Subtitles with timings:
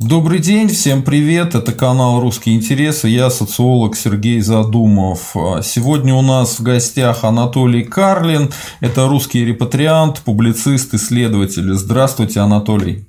[0.00, 5.34] Добрый день, всем привет, это канал «Русские интересы», я социолог Сергей Задумов.
[5.64, 11.72] Сегодня у нас в гостях Анатолий Карлин, это русский репатриант, публицист, исследователь.
[11.72, 13.08] Здравствуйте, Анатолий.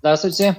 [0.00, 0.56] Здравствуйте.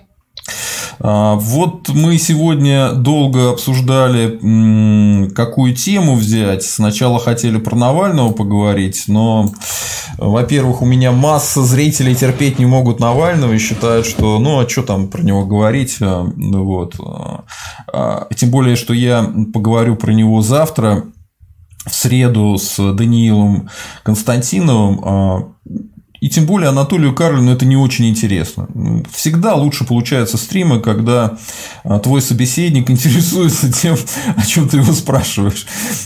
[1.03, 6.63] А, вот мы сегодня долго обсуждали, какую тему взять.
[6.63, 9.51] Сначала хотели про Навального поговорить, но,
[10.17, 14.83] во-первых, у меня масса зрителей терпеть не могут Навального и считают, что, ну, а что
[14.83, 16.95] там про него говорить, а, вот.
[17.91, 21.05] А, тем более, что я поговорю про него завтра
[21.83, 23.69] в среду с Даниилом
[24.03, 25.55] Константиновым
[26.21, 28.67] и тем более Анатолию Карлину это не очень интересно.
[29.11, 31.37] Всегда лучше получаются стримы, когда
[31.83, 33.95] а, твой собеседник интересуется тем,
[34.37, 35.65] о чем ты его спрашиваешь.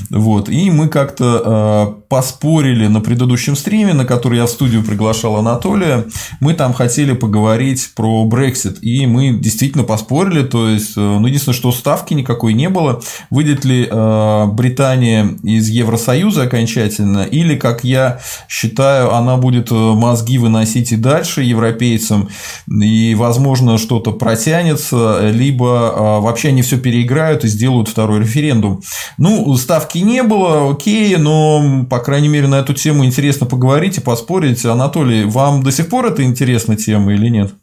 [0.10, 0.48] Вот.
[0.48, 6.06] И мы как-то а, поспорили на предыдущем стриме, на который я в студию приглашал Анатолия.
[6.40, 8.80] Мы там хотели поговорить про Brexit.
[8.80, 10.44] И мы действительно поспорили.
[10.44, 13.02] То есть, э, ну, единственное, что ставки никакой не было.
[13.30, 20.38] Выйдет ли а, Британия из Евросоюза окончательно, или, как я считаю, она будет э, мозги
[20.38, 22.30] выносить и дальше европейцам,
[22.70, 28.82] и, возможно, что-то протянется, либо а, вообще они все переиграют и сделают второй референдум.
[29.18, 34.02] Ну, ставки не было, окей, но, по крайней мере, на эту тему интересно поговорить и
[34.02, 34.64] поспорить.
[34.66, 37.56] Анатолий, вам до сих пор это интересна тема или нет?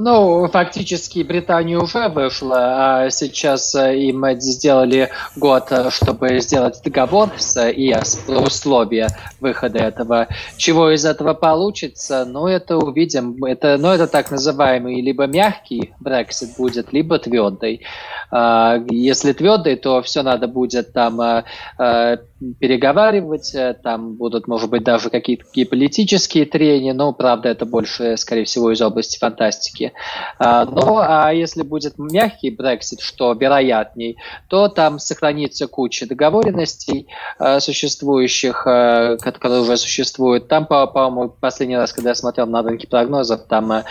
[0.00, 7.30] Ну, фактически Британия уже вышла, а сейчас э, им сделали год, э, чтобы сделать договор
[7.36, 9.08] с ЕС, условия
[9.40, 10.28] выхода этого.
[10.56, 13.44] Чего из этого получится, ну, это увидим.
[13.44, 17.84] Это, ну, это так называемый либо мягкий Brexit будет, либо твердый.
[18.30, 22.18] А, если твердый, то все надо будет там э,
[22.60, 28.70] переговаривать, там будут, может быть, даже какие-то политические трения, но, правда, это больше, скорее всего,
[28.70, 29.87] из области фантастики.
[30.38, 34.16] А, ну, а если будет мягкий Brexit, что вероятней,
[34.48, 40.48] то там сохранится куча договоренностей а, существующих, а, которые уже существуют.
[40.48, 43.84] Там, по-моему, последний раз, когда я смотрел на рынки прогнозов, там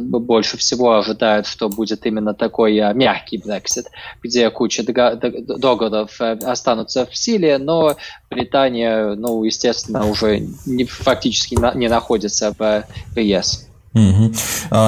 [0.00, 3.86] больше всего ожидают, что будет именно такой мягкий Brexit,
[4.22, 7.96] где куча договоров останутся в силе, но
[8.30, 12.84] Британия, ну, естественно, уже не, фактически не находится в
[13.16, 13.68] ЕС.
[13.94, 14.32] Угу.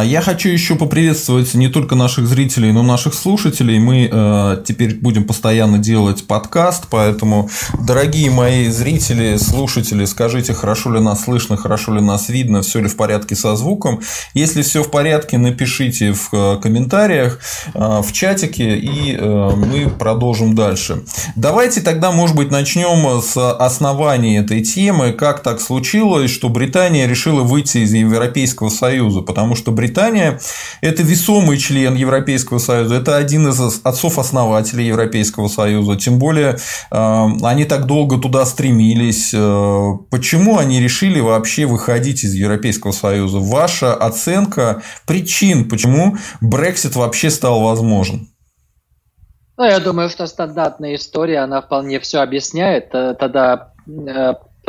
[0.04, 3.78] Я хочу еще поприветствовать не только наших зрителей, но и наших слушателей.
[3.78, 11.00] Мы э, теперь будем постоянно делать подкаст, поэтому, дорогие мои зрители, слушатели, скажите, хорошо ли
[11.00, 14.00] нас слышно, хорошо ли нас видно, все ли в порядке со звуком.
[14.34, 17.40] Если все в порядке, напишите в э, комментариях,
[17.74, 21.02] э, в чатике, и мы продолжим дальше.
[21.36, 25.12] Давайте тогда, может быть, начнем с основания этой темы.
[25.12, 30.40] Как так случилось, что Британия решила выйти из Европейского Союза Союза, потому что Британия–
[30.80, 36.56] это весомый член Европейского Союза, это один из отцов-основателей Европейского Союза, тем более
[36.90, 39.32] э, они так долго туда стремились.
[39.32, 43.38] Э, почему они решили вообще выходить из Европейского Союза?
[43.38, 48.28] Ваша оценка причин, почему Брексит вообще стал возможен?
[49.56, 52.92] Ну, я думаю, что стандартная история, она вполне все объясняет.
[52.92, 53.72] Э, тогда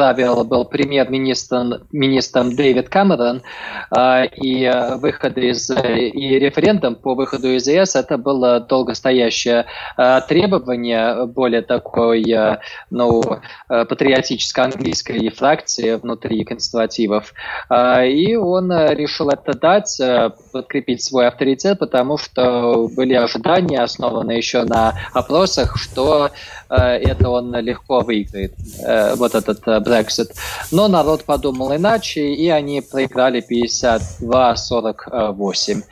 [0.01, 3.43] правил был премьер-министром министром Дэвид Камерон,
[3.91, 9.67] а, и э, выход из и референдум по выходу из ЕС это было долгостоящее
[9.97, 12.57] э, требование более такой э,
[12.89, 13.21] ну,
[13.67, 17.35] патриотической английской фракции внутри консервативов.
[17.69, 20.01] А, и он решил это дать,
[20.51, 26.31] подкрепить свой авторитет, потому что были ожидания, основанные еще на опросах, что
[26.69, 28.53] это он легко выиграет,
[29.17, 30.31] вот этот Brexit.
[30.71, 33.43] Но народ подумал иначе, и они проиграли
[34.21, 35.83] 52-48.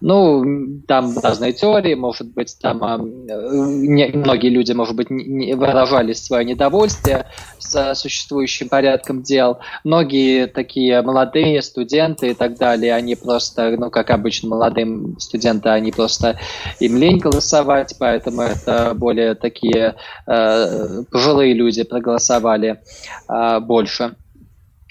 [0.00, 6.12] Ну, там разные теории, может быть, там э, не, многие люди, может быть, не, выражали
[6.12, 7.26] свое недовольствие
[7.58, 9.58] с существующим порядком дел.
[9.84, 15.92] Многие такие молодые студенты и так далее, они просто, ну, как обычно, молодым студенты, они
[15.92, 16.38] просто
[16.80, 19.94] им лень голосовать, поэтому это более такие
[20.26, 22.80] э, пожилые люди проголосовали
[23.28, 24.14] э, больше.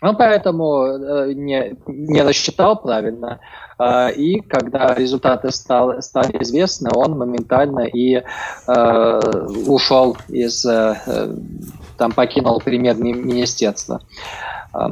[0.01, 3.39] Ну, поэтому э, не, не рассчитал правильно.
[3.77, 9.19] Э, и когда результаты стал, стали известны, он моментально и э,
[9.67, 10.95] ушел из, э,
[11.97, 14.01] там покинул премьер-министерство.
[14.73, 14.89] Э,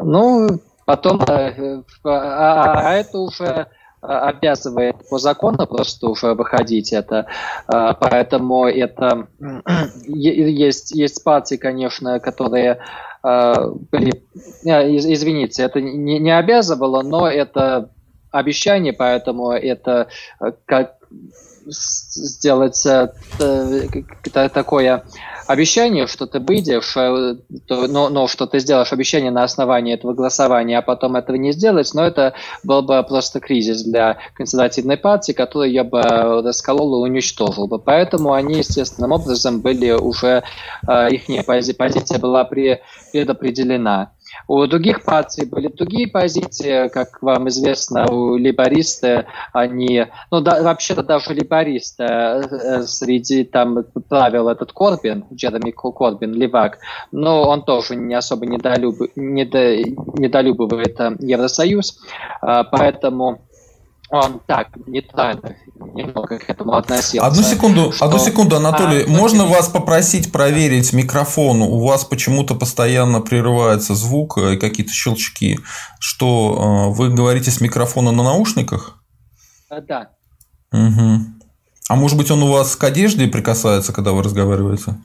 [0.00, 0.48] ну,
[0.84, 3.66] потом, э, а, а это уже
[4.00, 7.26] обязывает по закону просто уже выходить это.
[7.66, 9.26] Поэтому это
[10.06, 12.78] есть, есть партии, конечно, которые
[13.24, 14.22] были,
[14.62, 17.90] извините, это не, не обязывало, но это
[18.30, 20.08] обещание, поэтому это
[20.64, 20.98] как
[21.70, 23.08] сделать э,
[24.32, 25.04] такое
[25.46, 27.36] обещание, что ты выйдешь, э,
[27.68, 31.90] но, но что ты сделаешь обещание на основании этого голосования, а потом этого не сделать,
[31.94, 37.66] но это был бы просто кризис для консервативной партии, который я бы расколол и уничтожил
[37.66, 37.78] бы.
[37.78, 40.44] Поэтому они естественным образом были уже,
[40.86, 44.12] э, их позиция была предопределена.
[44.46, 51.02] У других партий были другие позиции, как вам известно, у либористы, они, ну да, вообще-то
[51.02, 56.78] даже либористы э, среди там правил этот Корбин, Джереми Корбин, левак,
[57.12, 59.76] но он тоже не особо недолюб, недо,
[60.18, 61.98] недолюбывает э, Евросоюз,
[62.42, 63.47] э, поэтому
[64.10, 65.56] он так нейтрально
[65.94, 67.26] немного к этому относился.
[67.26, 68.06] Одну секунду, что...
[68.06, 71.60] одну секунду, Анатолий, а, можно вас попросить проверить микрофон?
[71.62, 75.58] У вас почему-то постоянно прерывается звук и какие-то щелчки.
[75.98, 79.02] Что вы говорите с микрофона на наушниках?
[79.70, 80.10] Да.
[80.72, 81.38] Угу.
[81.88, 84.96] А может быть, он у вас к одежде прикасается, когда вы разговариваете?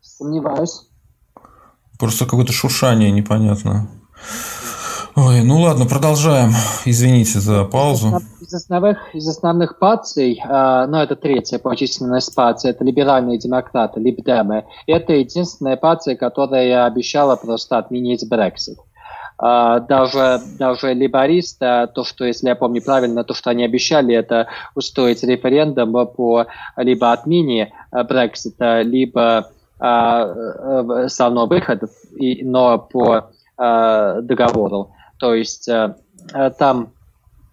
[0.00, 0.88] Сомневаюсь.
[1.98, 3.88] Просто какое-то шуршание непонятно.
[5.18, 6.50] Ой, ну ладно, продолжаем.
[6.84, 8.20] Извините за паузу.
[8.38, 13.98] Из основных, из основных партий, э, ну это третья по численности партия, это либеральные демократы,
[13.98, 14.66] либдемы.
[14.86, 18.76] Это единственная партия, которая обещала просто отменить Брексит.
[19.38, 24.48] Uh, даже, даже либористы, то, что, если я помню правильно, то, что они обещали, это
[24.74, 26.46] устроить референдум по
[26.78, 31.82] либо отмене Брексита, либо uh, все выход,
[32.18, 34.92] и, но по uh, договору.
[35.18, 35.94] То есть э,
[36.34, 36.92] э, там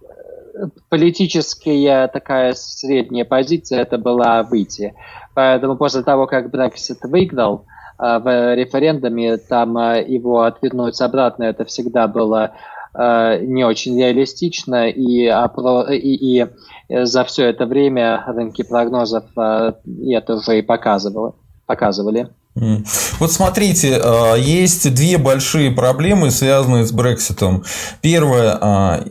[0.01, 4.93] э, политическая такая средняя позиция это была выйти.
[5.33, 7.65] Поэтому после того, как Брексит выиграл
[7.97, 12.51] в референдуме, там его отвернуть обратно, это всегда было
[12.95, 16.47] не очень реалистично, и, и, и
[16.89, 22.29] за все это время рынки прогнозов это уже и показывало, показывали.
[22.55, 27.63] Вот смотрите, а, есть две большие проблемы, связанные с Брекситом.
[28.01, 29.03] Первое а,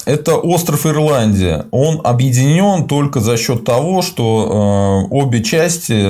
[0.06, 1.66] –это остров Ирландия.
[1.70, 6.02] Он объединен только за счет того, что а, обе части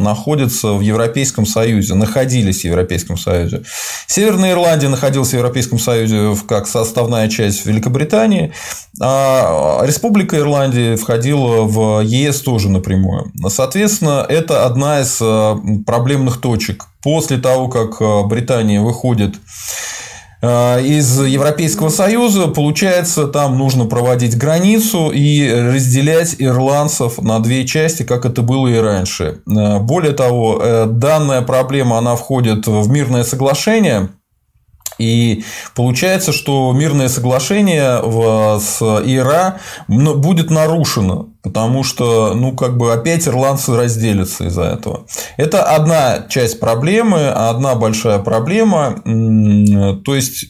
[0.00, 3.62] находятся в Европейском Союзе, находились в Европейском Союзе.
[4.06, 8.52] Северная Ирландия находилась в Европейском Союзе как составная часть Великобритании,
[9.00, 13.30] а Республика Ирландия входила в ЕС тоже напрямую.
[13.48, 15.20] Соответственно, это одна из
[15.86, 16.86] проблемных точек.
[17.02, 19.36] После того, как э, Британия выходит
[20.42, 28.02] э, из Европейского Союза, получается, там нужно проводить границу и разделять ирландцев на две части,
[28.02, 29.40] как это было и раньше.
[29.46, 34.08] Более того, данная проблема, она входит в мирное соглашение–
[34.98, 35.44] и
[35.74, 38.00] получается, что мирное соглашение
[38.60, 39.58] с ИРА
[39.88, 45.06] будет нарушено, потому что, ну, как бы опять ирландцы разделятся из-за этого.
[45.36, 49.02] Это одна часть проблемы, одна большая проблема.
[50.04, 50.46] То есть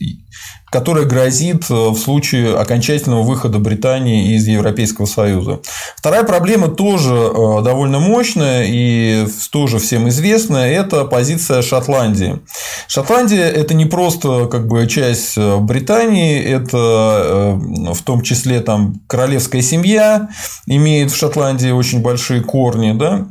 [0.76, 5.60] которая грозит э, в случае окончательного выхода Британии из Европейского Союза.
[5.96, 12.40] Вторая проблема тоже э, довольно мощная и тоже всем известная– это позиция Шотландии.
[12.88, 17.58] Шотландия– это не просто как бы часть э, Британии, это
[17.94, 20.28] в том числе там королевская семья
[20.66, 23.28] имеет в Шотландии очень большие корни, да,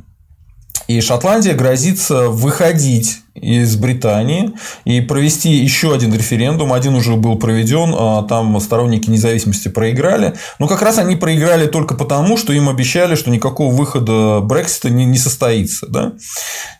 [0.87, 4.51] и Шотландия грозится выходить из Британии
[4.85, 6.71] и провести еще один референдум.
[6.73, 10.35] Один уже был проведен, а там сторонники независимости проиграли.
[10.57, 15.05] Но как раз они проиграли только потому, что им обещали, что никакого выхода Брексита не,
[15.05, 15.87] не состоится.
[15.87, 16.13] Да?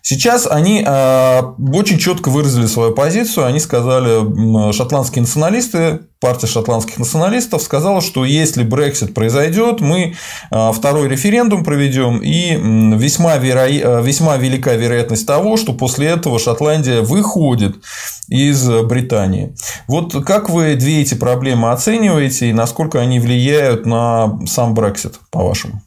[0.02, 3.46] Сейчас они а, очень четко выразили свою позицию.
[3.46, 10.16] Они сказали, шотландские националисты партия шотландских националистов сказала, что если Брексит произойдет, мы
[10.50, 12.56] а, второй референдум проведем, и
[12.98, 14.02] весьма, веро...
[14.02, 17.76] весьма велика вероятность того, что после этого Шотландия выходит
[18.28, 19.56] из Британии.
[19.88, 25.85] Вот как вы две эти проблемы оцениваете и насколько они влияют на сам Брексит, по-вашему?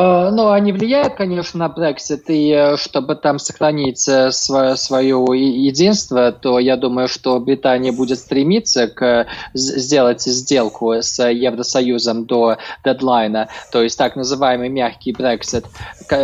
[0.00, 5.18] Э, ну, они влияют, конечно, на Brexit, и э, чтобы там сохранить э, свое, свое
[5.66, 13.48] единство, то я думаю, что Британия будет стремиться к сделать сделку с Евросоюзом до дедлайна,
[13.72, 15.66] то есть так называемый мягкий Brexit,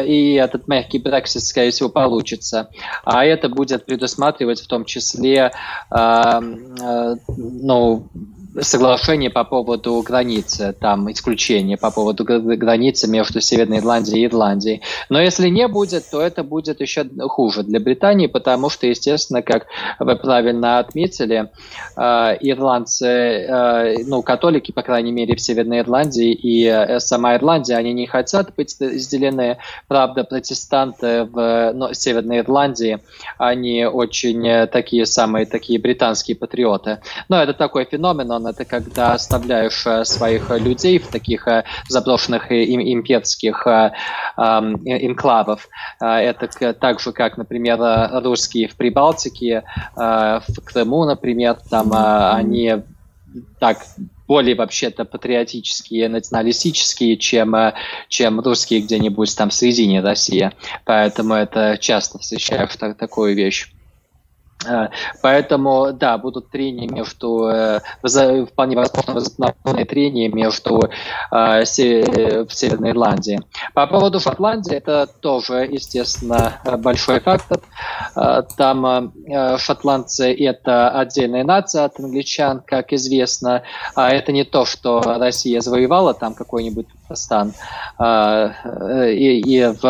[0.06, 2.70] и этот мягкий Brexit, скорее всего, получится.
[3.04, 5.52] А это будет предусматривать в том числе,
[5.90, 6.40] э,
[6.80, 8.08] э, ну,
[8.60, 14.82] соглашение по поводу границы, там исключение по поводу границы между Северной Ирландией и Ирландией.
[15.08, 19.66] Но если не будет, то это будет еще хуже для Британии, потому что, естественно, как
[19.98, 21.50] вы правильно отметили,
[21.96, 22.00] э,
[22.40, 27.92] ирландцы, э, ну, католики, по крайней мере, в Северной Ирландии и э, сама Ирландия, они
[27.92, 29.58] не хотят быть разделены.
[29.88, 32.98] Правда, протестанты в ну, Северной Ирландии,
[33.38, 37.00] они очень такие самые такие британские патриоты.
[37.28, 42.50] Но это такой феномен, он это когда оставляешь э, своих людей в таких э, заброшенных
[42.50, 43.90] имперских э,
[44.36, 45.68] инклавов.
[46.00, 47.78] Это так же, как, например,
[48.22, 52.82] русские в Прибалтике, в Крыму, например, там они
[53.58, 53.78] так
[54.28, 57.54] более вообще-то патриотические, националистические, чем,
[58.08, 60.50] чем русские где-нибудь там в середине России.
[60.84, 63.70] Поэтому это часто встречаешь так, такую вещь.
[64.64, 64.88] Э,
[65.22, 67.80] поэтому, да, будут трения между, э,
[68.46, 70.88] вполне возможно, возобновленные трения между
[71.30, 73.40] э, Северной Ирландии.
[73.74, 77.60] По поводу Шотландии, это тоже, естественно, большой фактор.
[78.56, 79.12] Там
[79.58, 83.62] шотландцы– это отдельная нация от англичан, как известно.
[83.94, 87.52] А это не то, что Россия завоевала там какой-нибудь стран.
[88.00, 89.84] И, и в,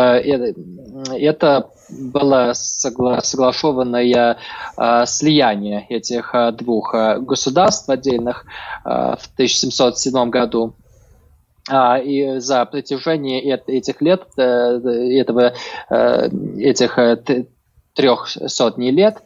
[1.14, 4.38] это было согла согласованное
[4.76, 8.44] э, слияние этих э, двух э, государств отдельных
[8.84, 10.74] э, в 1707 году.
[11.68, 15.54] А, и за протяжении этих лет, э, этого,
[15.90, 16.28] э,
[16.58, 16.98] этих
[17.94, 19.22] трех сотни лет,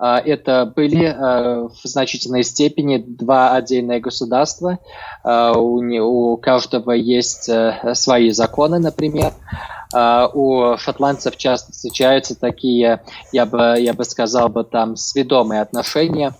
[0.00, 4.78] это были в значительной степени два отдельные государства.
[5.24, 7.50] У каждого есть
[7.94, 9.32] свои законы, например.
[10.32, 13.02] У шотландцев часто встречаются такие,
[13.32, 16.34] я бы, я бы сказал бы, там, сведомые отношения.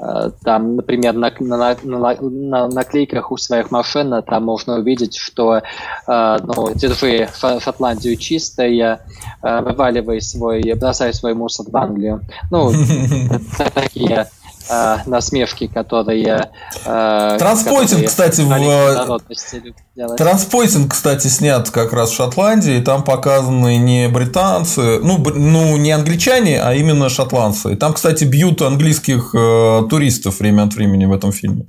[0.00, 5.60] Uh, там, например, на, на, на, на наклейках у своих машин там можно увидеть, что
[6.06, 7.28] uh, ну, держи
[7.60, 8.98] Шотландию чистой,
[9.42, 12.22] вываливай свой, бросай свой мусор в Англию.
[12.50, 12.72] Ну,
[13.74, 14.28] такие
[14.70, 16.50] э, насмешки, которые...
[16.84, 20.16] Э, Транспойтинг, кстати, в...
[20.16, 25.90] Транспойтинг, кстати, снят как раз в Шотландии, и там показаны не британцы, ну, ну не
[25.90, 27.72] англичане, а именно шотландцы.
[27.72, 31.66] И там, кстати, бьют английских э, туристов время от времени в этом фильме.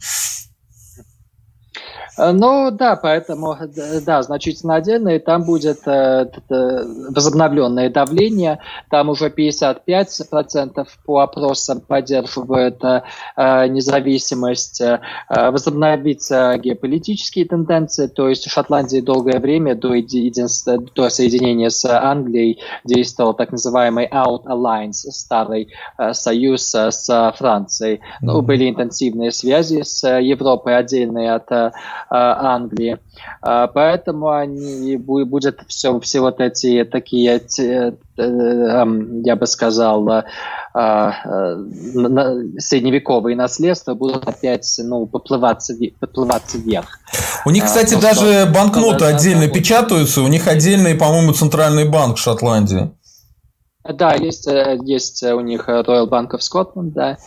[2.21, 3.57] Э, ну да, поэтому
[4.05, 8.59] да, значительно отдельно, и там будет э, возобновленное давление,
[8.89, 13.01] там уже 55% по опросам поддерживают э,
[13.67, 14.99] независимость, э,
[15.29, 22.59] возобновиться геополитические тенденции, то есть в Шотландии долгое время до, единства, до соединения с Англией
[22.83, 28.01] действовал так называемый Out Alliance, старый э, союз э, с Францией.
[28.21, 31.49] Ну, были интенсивные связи с Европой, отдельные от
[32.13, 32.99] Англии.
[33.41, 40.25] А, поэтому они будет все, все вот эти такие, э, я бы сказал,
[42.59, 46.99] средневековые наследства будут опять ну, поплываться, поплываться вверх.
[47.45, 49.53] У них, кстати, а, даже что, банкноты отдельно будет...
[49.53, 52.91] печатаются, у них отдельный, по-моему, центральный банк в Шотландии.
[53.85, 57.17] Да, есть, э, есть у них Royal Bank of Scotland, да.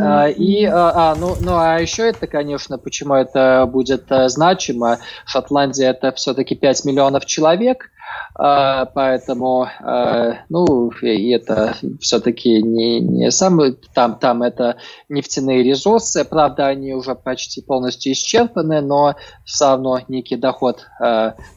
[0.00, 4.98] А, и, а, а, ну, ну, а еще это, конечно, почему это будет а, значимо.
[5.26, 7.90] Шотландия это все-таки 5 миллионов человек,
[8.34, 14.76] а, поэтому, а, ну, и это все-таки не, не самый, там, там это
[15.08, 20.86] нефтяные ресурсы, правда, они уже почти полностью исчерпаны, но все равно некий доход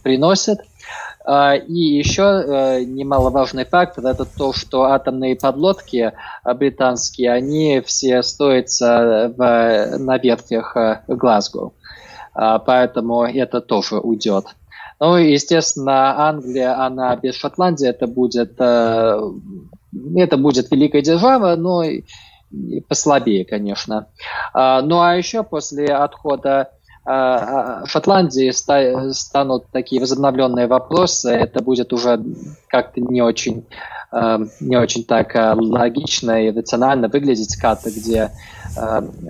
[0.03, 0.59] приносят.
[0.59, 0.63] А,
[1.67, 6.13] и еще э, немаловажный фактор– это то, что атомные подлодки
[6.45, 11.73] э, британские, они все строятся в, на верфях э, Глазго.
[12.33, 14.45] А, поэтому это тоже уйдет.
[15.01, 21.83] Ну, естественно, Англия, она без Шотландии, это будет, это будет великая держава, но
[22.87, 24.07] послабее, конечно.
[24.53, 26.71] А, ну, а еще после отхода
[27.09, 32.21] а, а, Шотландии станут такие возобновленные вопросы, это будет уже
[32.67, 33.65] как-то не очень,
[34.11, 38.31] а, не очень так логично и рационально выглядеть карта, где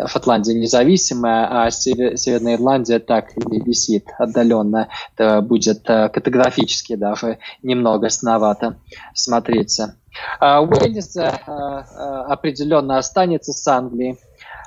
[0.07, 4.89] Шотландия независимая, а Северная Ирландия так висит отдаленно.
[5.15, 8.77] Это будет категрафически даже немного сновато
[9.13, 9.96] смотреться.
[10.41, 11.15] Уэльс
[11.46, 14.17] определенно останется с Англией.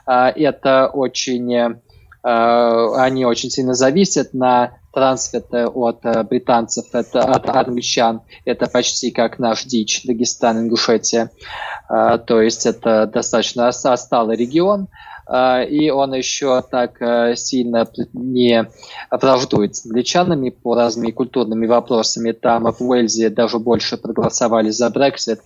[0.06, 1.74] Это очень Э,
[2.22, 8.22] они очень сильно зависят на трансферы от э, британцев, это, от англичан.
[8.44, 11.30] Это почти как наш дичь, Дагестан, Ингушетия.
[11.88, 14.88] Э, то есть это достаточно осталый регион.
[15.70, 16.98] и он еще так
[17.36, 18.68] сильно не
[19.12, 22.32] враждует с англичанами по разными культурными вопросами.
[22.32, 25.40] Там в Уэльзе даже больше проголосовали за Брексит,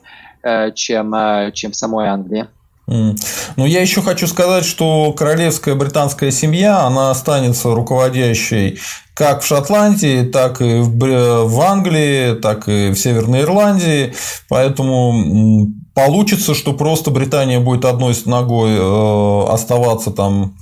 [0.75, 1.15] чем,
[1.53, 2.47] чем в самой Англии.
[2.87, 8.79] Ну, я еще хочу сказать, что королевская британская семья, она останется руководящей
[9.15, 14.13] как в Шотландии, так и в Англии, так и в Северной Ирландии.
[14.49, 20.57] Поэтому получится, что просто Британия будет одной ногой э, оставаться там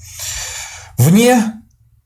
[0.98, 1.61] вне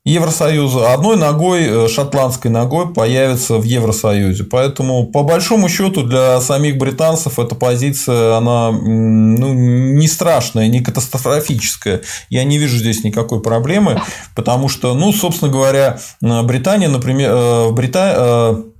[0.07, 4.45] Евросоюза, одной ногой, э, шотландской ногой появится в Евросоюзе.
[4.45, 12.03] Поэтому, по большому счету, для самих британцев эта позиция, она ну, не страшная, не катастрофическая.
[12.29, 14.01] Я не вижу здесь никакой проблемы,
[14.33, 18.15] потому что, ну, собственно говоря, Британия, например, э, Брита...
[18.17, 18.76] Э,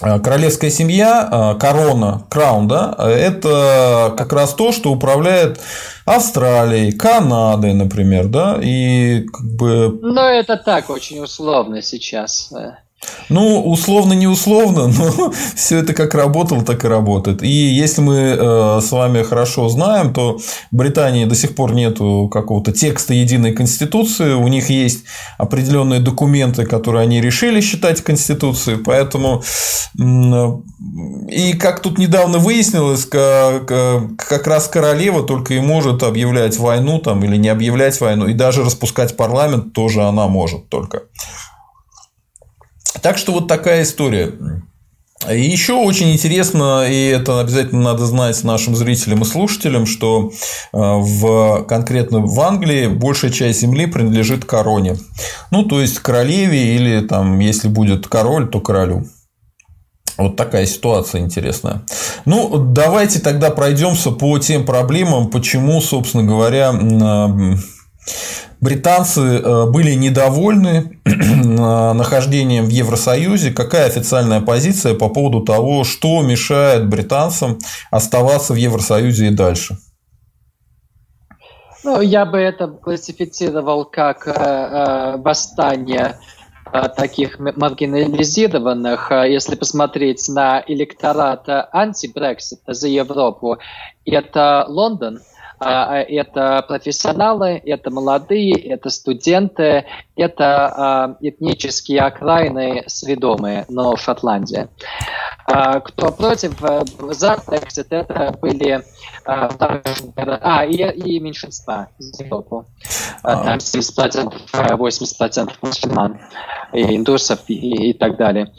[0.00, 5.60] королевская семья, корона, краун, да, это как раз то, что управляет
[6.04, 9.98] Австралией, Канадой, например, да, и как бы...
[10.02, 12.52] Ну, это так, очень условно сейчас.
[13.28, 17.42] Ну, условно, не условно, но все это как работало, так и работает.
[17.42, 21.98] И если мы э, с вами хорошо знаем, то в Британии до сих пор нет
[21.98, 25.04] какого-то текста единой конституции, у них есть
[25.38, 29.42] определенные документы, которые они решили считать конституцией, поэтому
[29.96, 37.24] и как тут недавно выяснилось, как, как раз королева только и может объявлять войну там,
[37.24, 41.04] или не объявлять войну, и даже распускать парламент тоже она может только.
[43.02, 44.32] Так что вот такая история.
[45.30, 51.62] Еще очень интересно, и это обязательно надо знать нашим зрителям и слушателям, что э, в,
[51.62, 54.98] конкретно в Англии большая часть земли принадлежит короне.
[55.50, 59.06] Ну, то есть королеве или там, если будет король, то королю.
[60.18, 61.82] Вот такая ситуация интересная.
[62.24, 66.72] Ну, давайте тогда пройдемся по тем проблемам, почему, собственно говоря,
[68.60, 73.50] британцы э, были недовольны нахождением в Евросоюзе.
[73.52, 77.58] Какая официальная позиция по поводу того, что мешает британцам
[77.90, 79.76] оставаться в Евросоюзе и дальше?
[81.84, 86.18] Ну, я бы это классифицировал как э, э, восстание
[86.72, 93.58] э, таких маргинализированных, э, если посмотреть на электорат анти-Брексита за Европу,
[94.06, 95.20] это Лондон–
[95.64, 99.84] это профессионалы, это молодые, это студенты,
[100.16, 104.68] это а, этнические окраины сведомые, но в Шотландии.
[105.46, 108.82] Кто против, э, за Brexit, это были
[109.26, 112.64] а, и, и меньшинства из Европы.
[113.22, 116.18] Там 70%, 80% мусульман,
[116.72, 118.52] и индусов и, и так далее.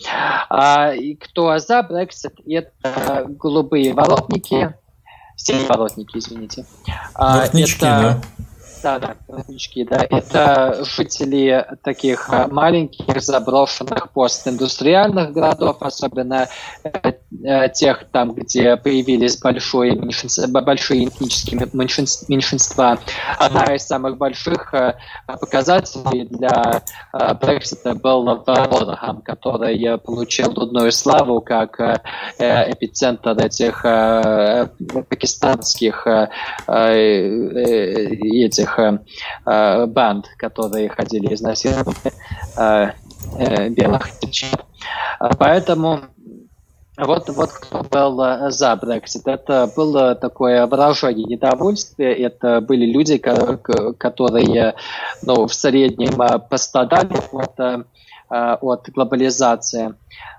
[0.95, 4.75] И кто за Brexit, это голубые воротники,
[5.35, 6.65] Синеворотники, извините.
[7.15, 8.01] Воротнички, а, это...
[8.01, 8.21] да.
[8.83, 10.05] Да, да, воротнички, да.
[10.09, 16.47] Это жители таких маленьких заброшенных постиндустриальных городов, особенно
[16.83, 17.13] э,
[17.73, 21.67] тех там, где появились большие, меньшинства, большие этнические
[22.27, 22.99] меньшинства.
[23.39, 24.95] Одна из самых больших э,
[25.27, 26.81] показателей для
[27.41, 31.79] Брексита был Роттерхам, который получил дудную славу как
[32.39, 33.81] эпицентр этих
[35.09, 36.07] пакистанских
[38.55, 38.99] этих э,
[39.45, 41.97] э, банд, которые ходили изнасиловать
[42.57, 42.91] э,
[43.37, 44.65] э, белых девчат.
[45.37, 46.01] Поэтому
[46.97, 49.23] вот, вот кто был э, за Brexit.
[49.25, 52.13] Это было такое выражение недовольствия.
[52.13, 54.75] Это были люди, которые
[55.21, 57.87] ну, в среднем э, пострадали от,
[58.29, 59.95] от глобализации.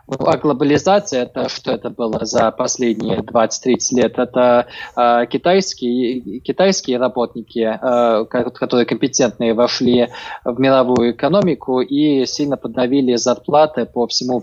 [0.08, 4.18] А глобализация, это что это было за последние 20-30 лет?
[4.18, 4.66] Это
[4.96, 10.08] э, китайские, китайские работники, э, которые компетентные, вошли
[10.44, 14.42] в мировую экономику и сильно подновили зарплаты по всему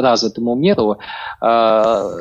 [0.00, 0.98] развитому миру
[1.40, 2.18] э,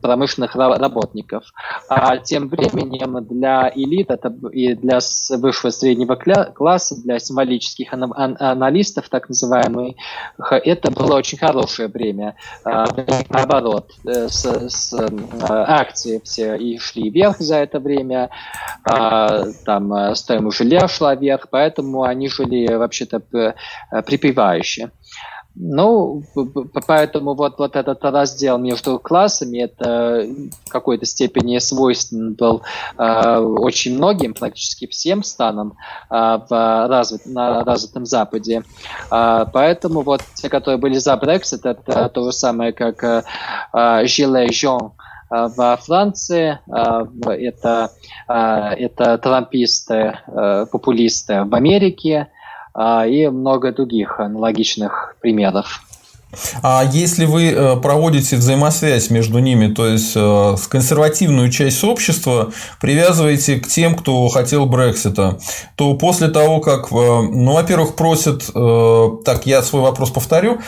[0.00, 1.44] промышленных работников.
[1.88, 4.98] А тем временем для элит это, и для
[5.30, 9.94] высшего среднего класса, для символических аналистов, так называемых,
[10.50, 12.23] это было очень хорошее время
[12.64, 12.86] а,
[13.28, 15.08] наоборот, э, с, с э,
[15.50, 18.30] акции все и шли вверх за это время,
[18.84, 23.20] а, там э, стоимость жилья шла вверх, поэтому они жили вообще-то
[24.06, 24.90] припевающе.
[25.56, 26.24] Ну,
[26.86, 30.26] поэтому вот, вот этот раздел между классами, это
[30.66, 32.62] в какой-то степени свойственен был
[32.98, 35.74] э, очень многим, практически всем странам
[36.10, 36.14] э,
[36.48, 38.64] в развит, на развитом Западе.
[39.12, 44.50] Э, поэтому вот те, которые были за Brexit, это то же самое, как э, Жиле
[44.50, 44.92] Жон,
[45.30, 47.90] во Франции, это,
[48.28, 50.18] это трамписты,
[50.70, 52.28] популисты в Америке
[52.76, 55.84] и много других аналогичных примеров.
[56.62, 63.56] А если вы э, проводите взаимосвязь между ними, то есть э, консервативную часть общества привязываете
[63.56, 65.38] к тем, кто хотел Брексита,
[65.76, 68.44] то после того, как, э, ну, во-первых, просят,
[69.24, 70.60] так, я свой вопрос повторю,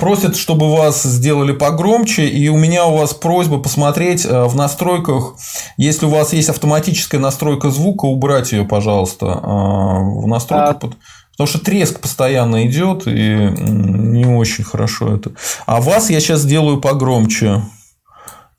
[0.00, 5.34] просят, чтобы вас сделали погромче, и у меня у вас просьба посмотреть в настройках,
[5.76, 10.92] если у вас есть автоматическая настройка звука, убрать ее, пожалуйста, в настройках.
[10.92, 11.17] А...
[11.38, 15.30] Потому что треск постоянно идет, и не очень хорошо это.
[15.66, 17.62] А вас я сейчас сделаю погромче.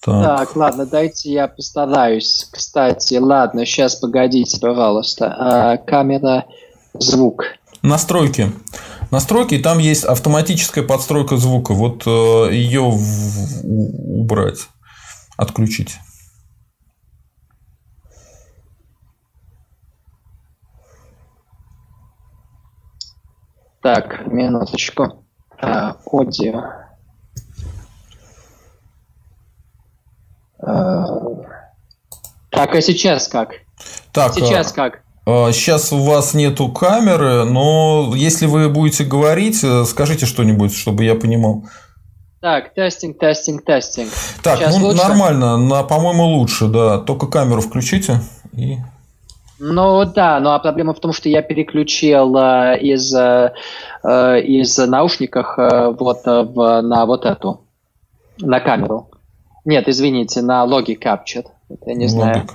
[0.01, 0.23] Так.
[0.23, 2.47] так, ладно, дайте я постараюсь.
[2.49, 5.35] Кстати, ладно, сейчас погодите, пожалуйста.
[5.37, 6.45] А, камера,
[6.93, 7.43] звук.
[7.81, 8.49] Настройки.
[9.11, 11.73] Настройки, и там есть автоматическая подстройка звука.
[11.73, 12.97] Вот э, ее
[13.61, 14.69] убрать,
[15.35, 15.97] отключить.
[23.81, 25.23] Так, минуточку.
[25.61, 26.63] А, аудио.
[30.61, 31.05] А,
[32.49, 33.51] так, а сейчас как?
[34.11, 35.03] Так, сейчас а, как?
[35.53, 41.13] Сейчас у вас нету камеры, но если вы будете говорить, э, скажите что-нибудь, чтобы я
[41.13, 41.65] понимал.
[42.41, 44.09] Так, тестинг, тестинг, тестинг.
[44.41, 45.03] Так, Сейчас ну лучше?
[45.03, 46.97] нормально, на, по-моему, лучше, да.
[46.97, 48.21] Только камеру включите
[48.53, 48.77] и.
[49.59, 53.53] Ну да, но проблема в том, что я переключил э, из, э,
[54.03, 57.61] э из наушников вот, в, на вот эту,
[58.39, 59.09] на камеру.
[59.65, 61.45] Нет, извините, на Logic Capture.
[61.69, 62.09] Это я не Logic.
[62.09, 62.47] знаю.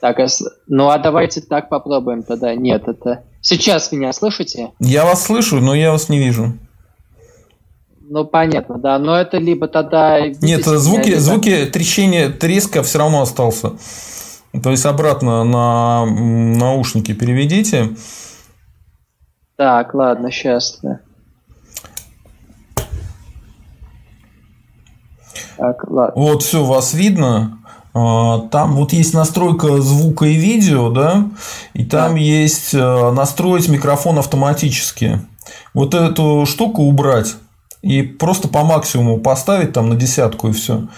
[0.00, 0.26] Так, а
[0.66, 2.54] ну а давайте так попробуем тогда.
[2.54, 3.24] Нет, это...
[3.40, 4.72] Сейчас меня слышите?
[4.80, 6.52] Я вас слышу, но я вас не вижу.
[8.08, 8.98] Ну, понятно, да.
[8.98, 10.20] Но это либо тогда...
[10.20, 13.72] Нет, звуки, меня, звуки трещения, треска все равно остался.
[14.62, 17.90] То есть обратно на наушники переведите.
[19.56, 20.78] Так, ладно, сейчас.
[20.82, 21.00] Да.
[25.56, 26.22] Так, ладно.
[26.22, 27.58] Вот все, вас видно.
[27.94, 31.30] А, там вот есть настройка звука и видео, да,
[31.72, 32.18] и там да.
[32.18, 35.22] есть э, настроить микрофон автоматически.
[35.72, 37.36] Вот эту штуку убрать
[37.80, 40.88] и просто по максимуму поставить там на десятку и все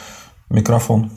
[0.51, 1.13] микрофон.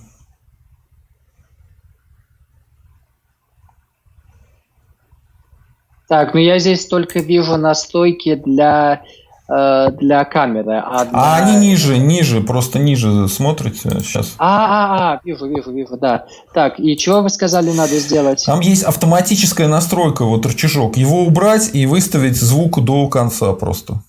[6.12, 9.02] Так, ну я здесь только вижу настройки для
[9.47, 10.84] э, для камеры.
[10.86, 11.17] А, для...
[11.17, 14.36] а они ниже, ниже, просто ниже смотрите сейчас.
[14.38, 16.26] А, а, а, вижу, вижу, вижу, да.
[16.54, 18.43] Так, и чего вы сказали надо сделать?
[18.45, 20.97] Там есть автоматическая настройка, вот рычажок.
[20.97, 24.02] Его убрать и выставить звук до конца просто.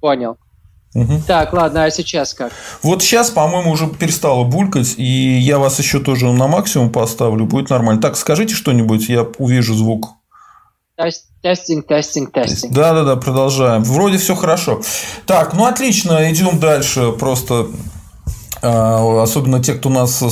[0.00, 0.38] Понял.
[0.94, 1.24] Угу.
[1.26, 2.52] Так, ладно, а сейчас как?
[2.82, 5.04] Вот сейчас, по-моему, уже перестало булькать, и
[5.40, 8.00] я вас еще тоже на максимум поставлю, будет нормально.
[8.00, 10.14] Так, скажите что-нибудь, я увижу звук.
[11.44, 12.72] Тестинг, тестинг, тестинг.
[12.72, 13.84] Да, да, да, продолжаем.
[13.84, 14.80] Вроде все хорошо.
[15.26, 17.12] Так, ну отлично, идем дальше.
[17.12, 17.66] Просто
[18.62, 20.24] а, особенно те, кто нас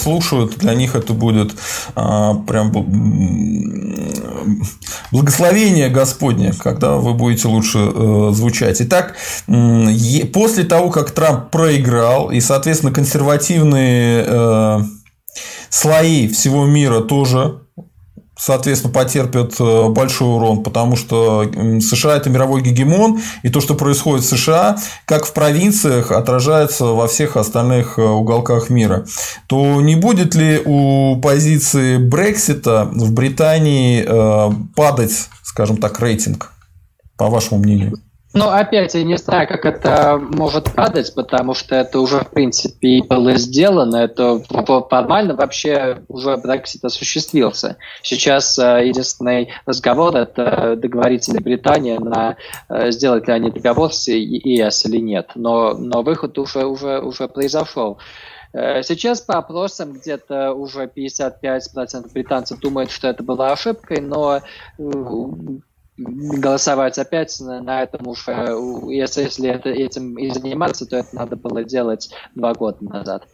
[0.00, 1.52] слушают, для них это будет
[1.94, 2.72] а, прям
[5.12, 8.80] благословение Господне, когда вы будете лучше э, звучать.
[8.80, 9.16] Итак,
[10.32, 14.78] после того, как Трамп проиграл, и, соответственно, консервативные э,
[15.68, 17.63] слои всего мира тоже
[18.36, 21.44] соответственно, потерпят э, большой урон, потому что
[21.80, 27.06] США– это мировой гегемон, и то, что происходит в США, как в провинциях, отражается во
[27.06, 29.06] всех остальных э, уголках мира.
[29.46, 36.52] То не будет ли у позиции Брексита в Британии э, падать, скажем так, рейтинг,
[37.16, 38.03] по вашему мнению?
[38.36, 43.00] Ну, опять, я не знаю, как это может падать, потому что это уже, в принципе,
[43.08, 43.96] было сделано.
[43.96, 47.76] Это формально вообще уже Brexit осуществился.
[48.02, 52.36] Сейчас э, единственный разговор– это договориться ли Британия на
[52.68, 55.30] э, сделать ли они договор с ЕС или нет.
[55.36, 57.98] Но, но выход уже, уже, уже произошел.
[58.52, 64.40] Э, сейчас по опросам где-то уже 55% британцев думают, что это была ошибкой, но
[65.96, 68.32] голосовать опять на, на этом уже,
[68.88, 73.26] если, если это, этим и заниматься, то это надо было делать два года назад.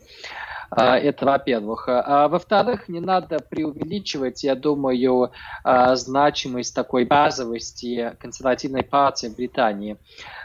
[0.71, 1.89] А, это во-первых.
[1.89, 5.33] А во-вторых, не надо преувеличивать, я думаю,
[5.65, 9.97] а, значимость такой базовости консервативной партии в Британии.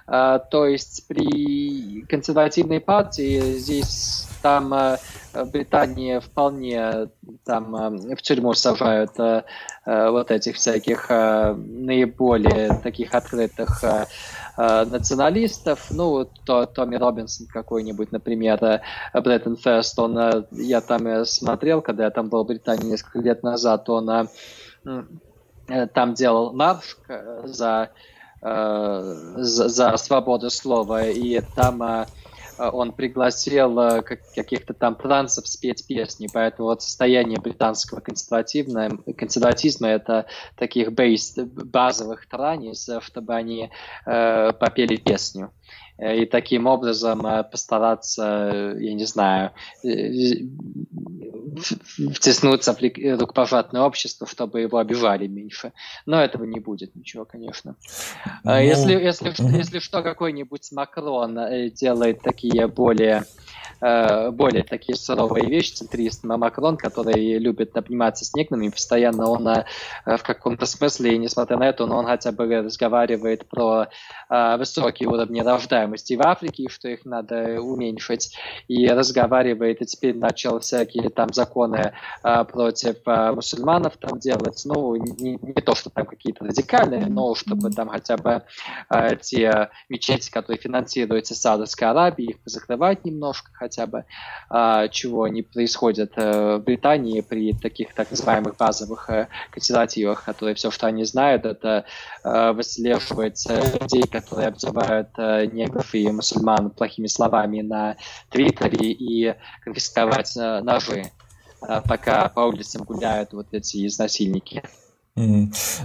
[0.08, 4.74] А, то есть при консервативной партии здесь там
[5.52, 7.10] Британии вполне
[7.46, 9.12] там в тюрьму сажают
[9.86, 13.84] вот этих всяких наиболее таких открытых
[14.58, 15.88] э, националистов.
[15.92, 18.82] Ну, то, Томми Робинсон какой-нибудь, например, э,
[19.14, 23.20] Бреттон Фест, он, э, я там э, смотрел, когда я там был в Британии несколько
[23.20, 24.26] лет назад, он э,
[25.68, 26.98] э там делал марш
[27.44, 27.90] за,
[28.42, 32.06] э, за, за свободу слова, и там э, Э,
[32.58, 40.94] он пригласил э, каких-то там транцев спеть песни, поэтому вот состояние британского консерватизма это таких
[40.94, 43.72] бейс, базовых транисов, чтобы они
[44.06, 45.52] э, попели песню.
[45.98, 49.52] Э, и таким образом постараться, я не знаю,
[52.14, 52.82] втиснуться в
[53.20, 55.72] рукопожатное общество, чтобы его обижали меньше.
[56.06, 57.76] Но этого не будет ничего, конечно.
[58.44, 61.40] Ну, если, если, если что, какой-нибудь Макрон
[61.74, 63.24] делает такие более
[63.82, 69.66] Э, более такие суровые вещи, центрист Макрон, который любит обниматься с некоторыми, постоянно он э,
[70.06, 73.88] в каком-то смысле, несмотря на это, но он хотя бы разговаривает про
[74.30, 78.36] э, высокие уровни рождаемости в Африке, что их надо уменьшить,
[78.68, 85.54] и разговаривает, и теперь начал всякие там законы против мусульманов там делать, ну, не, не
[85.54, 88.44] то, что там какие-то радикальные, но чтобы там хотя бы
[89.22, 94.06] те мечети, которые финансируются Саудовской Аравией, их закрывать немножко, хотя бы,
[94.50, 100.56] а, чего не происходит э, в Британии при таких так называемых базовых э, консервативах, которые
[100.56, 101.86] все, что они знают, это
[102.24, 105.10] э, выслеживать людей, которые обзывают
[105.76, 107.96] негров и мусульман плохими словами на
[108.30, 111.12] Твиттере и конфисковать ножи,
[111.60, 114.64] пока по улицам гуляют вот эти изнасильники.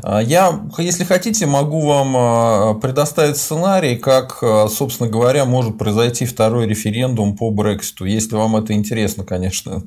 [0.03, 6.66] А я, если хотите, могу вам а, предоставить сценарий, как, собственно говоря, может произойти второй
[6.66, 9.85] референдум по Брекситу, если вам это интересно, конечно.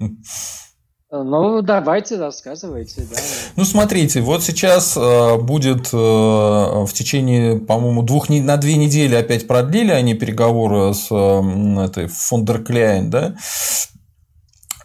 [1.15, 3.01] Ну, давайте, рассказывайте.
[3.01, 3.17] Да.
[3.55, 10.15] Ну, смотрите, вот сейчас будет в течение, по-моему, двух на две недели опять продлили они
[10.15, 13.35] переговоры с этой Фондеркляйн, да,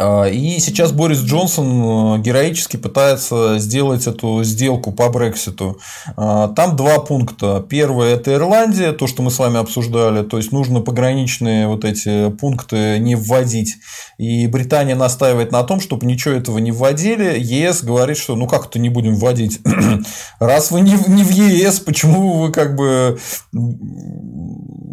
[0.01, 5.81] и сейчас Борис Джонсон э, героически пытается сделать эту сделку по Брекситу.
[6.17, 7.65] А, там два пункта.
[7.69, 10.23] Первый– это Ирландия, то, что мы с вами обсуждали.
[10.23, 13.77] То есть, нужно пограничные вот эти пункты не вводить.
[14.19, 17.37] И Британия настаивает на том, чтобы ничего этого не вводили.
[17.37, 19.61] ЕС говорит, что ну как это не будем вводить?
[20.39, 23.19] Раз вы не в ЕС, почему вы как бы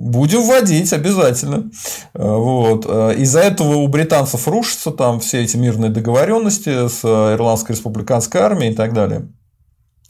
[0.06, 1.72] Будем вводить обязательно.
[2.14, 2.86] Вот.
[2.86, 8.76] Из-за этого у британцев рушатся там все эти мирные договоренности с Ирландской республиканской армией и
[8.76, 9.28] так далее.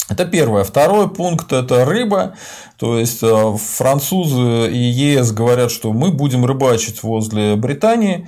[0.07, 0.63] Это первое.
[0.63, 2.35] Второй пункт– это рыба.
[2.77, 8.27] То есть, э, французы и ЕС говорят, что мы будем рыбачить возле Британии.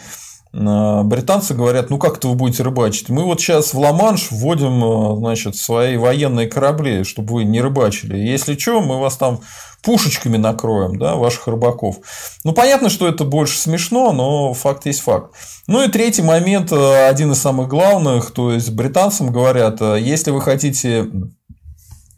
[0.53, 3.09] Э, британцы говорят, ну как это вы будете рыбачить?
[3.09, 8.17] Мы вот сейчас в Ла-Манш вводим э, значит, свои военные корабли, чтобы вы не рыбачили.
[8.17, 9.41] Если что, мы вас там
[9.83, 11.97] пушечками накроем, да, ваших рыбаков.
[12.43, 15.33] Ну, понятно, что это больше смешно, но факт есть факт.
[15.67, 20.41] Ну и третий момент, э, один из самых главных, то есть британцам говорят, если вы
[20.41, 21.07] хотите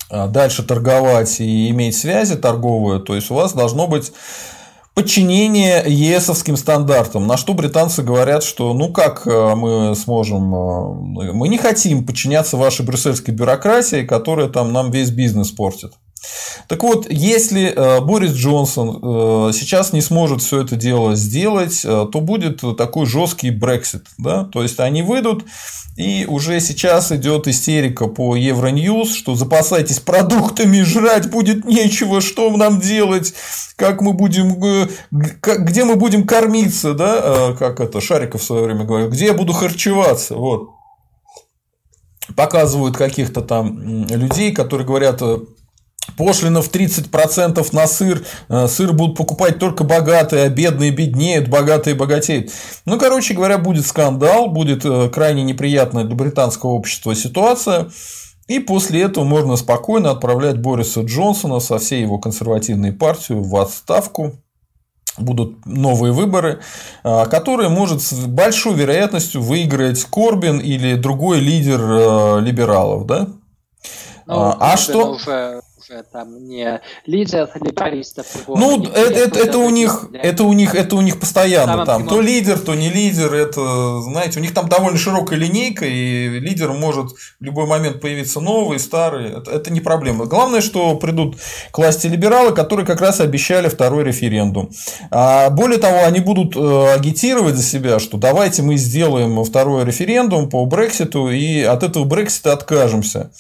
[0.10, 4.12] дальше торговать и иметь связи торговые, то есть у вас должно быть
[5.00, 7.26] подчинение ЕСовским стандартам.
[7.26, 12.58] На что британцы говорят, что ну как э, мы сможем, э, мы не хотим подчиняться
[12.58, 15.94] вашей брюссельской бюрократии, которая там нам весь бизнес портит.
[16.68, 22.62] Так вот, если э, Борис Джонсон сейчас не сможет все это дело сделать, то будет
[22.78, 24.06] такой жесткий Брексит.
[24.18, 24.46] Да?
[24.46, 25.46] То есть они выйдут,
[26.00, 32.80] и уже сейчас идет истерика по Евроньюз, что запасайтесь продуктами, жрать будет нечего, что нам
[32.80, 33.34] делать,
[33.76, 38.64] как мы будем, э, где мы будем кормиться, да, э, как это Шариков в свое
[38.64, 40.70] время говорил, где я буду харчеваться, вот.
[42.34, 45.40] Показывают каких-то там людей, которые говорят, э,
[46.20, 48.26] Пошлина в 30% на сыр.
[48.50, 52.52] Э, сыр будут покупать только богатые, а бедные беднеют, богатые богатеют.
[52.84, 57.90] Ну, короче говоря, будет скандал, будет э, крайне неприятная для британского общества ситуация.
[58.50, 64.34] И после этого можно спокойно отправлять Бориса Джонсона со всей его консервативной партией в отставку.
[65.18, 66.60] Будут новые выборы,
[67.06, 73.06] э, которые может с большой вероятностью выиграть Корбин или другой лидер либералов.
[73.06, 73.28] Да?
[74.28, 75.12] Ну, а, а что?
[75.12, 75.62] Уже
[76.12, 78.28] там не лидер либеристов.
[78.48, 82.08] Ну, не это, это, это у них, это у них, это у них постоянно там.
[82.08, 83.34] То лидер, то не лидер.
[83.34, 88.40] Это, знаете, у них там довольно широкая линейка, и лидер может в любой момент появиться
[88.40, 89.32] новый, старый.
[89.32, 90.26] Это, это не проблема.
[90.26, 91.38] Главное, что придут
[91.72, 94.70] к власти либералы, которые как раз обещали второй референдум.
[95.10, 100.50] А более того, они будут э, агитировать за себя, что давайте мы сделаем второй референдум
[100.50, 103.32] по Брекситу, и от этого Брексита откажемся.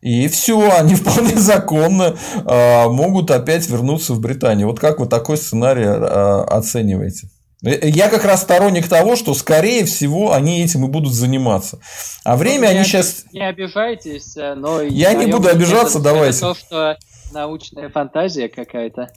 [0.00, 4.66] И все, они вполне законно э, могут опять вернуться в Британию.
[4.66, 7.28] Вот как вы такой сценарий э, оцениваете?
[7.64, 11.78] Э, я как раз сторонник того, что, скорее всего, они этим и будут заниматься.
[12.24, 13.24] А время ну, они не сейчас...
[13.32, 14.80] Не обижайтесь, э, но...
[14.82, 16.38] Я не буду обижаться, это, давайте.
[16.38, 16.96] Это то, что
[17.32, 19.10] научная фантазия какая-то.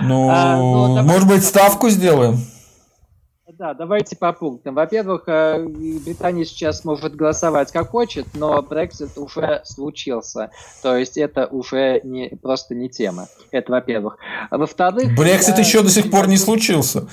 [0.00, 2.44] Ну, а, ну может быть, ставку сделаем?
[3.62, 4.74] Да, давайте по пунктам.
[4.74, 10.50] Во-первых, э, Британия сейчас может голосовать как хочет, но Brexit уже случился.
[10.82, 13.28] То есть это уже не, просто не тема.
[13.52, 14.18] Это во-первых.
[14.50, 15.16] Во-вторых...
[15.16, 15.58] Brexit я...
[15.58, 17.06] еще до сих пор не случился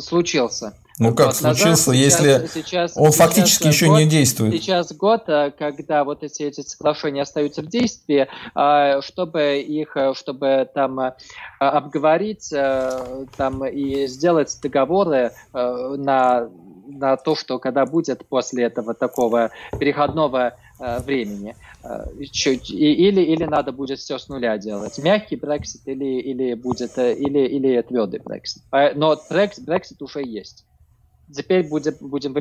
[0.00, 0.74] случился.
[0.98, 4.52] Ну как вот, случился, назад, если сейчас, он сейчас фактически еще год, не действует?
[4.54, 10.14] Сейчас год, э, когда вот эти, эти соглашения остаются в действии, э, чтобы их, э,
[10.14, 11.14] чтобы там
[11.58, 16.48] обговорить там и сделать договоры на
[16.86, 21.56] на то, что когда будет после этого такого переходного э, времени.
[21.82, 24.98] Э, чуть, и, или, или надо будет все с нуля делать.
[24.98, 28.92] Мягкий Brexit или, или будет или, или твердый Brexit.
[28.94, 30.64] Но Brexit, Brexit уже есть.
[31.34, 32.32] Теперь будем, будем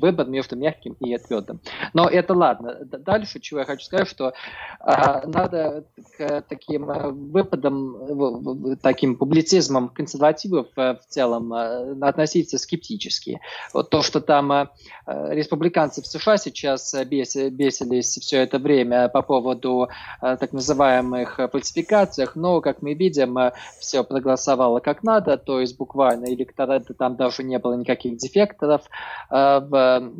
[0.00, 1.60] выбор между мягким и твердым.
[1.94, 2.78] Но это ладно.
[2.84, 4.32] Дальше, чего я хочу сказать, что
[4.80, 5.84] а, надо
[6.16, 13.40] к таким э, выпадам, таким публицизмом консервативов э, в целом э, относиться скептически.
[13.72, 14.70] Вот то, что там
[15.06, 19.88] республиканцы в США сейчас бесились все это время по поводу
[20.20, 23.38] так называемых фальсификациях, но, как мы видим,
[23.78, 28.82] все проголосовало как надо, то есть буквально электората там даже не было никаких дефекторов,
[29.30, 30.10] э, э,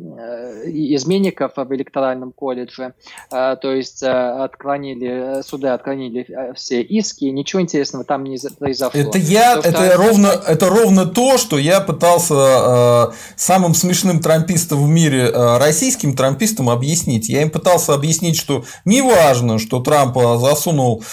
[0.95, 2.93] изменников в электоральном колледже.
[3.31, 8.99] Э, то есть отклонили, суды отклонили все иски, ничего интересного там не произошло.
[8.99, 9.97] Это я, то, это, что...
[9.97, 17.29] ровно, это ровно то, что я пытался самым смешным трампистом в мире, российским трампистам объяснить.
[17.29, 21.03] Я им пытался объяснить, что неважно, что Трамп засунул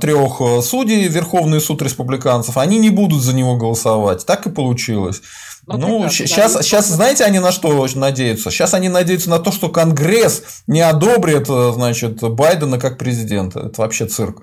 [0.00, 4.24] трех судей в Верховный суд республиканцев, они не будут за него голосовать.
[4.26, 5.22] Так и получилось.
[5.66, 8.50] Ну, ну сейчас, сейчас, знаете, они на что надеются?
[8.50, 13.60] Сейчас они надеются на то, что Конгресс не одобрит, э, значит, Байдена как президента.
[13.60, 14.42] Это вообще цирк.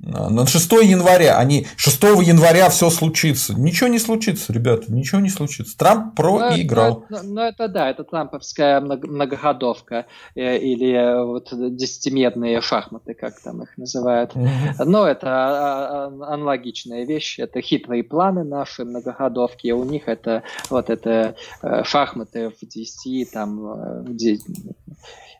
[0.00, 3.54] На 6 января, они 6 января все случится.
[3.54, 5.76] Ничего не случится, ребята, ничего не случится.
[5.76, 7.04] Трамп проиграл.
[7.08, 10.06] Ну, ну, ну это да, это трамповская многоходовка
[10.36, 14.32] э, или э, вот десятимедные шахматы, как там их называют.
[14.78, 20.90] Но это а, а, аналогичная вещь, это хитрые планы наши многоходовки, у них это вот
[20.90, 24.44] это э, шахматы в 10, там, в 10,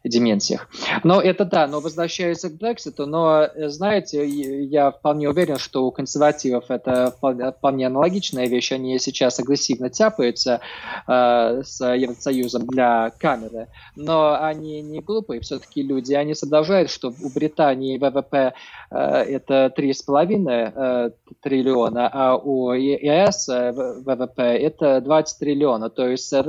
[0.05, 0.69] дименсиях.
[1.05, 6.65] Но это да, но возвращаясь к Брекситу, но, знаете, я вполне уверен, что у консервативов
[6.69, 10.61] это вполне аналогичная вещь, они сейчас агрессивно тяпаются
[11.07, 17.29] э, с Евросоюзом для камеры, но они не глупые все-таки люди, они соображают, что у
[17.31, 18.55] Британии ВВП
[18.88, 26.33] э, это 3,5 э, триллиона, а у ЕС э, ВВП это 20 триллиона, то есть
[26.33, 26.41] э,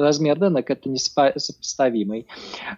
[0.00, 2.26] размер рынок это несопоставимый.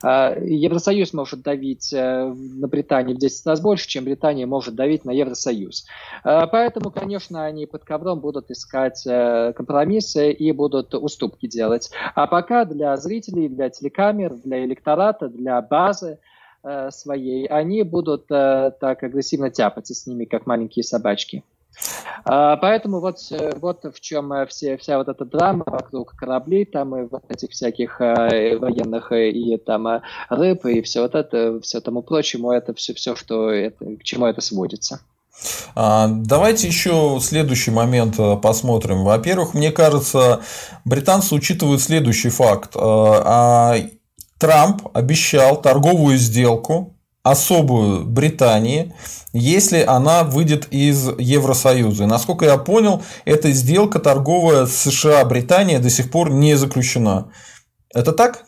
[0.02, 5.04] А, Евросоюз может давить э, на Британию в 10 раз больше, чем Британия может давить
[5.04, 5.86] на Евросоюз.
[6.22, 11.90] Поэтому, конечно, они под ковром будут искать э, компромиссы и будут уступки делать.
[12.14, 16.29] А пока для зрителей, для телекамер, для электората, для базы э,
[16.90, 21.42] своей, они будут так агрессивно тяпаться с ними, как маленькие собачки.
[22.24, 26.64] А, поэтому вот, э, вот в чем э, все, вся вот эта драма вокруг кораблей,
[26.64, 31.80] там и вот этих всяких э, военных и там рыб и все вот это, все
[31.80, 35.00] тому прочему, это все, все что это, к чему это сводится.
[35.74, 39.04] А, давайте еще следующий момент посмотрим.
[39.04, 40.42] Во-первых, мне кажется,
[40.84, 42.76] британцы учитывают следующий факт.
[44.40, 48.94] Трамп обещал торговую сделку особую Британии,
[49.34, 52.04] если она выйдет из Евросоюза.
[52.04, 57.30] И, насколько я понял, эта сделка торговая с США Британия до сих пор не заключена.
[57.94, 58.46] Это так?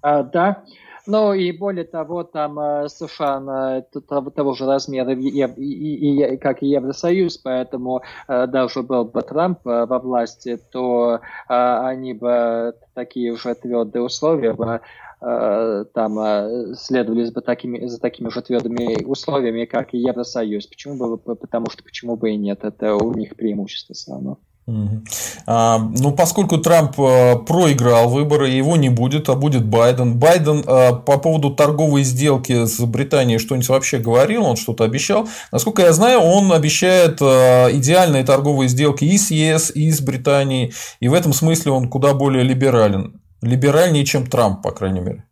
[0.00, 0.62] А, да.
[1.06, 6.62] Ну и более того, там э, США того, того же размера, и, и, и, как
[6.62, 13.32] и Евросоюз, поэтому э, даже был бы Трамп э, во власти, то они бы такие
[13.32, 14.80] уже твердые условия бы
[15.20, 20.66] там следовали за такими, за такими же твердыми условиями, как и Евросоюз.
[20.66, 24.38] Почему бы, потому что почему бы и нет, это у них преимущество все равно.
[25.46, 30.18] А, ну, поскольку Трамп э, проиграл выборы, его не будет, а будет Байден.
[30.18, 35.28] Байден по поводу торговой сделки с Британией что-нибудь вообще говорил, он что-то обещал.
[35.52, 41.08] Насколько я знаю, он обещает идеальные торговые сделки и с ЕС, и с Британией, и
[41.08, 45.24] в этом смысле он куда более либерален либеральнее, чем Трамп, по крайней мере.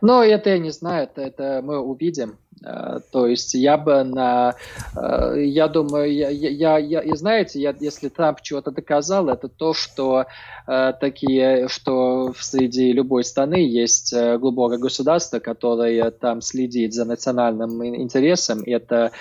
[0.00, 2.38] Но это я не знаю, это, это мы увидим.
[2.64, 4.54] Э, то есть я бы на,
[4.96, 9.74] э, я думаю, я, я, я, и знаете, я, если Трамп чего-то доказал, это то,
[9.74, 10.26] что
[10.66, 18.62] э, такие, что среди любой страны есть глубокое государство, которое там следит за национальным интересом.
[18.64, 19.12] Это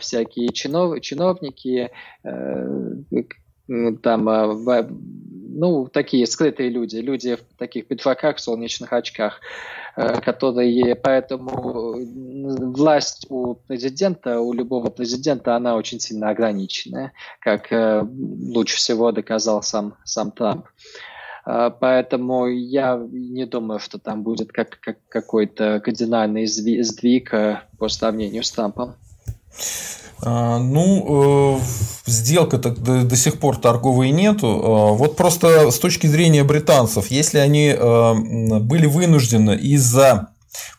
[0.00, 1.90] всякие чинов, чиновники,
[4.02, 4.24] там,
[5.58, 9.40] ну, такие скрытые люди, люди в таких пиджаках, солнечных очках.
[9.98, 11.96] Э, которые, поэтому
[12.72, 18.06] власть у президента, у любого президента, она очень сильно ограничена, как э,
[18.54, 20.66] лучше всего доказал сам, сам Трамп.
[21.44, 27.32] Э, поэтому я не думаю, что там будет как, как какой-то кардинальный сдвиг
[27.76, 28.94] по сравнению с Трампом.
[30.20, 34.46] А, ну, э, сделка-то до, до сих пор торговой нету.
[34.46, 38.14] А, вот просто с точки зрения британцев, если они э,
[38.60, 40.28] были вынуждены из-за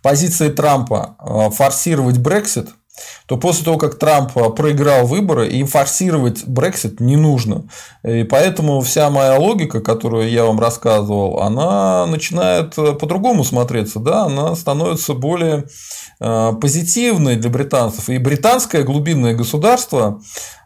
[0.01, 2.69] позиции Трампа э, форсировать Брексит,
[3.25, 7.63] то после того, как Трамп проиграл выборы, им форсировать Брексит не нужно.
[8.03, 14.55] И поэтому вся моя логика, которую я вам рассказывал, она начинает по-другому смотреться, да, она
[14.55, 15.65] становится более
[16.21, 18.09] Э, позитивной для британцев.
[18.09, 20.19] И британское глубинное государство,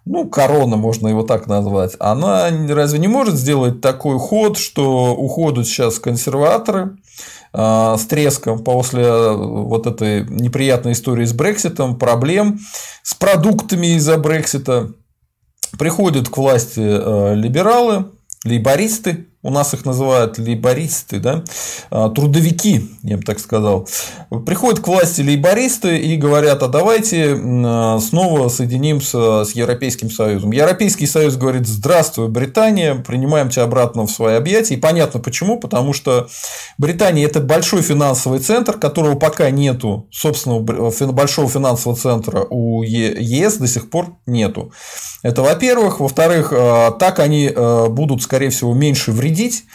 [0.03, 5.67] ну, корона, можно его так назвать, она разве не может сделать такой ход, что уходят
[5.67, 6.97] сейчас консерваторы
[7.55, 12.59] с треском после вот этой неприятной истории с Брекситом, проблем
[13.03, 14.91] с продуктами из-за Брексита,
[15.77, 18.11] приходят к власти э, либералы,
[18.45, 21.43] лейбористы, у нас их называют лейбористы, да,
[21.91, 23.87] а, трудовики, я бы так сказал,
[24.45, 30.53] приходят к власти лейбористы и говорят, а давайте а, снова соединимся с Европейским Союзом.
[30.53, 34.75] Европейский Союз говорит, здравствуй, Британия, принимаем тебя обратно в свои объятия.
[34.75, 36.27] И понятно почему, потому что
[36.77, 40.61] Британия– это большой финансовый центр, которого пока нету, собственного
[41.11, 44.71] большого финансового центра у ЕС до сих пор нету.
[45.21, 45.99] Это во-первых.
[45.99, 47.53] Во-вторых, а, так они
[47.89, 49.65] будут, скорее всего, меньше вредить вредить.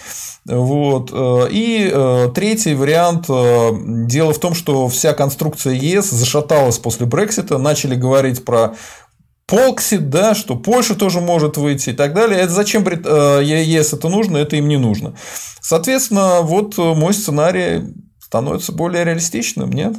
[0.44, 1.10] Вот.
[1.12, 3.26] Э, и э, третий вариант.
[3.28, 3.70] Э,
[4.06, 7.58] дело в том, что вся конструкция ЕС зашаталась после Брексита.
[7.58, 8.74] Начали говорить про
[9.46, 12.40] Полксит, да, что Польша тоже может выйти и так далее.
[12.40, 15.14] Это зачем ЕС это нужно, это им не нужно.
[15.60, 19.94] Соответственно, вот мой сценарий становится более реалистичным, нет?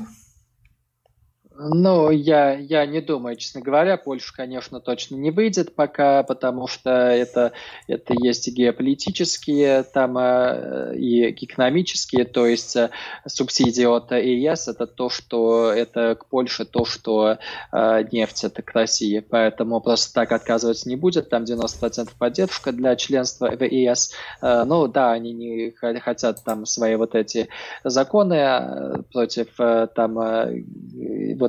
[1.62, 6.89] Ну, я, я не думаю, честно говоря, Польша, конечно, точно не выйдет пока, потому что
[6.89, 7.51] это,
[7.86, 12.91] это есть и геополитические, там, э, и экономические, то есть э,
[13.28, 17.38] субсидии от ЕС– это то, что это к Польше то, что
[17.74, 22.95] э, нефть– это к России, поэтому просто так отказываться не будет, там 90% поддержка для
[22.95, 24.14] членства в ЕС.
[24.41, 27.49] Э, ну, да, они не хотят там свои вот эти
[27.84, 29.47] законы э, против
[29.93, 30.14] там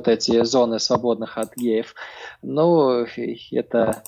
[0.01, 1.93] вот эти зоны свободных от геев.
[2.41, 3.05] Ну,
[3.51, 4.03] это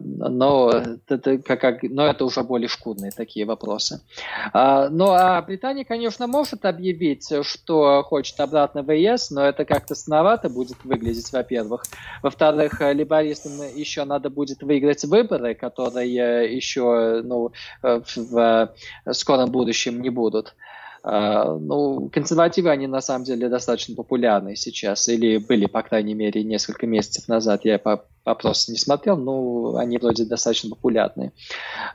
[0.00, 0.70] но
[1.08, 4.02] это, как, но это уже более шкурные такие вопросы.
[4.52, 9.94] А, ну, а Британия, конечно, может объявить, что хочет обратно в ЕС, но это как-то
[9.94, 11.84] сновато будет выглядеть, во-первых.
[12.22, 18.74] Во-вторых, либористам еще надо будет выиграть выборы, которые еще ну, в
[19.12, 20.54] скором будущем не будут.
[21.02, 26.42] А, ну, консервативы, они на самом деле достаточно популярны сейчас, или были, по крайней мере,
[26.42, 27.64] несколько месяцев назад.
[27.64, 31.32] Я по опрос не смотрел, но они вроде достаточно популярны.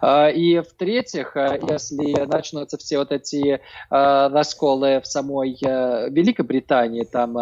[0.02, 7.34] А, и в-третьих, а, если начнутся все вот эти а, расколы в самой Великобритании, там,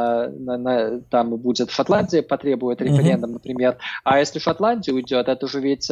[1.09, 5.89] там будет Шотландия потребует референдум, например, а если Шотландия уйдет, это уже ведь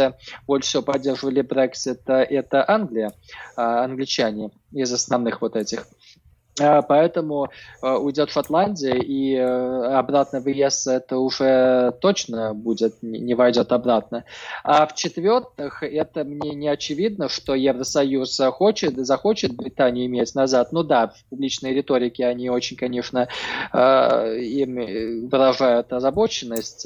[0.47, 3.13] больше всего поддерживали Брексит, это Англия,
[3.55, 5.87] англичане из основных вот этих
[6.59, 7.49] поэтому
[7.81, 14.25] э, уйдет Шотландия, и э, обратно в ЕС это уже точно будет, не войдет обратно.
[14.63, 20.71] А в-четвертых, это мне не очевидно, что Евросоюз хочет, захочет Британию иметь назад.
[20.71, 23.27] Ну да, в публичной риторике они очень, конечно,
[23.73, 26.85] э, им выражают озабоченность,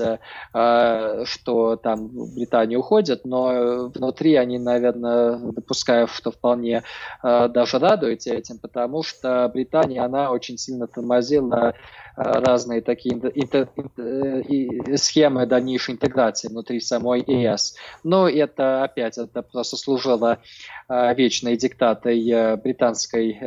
[0.52, 6.84] что там Британия уходит, но внутри они, наверное, допускают, что вполне
[7.22, 9.63] даже радуются этим, потому что Британия,
[9.98, 11.74] она очень сильно тормозила
[12.16, 17.76] э, разные такие интер, интер, схемы дальнейшей интеграции внутри самой ЕС.
[18.04, 20.40] Но это опять это просто служило
[20.90, 23.40] э, вечной диктатой э, британской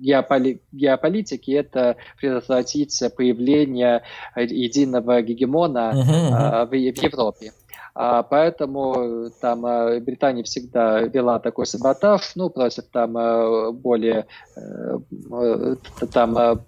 [0.00, 1.50] геополи, геополитики.
[1.52, 4.02] Это предотвратить появление
[4.36, 6.66] единого гегемона uh-huh.
[6.66, 7.52] В, в Европе.
[7.94, 14.26] А, поэтому там а, Британия всегда вела такой саботаж, ну, против там а, более,
[14.56, 15.76] э,
[16.10, 16.60] там,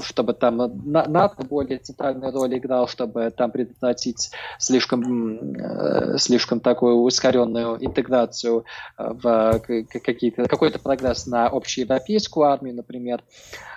[0.00, 8.64] чтобы там НАТО более центральную роль играл, чтобы там предотвратить слишком, слишком такую ускоренную интеграцию
[8.96, 13.22] в какие-то, какой-то прогресс на общеевропейскую армию, например.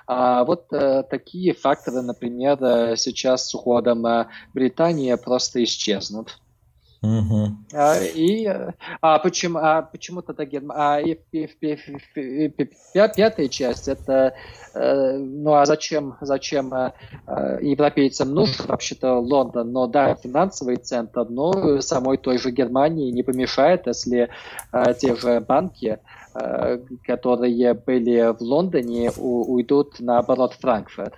[0.07, 4.05] А вот э, такие факторы, например, э, сейчас с уходом
[4.53, 6.37] Британии просто исчезнут.
[7.05, 7.57] Угу.
[7.73, 8.47] А, и
[9.01, 10.81] а почему, а почему тогда Германия?
[10.81, 14.33] А и, и, и, и, пятая часть это
[14.73, 16.91] э, ну а зачем зачем э,
[17.61, 19.71] европейцам нужен вообще-то Лондон?
[19.71, 24.29] Но да, финансовый центр, но самой той же Германии не помешает, если
[24.71, 25.99] э, те же банки,
[26.33, 31.13] э, которые были в Лондоне, у, уйдут наоборот в Франкфурт,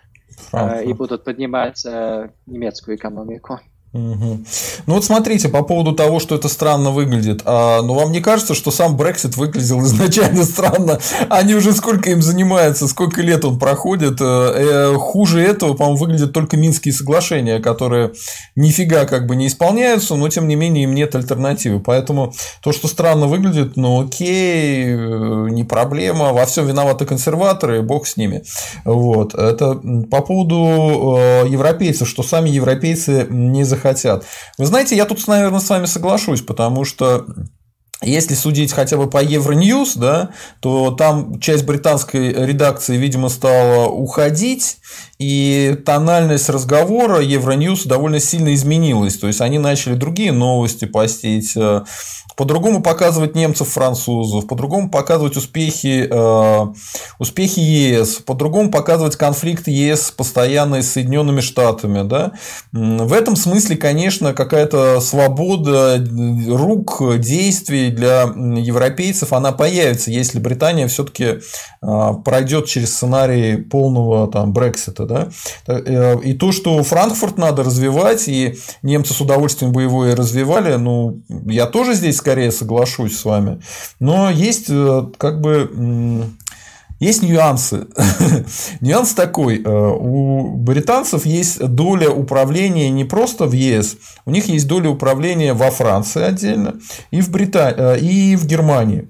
[0.49, 0.81] Франкфурт.
[0.81, 3.59] Э, и будут поднимать э, немецкую экономику.
[3.97, 4.39] Угу.
[4.85, 7.41] Ну вот смотрите, по поводу того, что это странно выглядит.
[7.45, 10.99] А, ну вам не кажется, что сам Brexit выглядел изначально странно?
[11.29, 14.21] Они уже сколько им занимаются, сколько лет он проходит.
[14.21, 18.11] Э, э, хуже этого, по-моему, выглядят только Минские соглашения, которые
[18.55, 21.79] нифига как бы не исполняются, но тем не менее им нет альтернативы.
[21.79, 26.33] Поэтому то, что странно выглядит, ну окей, э, не проблема.
[26.33, 28.43] Во всем виноваты консерваторы, бог с ними.
[28.85, 29.33] Вот.
[29.33, 29.75] Это
[30.11, 34.25] по поводу э, европейцев, что сами европейцы не захотели хотят.
[34.57, 37.25] Вы знаете, я тут, наверное, с вами соглашусь, потому что
[38.03, 40.29] если судить хотя бы по Евроньюз, да,
[40.59, 44.77] то там часть британской редакции, видимо, стала уходить,
[45.17, 49.17] и тональность разговора Евроньюз довольно сильно изменилась.
[49.17, 51.83] То есть они начали другие новости постить, э,
[52.35, 56.73] по-другому показывать немцев, французов, по-другому показывать успехи, э,
[57.17, 62.07] успехи ЕС, по-другому показывать конфликт ЕС постоянно с Соединенными Штатами.
[62.07, 62.33] Да?
[62.71, 65.97] В этом смысле, конечно, какая-то свобода
[66.47, 74.53] рук, действий для европейцев, она появится, если Британия все-таки э, пройдет через сценарий полного там,
[74.53, 75.05] Брексита.
[75.05, 75.29] Да?
[75.67, 80.75] Э, и то, что Франкфурт надо развивать, и немцы с удовольствием бы его и развивали,
[80.75, 83.61] ну, я тоже здесь скорее соглашусь с вами.
[83.99, 86.27] Но есть э, как бы
[86.99, 87.87] есть нюансы.
[88.81, 89.61] Нюанс такой.
[89.63, 95.53] Э, у британцев есть доля управления не просто в ЕС, у них есть доля управления
[95.53, 96.75] во Франции отдельно
[97.11, 97.73] и в, Брита...
[97.77, 99.09] Э, и в Германии.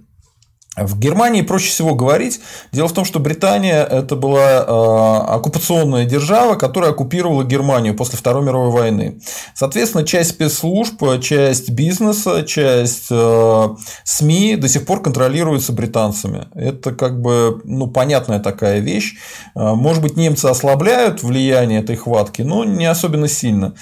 [0.78, 2.40] В Германии проще всего говорить.
[2.72, 8.46] Дело в том, что Британия это была э, оккупационная держава, которая оккупировала Германию после Второй
[8.46, 9.20] мировой войны.
[9.56, 13.68] Соответственно, часть спецслужб, часть бизнеса, часть э,
[14.04, 16.48] СМИ до сих пор контролируется британцами.
[16.54, 19.16] Это как бы ну, понятная такая вещь.
[19.56, 23.74] Э, может быть, немцы ослабляют влияние этой хватки, но не особенно сильно.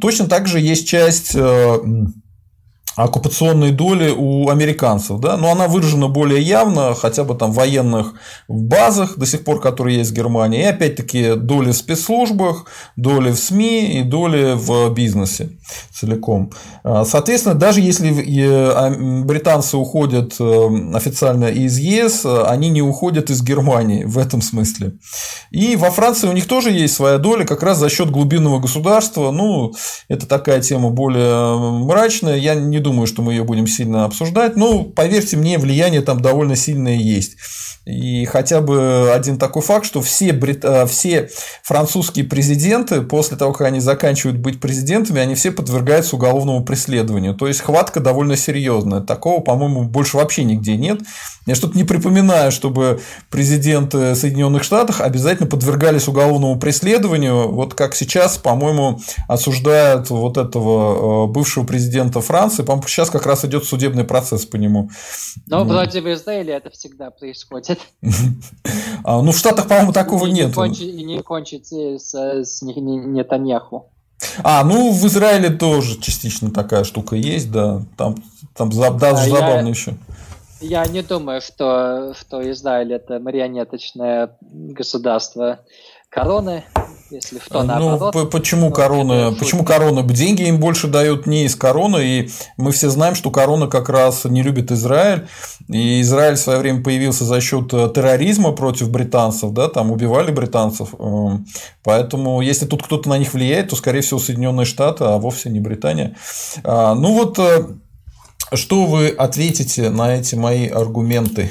[0.00, 1.36] Точно так же есть часть
[2.96, 8.14] оккупационной доли у американцев, да, но она выражена более явно, хотя бы там в военных
[8.48, 12.66] базах до сих пор, которые есть в Германии, и опять-таки доли в спецслужбах,
[12.96, 15.50] доли в СМИ и доли в бизнесе
[15.92, 16.50] целиком.
[16.84, 18.12] А, соответственно, даже если
[18.72, 18.90] а,
[19.24, 24.94] британцы уходят э, официально из ЕС, они не уходят из Германии в этом смысле.
[25.50, 29.30] И во Франции у них тоже есть своя доля, как раз за счет глубинного государства.
[29.30, 29.72] Ну,
[30.08, 32.36] это такая тема более мрачная.
[32.36, 34.56] Я не думаю, что мы ее будем сильно обсуждать.
[34.56, 37.36] Но, поверьте мне, влияние там довольно сильное есть.
[37.84, 40.64] И хотя бы один такой факт, что все, брит...
[40.64, 41.30] Э, все
[41.64, 47.34] французские президенты, после того, как они заканчивают быть президентами, они все подвергаются уголовному преследованию.
[47.34, 49.00] То есть хватка довольно серьезная.
[49.00, 51.00] Такого, по-моему, больше вообще нигде нет.
[51.44, 57.50] Я что-то не припоминаю, чтобы президенты Соединенных Штатов обязательно подвергались уголовному преследованию.
[57.50, 62.62] Вот как сейчас, по-моему, осуждают вот этого э, бывшего президента Франции.
[62.72, 64.90] По-моему, сейчас как раз идет судебный процесс по нему.
[65.46, 67.78] Но вроде в Израиле это всегда происходит.
[69.04, 70.56] А, ну, в Штатах, по-моему, такого нет.
[70.78, 73.90] И не кончится с, Нетаньяху.
[74.44, 77.82] А, ну в Израиле тоже частично такая штука есть, да.
[77.96, 78.14] Там,
[78.54, 79.94] там даже забавно еще.
[80.60, 85.58] Я не думаю, что, что Израиль это марионеточное государство
[86.08, 86.62] короны,
[87.12, 88.14] если в то наоборот.
[88.14, 89.34] Ну, почему ну, корона?
[89.38, 90.02] Почему корона?
[90.02, 94.24] Деньги им больше дают не из короны, и мы все знаем, что корона как раз
[94.24, 95.28] не любит Израиль,
[95.68, 100.30] и Израиль в свое время появился за счет э, терроризма против британцев, да, там убивали
[100.30, 101.46] британцев, эм,
[101.82, 105.60] поэтому если тут кто-то на них влияет, то скорее всего Соединенные Штаты, а вовсе не
[105.60, 106.16] Британия.
[106.64, 107.66] А, ну вот э,
[108.54, 111.50] что вы ответите на эти мои аргументы?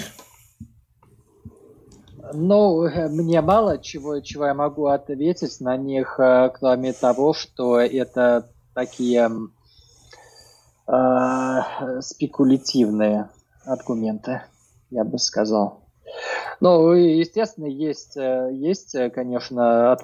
[2.34, 8.50] Ну, мне мало чего, чего я могу ответить на них, э, кроме того, что это
[8.74, 9.30] такие
[10.88, 13.30] э, спекулятивные
[13.66, 14.42] аргументы,
[14.90, 15.82] я бы сказал.
[16.60, 20.02] Ну, естественно, есть, э, есть, конечно, от,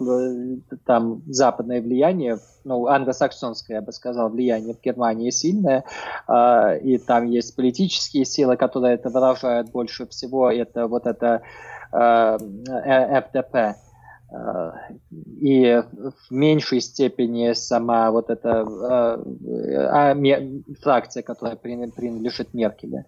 [0.85, 5.83] там западное влияние, ну, англосаксонское, я бы сказал, влияние в Германии сильное,
[6.27, 11.43] э, и там есть политические силы, которые это выражают больше всего, это вот это
[11.97, 13.75] ФДП,
[15.41, 18.65] и в меньшей степени сама вот эта
[19.47, 20.15] э,
[20.81, 23.05] фракция, которая принадлежит Меркелю.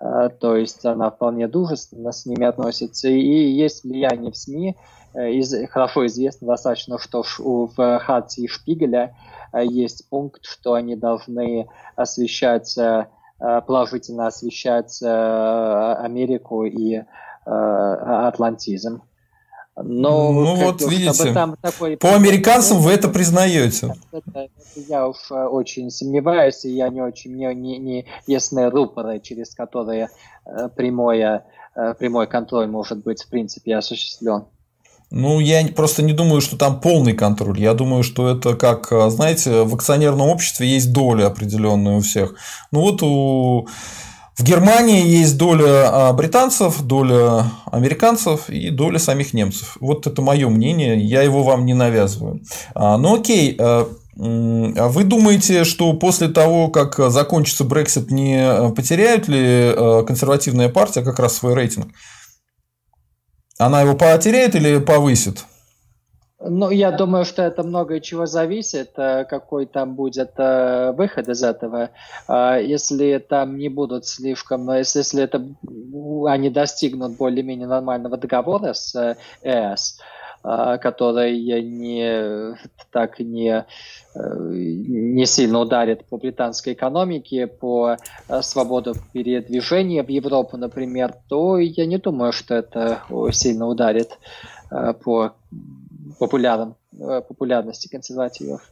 [0.00, 4.76] Э, то есть она вполне дружественно с ними относится, и есть влияние в СМИ,
[5.14, 9.16] э, из, хорошо известно достаточно, что в Хатсе и Шпигеля
[9.52, 12.78] э, есть пункт, что они должны освещать,
[13.38, 17.02] положительно освещать Америку и
[17.48, 19.02] атлантизм.
[19.82, 21.96] Но, ну вот видите, такой...
[21.96, 23.94] по американцам вы это признаете.
[24.10, 24.50] Это, это
[24.88, 29.54] я уж э, очень сомневаюсь, и я не очень не, не, не ясны рупоры, через
[29.54, 30.08] которые
[30.46, 31.44] э, прямое,
[31.76, 34.46] э, прямой контроль может быть в принципе осуществлен.
[35.10, 37.60] Ну, я просто не думаю, что там полный контроль.
[37.60, 42.34] Я думаю, что это как, знаете, в акционерном обществе есть доля определенная у всех.
[42.72, 43.68] Ну вот у
[44.38, 49.76] в Германии есть доля а, британцев, доля американцев и доля самих немцев.
[49.80, 52.40] Вот это мое мнение, я его вам не навязываю.
[52.72, 59.26] А, ну окей, а, а вы думаете, что после того, как закончится Brexit, не потеряют
[59.26, 59.74] ли
[60.06, 61.88] консервативная партия как раз свой рейтинг?
[63.58, 65.44] Она его потеряет или повысит?
[66.40, 71.42] Ну, я думаю, что это много чего зависит, э, какой там будет э, выход из
[71.42, 71.90] этого.
[72.28, 75.44] А если там не будут слишком, если, если это
[76.28, 79.98] они достигнут более-менее нормального договора с э, ЭС,
[80.44, 82.56] который не
[82.92, 83.66] так не
[84.14, 87.96] не сильно ударит по британской экономике, по
[88.40, 94.16] свободу передвижения в Европу, например, то я не думаю, что это сильно ударит
[95.02, 95.32] по
[96.18, 98.62] популярен, э, популярности консервативов.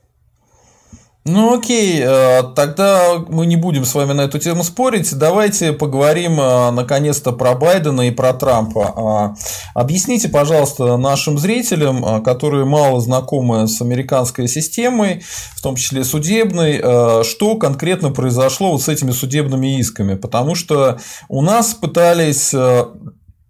[1.28, 5.12] Ну окей, э, тогда мы не будем с вами на эту тему спорить.
[5.18, 8.95] Давайте поговорим э, наконец-то про Байдена и про Трампа.
[8.97, 9.34] А,
[9.74, 15.24] объясните, пожалуйста, нашим зрителям, которые мало знакомы с американской системой,
[15.57, 16.78] в том числе судебной,
[17.24, 20.14] что конкретно произошло вот с этими судебными исками.
[20.14, 22.55] Потому что у нас пытались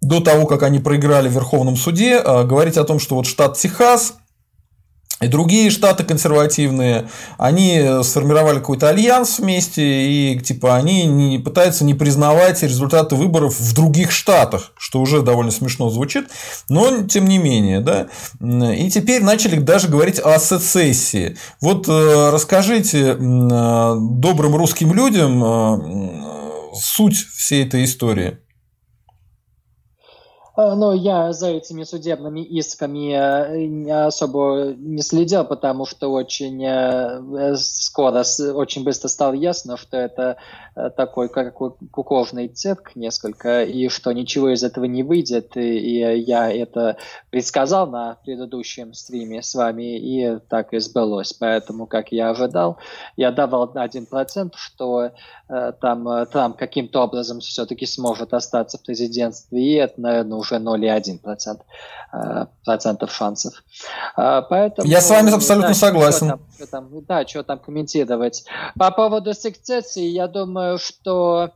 [0.07, 3.57] до того, как они проиграли в Верховном суде, а, говорить о том, что вот штат
[3.57, 4.15] Техас
[5.19, 11.95] и другие штаты консервативные, они сформировали какой-то альянс вместе, и типа они не, пытаются не
[11.95, 16.27] признавать результаты выборов в других штатах, что уже довольно смешно звучит,
[16.69, 18.07] но тем не менее, да.
[18.39, 21.35] И теперь начали даже говорить о сецессии.
[21.61, 28.37] Вот э, расскажите добрым русским людям э, суть всей этой истории.
[30.57, 37.55] Э, но я за этими судебными исками э, особо не следил, потому что очень э,
[37.55, 40.37] скоро, очень быстро стало ясно, что это
[40.95, 45.57] такой как кукожный цирк несколько, и что ничего из этого не выйдет.
[45.57, 46.97] И я это
[47.29, 51.33] предсказал на предыдущем стриме с вами, и так и сбылось.
[51.33, 52.77] Поэтому, как я ожидал,
[53.15, 55.11] я давал 1%, что
[55.47, 62.06] там Трамп каким-то образом все-таки сможет остаться в президентстве, и это, наверное, уже 0,1% э,
[62.65, 63.63] процентов шансов.
[64.17, 66.27] Э, поэтому, Я с вами абсолютно да, согласен.
[66.27, 68.45] Что там, что там, да, что там комментировать.
[68.77, 71.51] По поводу сукцессии, я думаю, что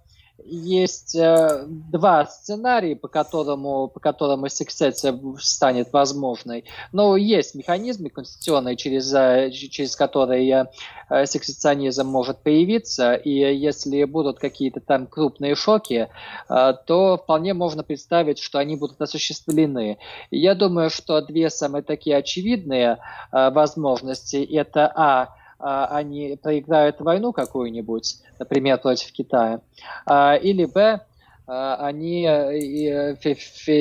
[0.46, 6.66] есть э, два сценария, по которому, по которому сексация станет возможной.
[6.92, 10.70] Но есть механизмы конституционные, через, э, через которые
[11.10, 16.10] э, сексационизм может появиться, и если будут какие-то там крупные шоки,
[16.50, 19.98] э, то вполне можно представить, что они будут осуществлены.
[20.30, 22.98] Я думаю, что две самые такие очевидные
[23.32, 25.30] э, возможности– это а– а,
[25.62, 29.62] они проиграют войну какую-нибудь, например, против Китая,
[30.06, 31.02] а, или б,
[31.48, 32.24] а, они,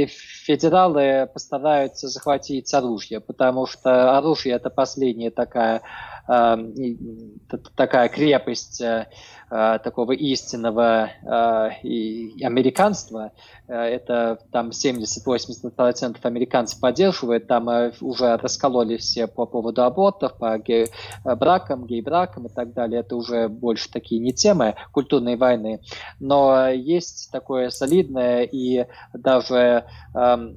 [0.06, 5.82] федералы постараются захватить оружие, потому что оружие это последняя такая,
[7.76, 9.06] такая крепость э,
[9.52, 11.26] Э, такого истинного э,
[12.44, 13.32] американства.
[13.66, 17.68] Это там 70-80% американцев поддерживает, там
[18.00, 20.56] уже раскололи все по поводу абортов, по
[21.24, 23.00] бракам, гей-бракам и так далее.
[23.00, 25.80] Это уже больше такие не темы культурной войны.
[26.20, 30.56] Но есть такое солидное и даже эм,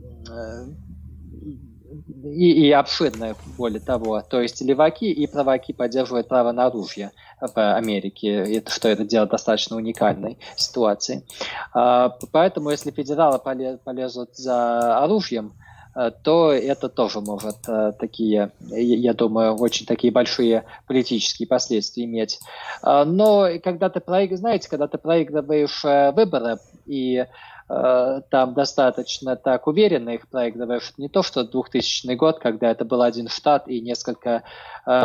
[2.07, 4.21] и, и обширное, более того.
[4.21, 9.25] То есть леваки и праваки поддерживают право на оружие в Америке, это, что это дело
[9.25, 11.25] достаточно уникальной ситуации.
[11.73, 15.53] А, поэтому, если федералы полезут за оружием,
[15.93, 22.39] то это тоже может э, такие, я думаю, очень такие большие политические последствия иметь.
[22.83, 25.83] Э, но когда ты проигрываешь, знаете, когда ты проигрываешь
[26.15, 27.25] выборы и
[27.65, 30.93] там достаточно так уверенно их проигрываешь.
[30.97, 34.43] Не то, что 2000 год, когда это был один штат и несколько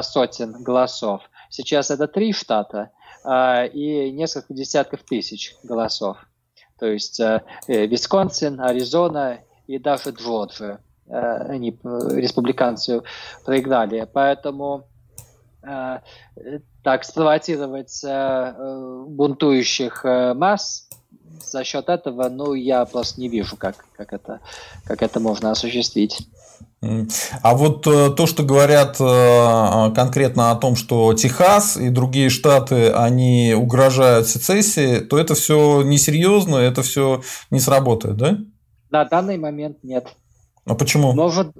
[0.03, 1.23] сотен голосов.
[1.51, 2.91] Сейчас это три штата
[3.73, 6.19] и несколько десятков тысяч голосов.
[6.81, 7.21] То есть
[7.69, 10.81] Висконсин, Аризона и даже Джорджия.
[11.09, 13.03] Э, они, э, республиканцы,
[13.45, 14.09] проиграли.
[14.13, 14.85] Поэтому
[15.63, 15.99] э,
[16.83, 18.03] так спровоцировать
[19.09, 20.05] бунтующих
[20.35, 20.89] масс
[21.45, 24.41] за счет этого, ну, я просто не вижу, как, как, это,
[24.85, 26.19] как это можно осуществить.
[27.43, 34.29] А вот то, что говорят конкретно о том, что Техас и другие штаты, они угрожают
[34.29, 38.39] сецессии, то это все несерьезно, это все не сработает, да?
[38.91, 40.07] На данный момент нет.
[40.65, 41.13] А почему?
[41.13, 41.53] Может,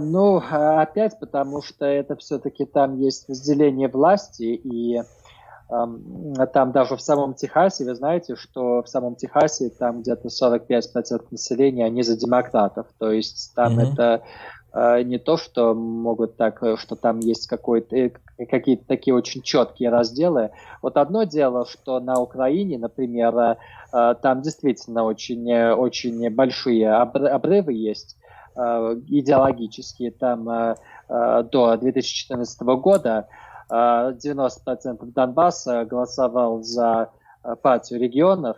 [0.00, 7.00] ну, опять потому что это все-таки там есть разделение власти, и э, там даже в
[7.00, 12.86] самом Техасе, вы знаете, что в самом Техасе там где-то 45% населения, они за демократов.
[12.98, 13.92] То есть там mm-hmm.
[13.92, 14.20] это э,
[14.74, 18.10] не то, что могут так, что там есть какой-то э,
[18.46, 20.50] какие-то такие очень четкие разделы.
[20.82, 23.56] Вот одно дело, что на Украине, например, э,
[23.92, 28.16] э, там действительно очень, очень большие обрывы есть
[28.56, 28.60] э,
[29.08, 30.10] идеологические.
[30.10, 33.28] Там до 2014 года
[33.70, 37.10] 90% Донбасса голосовал за
[37.60, 38.56] партию регионов,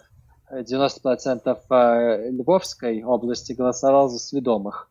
[0.53, 4.89] 90% Львовской области голосовал за сведомых,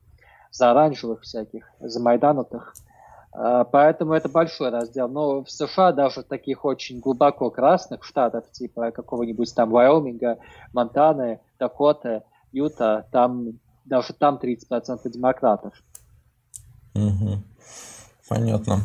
[0.56, 2.74] за оранжевых всяких, за майданутых.
[3.34, 5.10] А, поэтому это большой раздел.
[5.10, 10.38] Но в США даже таких очень глубоко красных штатов, типа какого-нибудь там Вайоминга,
[10.74, 15.74] Монтаны, Дакоты, Юта, там даже там 30% демократов.
[16.95, 17.43] Угу.
[18.30, 18.80] Понятно.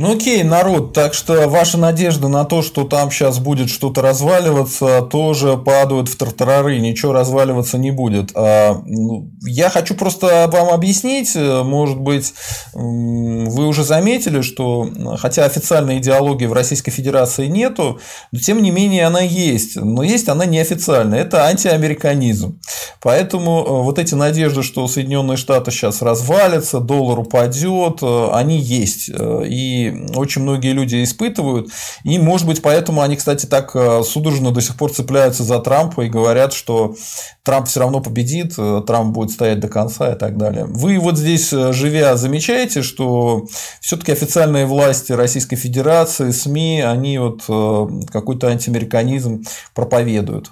[0.00, 5.02] Ну окей, народ, так что ваша надежда на то, что там сейчас будет что-то разваливаться,
[5.02, 8.30] тоже падают в тартарары, ничего разваливаться не будет.
[8.34, 12.32] А, ну, я хочу просто вам объяснить, может быть,
[12.72, 14.88] вы уже заметили, что
[15.18, 18.00] хотя официальной идеологии в Российской Федерации нету,
[18.32, 22.58] но тем не менее она есть, но есть она неофициальная, это антиамериканизм.
[23.02, 29.10] Поэтому э, вот эти надежды, что Соединенные Штаты сейчас развалятся, доллар упадет, э, они есть.
[29.12, 29.42] Э,
[30.14, 31.70] очень многие люди испытывают.
[32.04, 36.02] И, может быть, поэтому они, кстати, так э, судорожно до сих пор цепляются за Трампа
[36.02, 36.94] и говорят, что
[37.42, 40.64] Трамп все равно победит, э, Трамп будет стоять до конца и так далее.
[40.66, 43.46] Вы вот здесь, э, живя, замечаете, что
[43.80, 47.42] все-таки официальные власти Российской Федерации, СМИ, они вот
[48.10, 50.50] какой-то антиамериканизм проповедуют?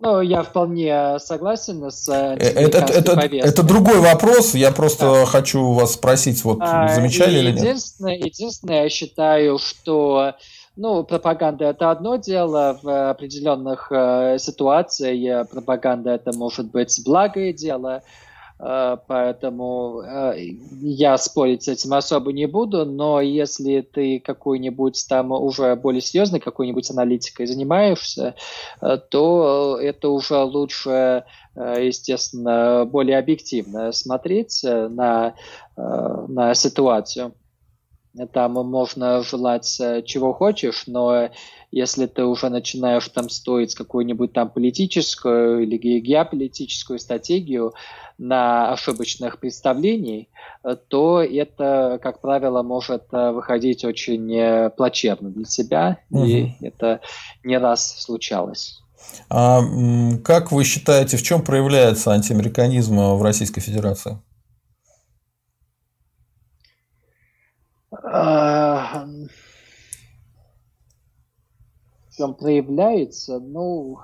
[0.00, 4.54] Ну, я вполне согласен с э, это, это, это, это другой вопрос.
[4.54, 5.26] Я просто да.
[5.26, 7.60] хочу вас спросить, вот а, замечали или нет?
[7.60, 10.34] Единственное, единственное, я считаю, что
[10.76, 17.96] ну, пропаганда это одно дело, в определенных э, ситуациях пропаганда это может быть благое дело,
[17.96, 18.00] Э,
[18.58, 20.34] поэтому э,
[20.80, 26.40] я спорить с этим особо не буду, но если ты какой-нибудь там уже более серьезной
[26.40, 28.34] какой-нибудь аналитикой занимаешься,
[28.80, 35.34] э, то это уже лучше, естественно, более объективно смотреть на,
[35.76, 37.32] на ситуацию.
[38.26, 39.66] Там можно желать
[40.04, 41.30] чего хочешь, но
[41.70, 47.74] если ты уже начинаешь там строить какую-нибудь там политическую или геополитическую стратегию,
[48.18, 50.28] на ошибочных представлений,
[50.64, 56.24] э, то это, как правило, может э, выходить очень э, плачевно для себя, угу.
[56.24, 57.00] и это
[57.44, 58.82] не раз случалось.
[59.30, 59.60] А
[60.24, 64.18] как вы считаете, в чем проявляется антиамериканизм в Российской Федерации?
[72.10, 73.38] В чем проявляется?
[73.38, 73.98] Ну,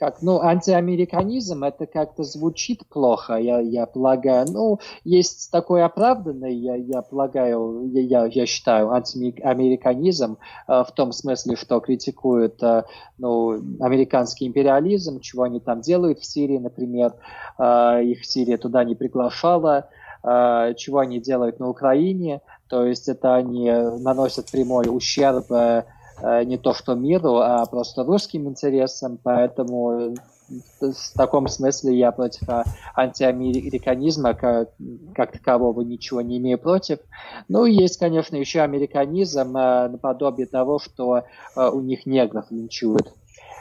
[0.00, 4.46] как, ну, антиамериканизм, это как-то звучит плохо, я, я полагаю.
[4.50, 11.56] Ну, есть такой оправданный, я, я полагаю, я, я считаю, антиамериканизм э, в том смысле,
[11.56, 12.84] что критикует э,
[13.18, 17.12] ну, американский империализм, чего они там делают в Сирии, например,
[17.58, 19.90] э, их Сирия туда не приглашала,
[20.22, 25.84] э, чего они делают на Украине, то есть это они наносят прямой ущерб э,
[26.22, 30.14] Э, не то что миру, а просто русским интересам, поэтому
[30.80, 32.42] в таком смысле я против
[32.94, 34.70] антиамериканизма как,
[35.14, 36.98] как такового ничего не имею против.
[37.48, 41.22] Ну, есть, конечно, еще американизм наподобие того, что
[41.54, 43.14] у них негров линчуют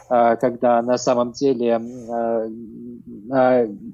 [0.10, 1.80] когда на самом деле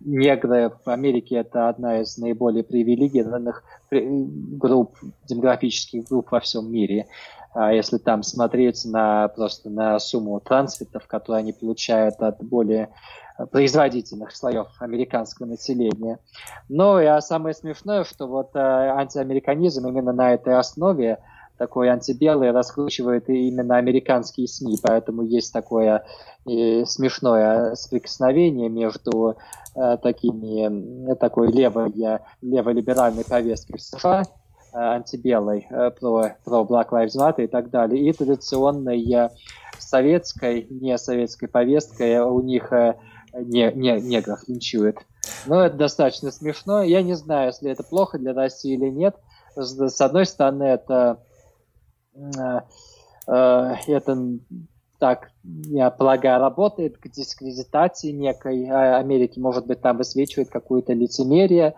[0.06, 4.98] негры в Америке это одна из наиболее привилегированных групп,
[5.28, 7.08] демографических групп во всем мире.
[7.54, 12.90] А если там смотреть на просто на сумму трансфертов, которые они получают от более
[13.52, 16.20] производительных слоев американского населения.
[16.70, 21.20] Но и а самое смешное, что вот э, антиамериканизм именно на этой основе
[21.58, 26.06] такой антибелый раскручивает именно американские СМИ, поэтому есть такое
[26.46, 29.38] э, смешное соприкосновение между
[29.76, 31.94] э, такими, такой левой,
[32.42, 34.24] леволиберальной повесткой в США
[34.76, 39.30] Э, антибелой, про, про Black Lives Matter и так далее, и традиционной
[39.80, 42.74] советской, не советской повесткой у них
[43.34, 44.98] не, не, негров линчуют.
[45.46, 46.84] Но это достаточно смешно.
[46.84, 49.16] Я не знаю, если это плохо для России или нет.
[49.56, 51.24] С одной стороны, это,
[53.28, 54.40] это
[55.00, 59.40] так, я полагаю, работает к дискредитации некой Америки.
[59.40, 61.76] Может быть, там высвечивает какое-то лицемерие.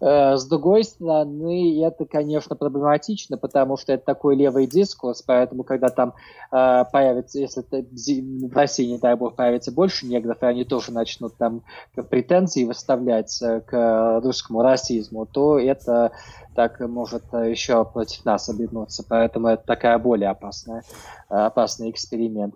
[0.00, 5.88] Э, с другой стороны, это, конечно, проблематично, потому что это такой левый дискурс, поэтому, когда
[5.88, 6.14] там
[6.52, 11.34] э, появится, если в России, не дай бог, появится больше негров, и они тоже начнут
[11.36, 11.62] там
[11.94, 16.12] претензии выставлять э, к русскому расизму, то это
[16.56, 19.04] так может еще против нас обернуться.
[19.08, 20.82] Поэтому это такая более опасная,
[21.28, 22.54] опасный эксперимент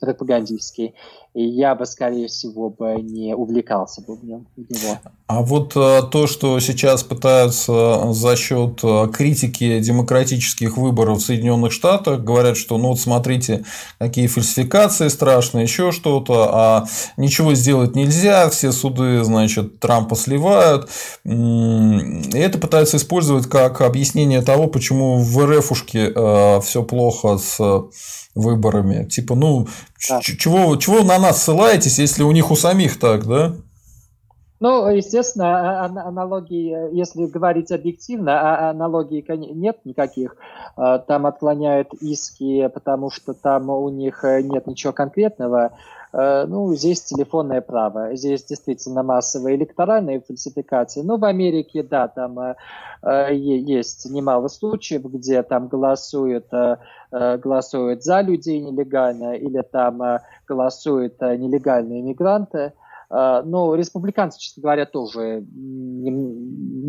[0.00, 0.94] пропагандистский.
[1.34, 4.98] И я бы, скорее всего, бы не увлекался бы в, нем, в него.
[5.26, 12.22] А вот то, что сейчас пытаются за счет э, критики демократических выборов в Соединенных Штатах,
[12.22, 13.64] говорят, что ну вот смотрите,
[13.98, 16.86] какие фальсификации страшные, еще что-то, а
[17.16, 20.88] ничего сделать нельзя, все суды, значит, Трампа сливают.
[21.24, 27.58] И это пытаются использовать как объяснение того, почему в РФушке э, все плохо с
[28.34, 29.08] выборами.
[29.08, 29.68] Типа, ну,
[30.08, 30.20] да.
[30.20, 33.54] чего, чего на нас ссылаетесь, если у них у самих так, да?
[34.58, 40.36] Ну, естественно, а, а, аналогии, если говорить объективно, а аналогий нет никаких.
[40.76, 45.72] Там отклоняют иски, потому что там у них э, нет ничего конкретного.
[46.16, 51.02] Э, ну, здесь телефонное право, здесь действительно массовые электоральные фальсификации.
[51.02, 56.46] Ну, в Америке, да, там э, есть немало случаев, где там голосуют,
[57.10, 62.72] голосуют за людей нелегально или там голосуют нелегальные иммигранты.
[63.08, 65.44] А, но республиканцы, честно говоря, тоже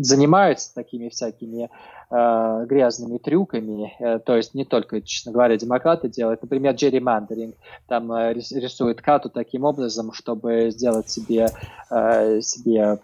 [0.00, 1.70] занимаются такими всякими
[2.10, 3.94] э, грязными трюками.
[3.98, 6.42] Э, то есть не только, честно говоря, демократы делают.
[6.42, 7.54] Например, Джерри Мандеринг
[7.86, 11.48] там э, рисует карту таким образом, чтобы сделать себе,
[11.90, 12.98] э, себе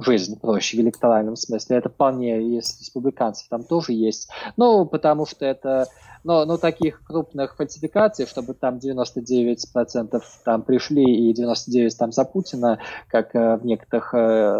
[0.00, 1.76] жизнь проще в электоральном смысле.
[1.76, 4.28] Это вполне из республиканцев там тоже есть.
[4.56, 5.88] Ну, потому что это
[6.24, 12.78] но, но таких крупных фальсификаций, чтобы там 99% там пришли и 99% там за Путина,
[13.08, 14.58] как э, в некоторых э,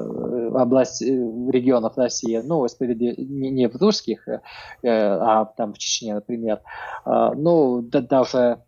[0.55, 1.12] областях, э,
[1.51, 4.41] регионах России, ну, не, не в русских, э,
[4.83, 6.61] а там в Чечне, например,
[7.05, 8.59] э, ну, да, даже,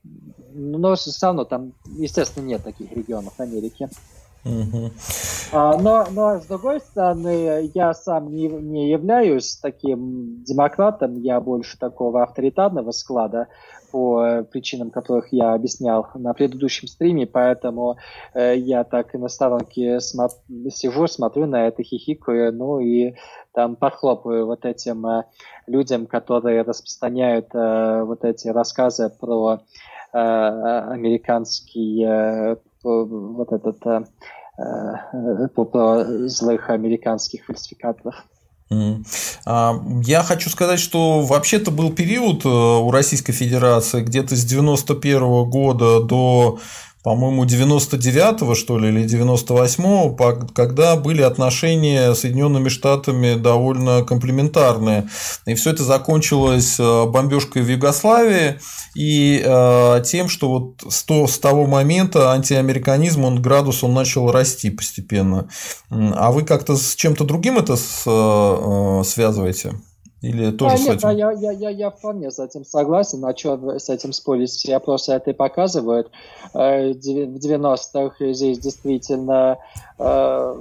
[0.53, 3.88] но все равно там, естественно, нет таких регионов в Америке.
[4.43, 4.91] Uh-huh.
[5.53, 11.78] А, но, но с другой стороны, я сам не, не являюсь таким демократом, я больше
[11.78, 13.49] такого авторитарного склада
[13.91, 17.97] по причинам, которых я объяснял на предыдущем стриме, поэтому
[18.34, 23.14] э, я так и на сторонке смо- сижу, смотрю на это, хихикаю, ну и
[23.53, 25.24] там подхлопаю вот этим э,
[25.66, 29.61] людям, которые распространяют э, вот эти рассказы про
[30.12, 34.05] э, американский э, вот этот э,
[34.59, 38.24] э, по злых американских фальсификаторов.
[39.44, 45.44] А, я хочу сказать, что вообще-то был период э, у Российской Федерации где-то с 91
[45.50, 46.60] года до
[47.03, 50.14] по-моему, 99-го, что ли, или 98-го,
[50.55, 55.09] когда были отношения с Соединенными Штатами довольно комплементарные.
[55.46, 58.61] И все это закончилось э, бомбежкой в Югославии
[58.94, 64.30] и э, тем, что вот с, то, с того момента антиамериканизм, он градус он начал
[64.30, 65.48] расти постепенно.
[65.90, 69.72] А вы как-то с чем-то другим это э, связываете?
[70.22, 71.10] Или тоже а, с нет, этим?
[71.10, 73.24] Я, я, я, я вполне с этим согласен.
[73.24, 74.50] А что с этим спорить?
[74.50, 76.10] Все просто это и показывают.
[76.52, 79.58] Э, в 90-х здесь действительно
[79.98, 80.54] э,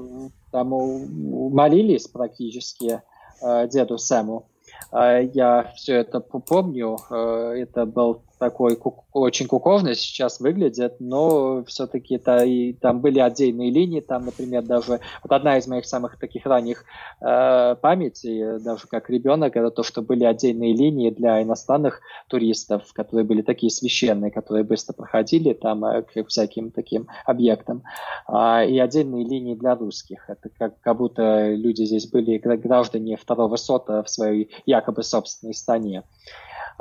[0.51, 3.01] там молились практически
[3.41, 4.45] э, деду Сэму.
[4.93, 6.97] Я все это помню.
[7.09, 8.79] Это был такой
[9.11, 15.01] очень кукожно сейчас выглядит, но все-таки это и там были отдельные линии, там, например, даже
[15.23, 16.85] вот одна из моих самых таких ранних
[17.21, 23.25] э, памятей, даже как ребенок, это то, что были отдельные линии для иностранных туристов, которые
[23.25, 27.83] были такие священные, которые быстро проходили там э, к всяким таким объектам,
[28.27, 30.29] э, и отдельные линии для русских.
[30.29, 36.03] Это как, как будто люди здесь были граждане второго сота в своей якобы собственной стране.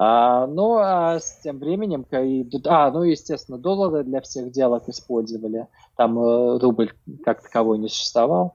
[0.01, 2.07] А, ну, а с тем временем,
[2.67, 5.67] а, ну, естественно, доллары для всех делок использовали.
[5.97, 6.93] Там э, рубль
[7.25, 8.55] как таковой не существовал.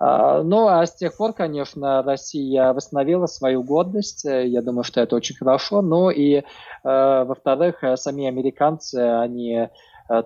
[0.00, 4.24] А, ну, а с тех пор, конечно, Россия восстановила свою годность.
[4.24, 5.80] Я думаю, что это очень хорошо.
[5.80, 6.42] Ну и, э,
[6.82, 9.68] во-вторых, сами американцы, они Э,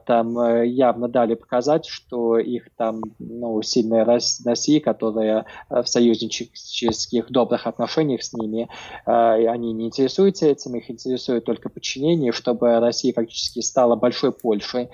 [0.06, 7.30] там э, явно дали показать, что их там ну, сильная Россия, которая э, в союзнических
[7.30, 8.68] добрых отношениях с ними,
[9.04, 14.88] они не интересуются этим, их интересует только подчинение, чтобы Россия фактически стала большой Польшей,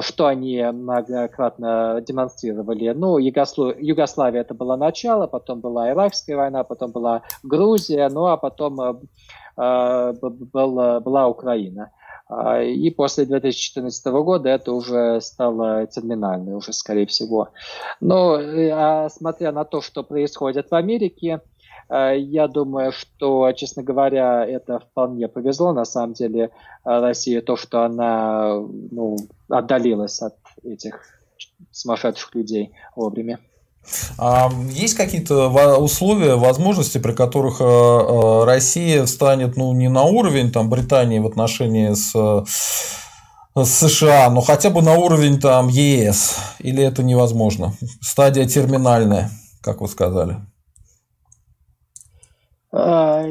[0.00, 2.90] что они многократно демонстрировали.
[2.90, 9.00] Ну, Югославия это было начало, потом была Иракская война, потом была Грузия, ну а потом
[9.56, 11.90] была Украина.
[12.30, 17.48] А, и после 2014 года это уже стало терминальной, уже скорее всего.
[18.00, 21.40] Но э, а смотря на то, что происходит в Америке,
[21.88, 25.72] э, я думаю, что, честно говоря, это вполне повезло.
[25.72, 26.48] На самом деле э,
[26.84, 28.54] России то, что она
[28.92, 29.16] ну,
[29.48, 31.02] отдалилась от этих
[31.72, 33.40] сумасшедших людей вовремя.
[34.18, 40.52] А есть какие-то условия, возможности, при которых э, э, Россия встанет ну, не на уровень
[40.52, 42.12] там, Британии в отношении с,
[43.56, 46.36] с США, но хотя бы на уровень там, ЕС?
[46.60, 47.74] Или это невозможно?
[48.00, 50.36] Стадия терминальная, как вы сказали.
[52.72, 53.24] А,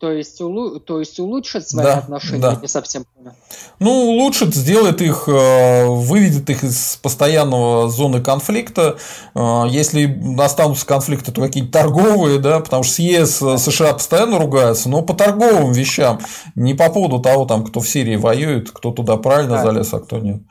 [0.00, 2.58] то есть, улу, то есть улучшит свои да, отношения, да.
[2.60, 3.30] не совсем понял.
[3.78, 8.96] Ну, улучшит, сделает их, э, выведет их из постоянного зоны конфликта.
[9.36, 14.40] Э, если останутся конфликты, то какие-то торговые, да, потому что с ЕС э, США постоянно
[14.40, 16.18] ругаются, но по торговым вещам,
[16.56, 19.62] не по поводу того, там, кто в Сирии воюет, кто туда правильно да.
[19.62, 20.42] залез, а кто нет.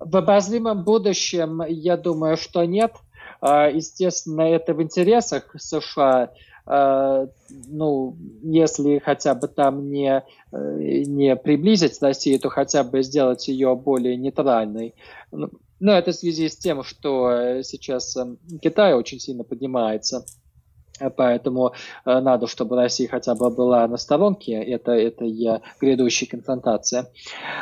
[0.00, 2.94] В обозримом будущем, я думаю, что нет.
[3.40, 6.30] А, естественно, это в интересах США
[6.66, 13.48] Э, ну, если хотя бы там не, э, не приблизить Россию, то хотя бы сделать
[13.48, 14.94] ее более нейтральной.
[15.30, 18.16] Но ну, это в связи с тем, что сейчас
[18.62, 20.24] Китай очень сильно поднимается
[21.16, 21.72] Поэтому
[22.04, 27.10] э, надо, чтобы Россия хотя бы была на сторонке, это, это я грядущая конфронтация.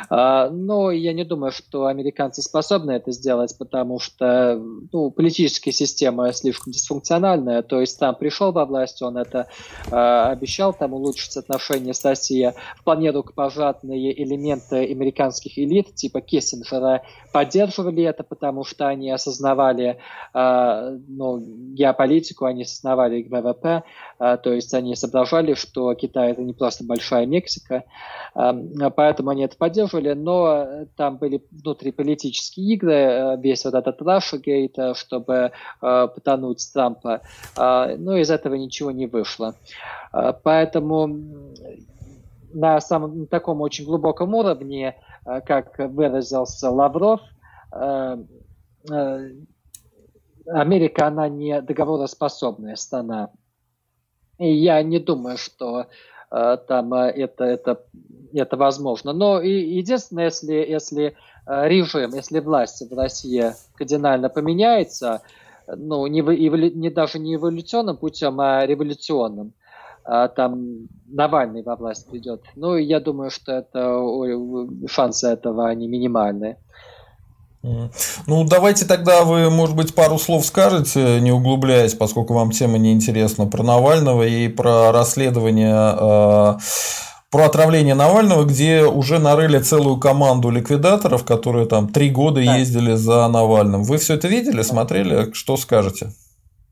[0.09, 4.61] А, но я не думаю, что американцы способны это сделать, потому что
[4.91, 7.61] ну, политическая система слишком дисфункциональная.
[7.61, 9.47] То есть там пришел во власть, он это
[9.91, 12.53] а, обещал, там улучшить отношения с Россией.
[12.77, 19.97] Вполне рукопожатные элементы американских элит, типа Киссинджера, поддерживали это, потому что они осознавали
[20.33, 21.39] а, ну,
[21.73, 23.83] геополитику, они осознавали ВВП,
[24.19, 27.83] а, то есть они соображали, что Китай это не просто большая Мексика,
[28.33, 28.53] а,
[28.89, 35.51] поэтому они это поддерживали, но там были внутриполитические игры, а, весь вот этот Russiagate, чтобы
[35.79, 37.21] потонуть Трампа,
[37.55, 39.55] но из этого ничего не вышло.
[40.43, 41.07] Поэтому
[42.53, 47.21] на самом таком очень глубоком уровне, как выразился Лавров,
[50.47, 53.31] Америка, она не договороспособная страна.
[54.37, 55.87] И я не думаю, что
[56.31, 57.83] э, там э, это, это,
[58.33, 59.13] это возможно.
[59.13, 61.15] Но и, единственное, если, если
[61.47, 65.21] э, режим, если власть в России кардинально поменяется,
[65.67, 69.53] ну, не, не даже не эволюционным путем, а революционным,
[70.03, 72.43] а там Навальный во власть придет.
[72.55, 73.99] Ну, я думаю, что это
[74.87, 76.59] шансы этого они минимальные.
[78.27, 82.93] Ну, давайте тогда вы, может быть, пару слов скажете, не углубляясь, поскольку вам тема не
[82.93, 86.57] интересна, про Навального и про расследование э,
[87.31, 92.55] про отравление Навального, где уже нарыли целую команду ликвидаторов, которые там три года да.
[92.55, 93.83] ездили за Навальным.
[93.83, 95.31] Вы все это видели, смотрели?
[95.33, 96.13] Что скажете?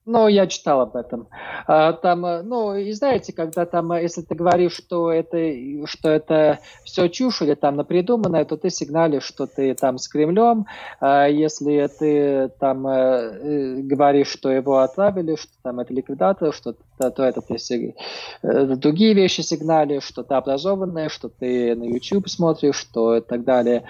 [0.06, 1.30] Ну, я читал об этом.
[1.66, 5.38] А, там, э, ну, и знаете, когда там, э, если ты говоришь, что это,
[5.88, 10.66] что это все чушь или там напридуманное, то ты сигналишь, что ты там с Кремлем.
[11.00, 17.10] А если ты там э, говоришь, что его отравили, что там это ликвидатор, что то,
[17.10, 17.96] то это ты
[18.42, 23.84] другие вещи сигналишь, что ты образованный, что ты на YouTube смотришь, что и так далее,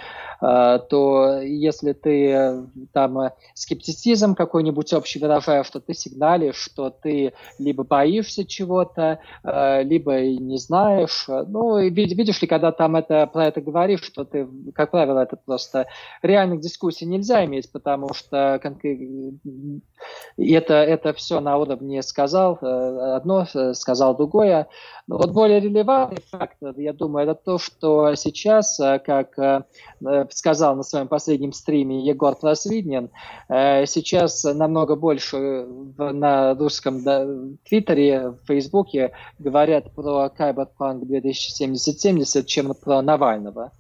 [0.50, 7.84] то если ты э, там скептицизм какой-нибудь общий выражаешь, что ты сигналишь, что ты либо
[7.84, 11.26] боишься чего-то, либо не знаешь.
[11.28, 15.38] Ну, и видишь ли, когда там это, про это говоришь, что ты, как правило, это
[15.38, 15.88] просто
[16.22, 18.60] реальных дискуссий нельзя иметь, потому что
[20.38, 24.68] это, это все на уровне сказал, одно, э, сказал другое.
[25.08, 29.38] Но вот более релевантный фактор, я думаю, это то, что сейчас, э, как
[30.34, 33.10] э, сказал на своем последнем стриме Егор Просвиднин,
[33.50, 35.66] сейчас намного больше
[35.98, 37.04] на русском
[37.68, 43.72] твиттере, в фейсбуке говорят про Кайберпанк 2070 чем про Навального.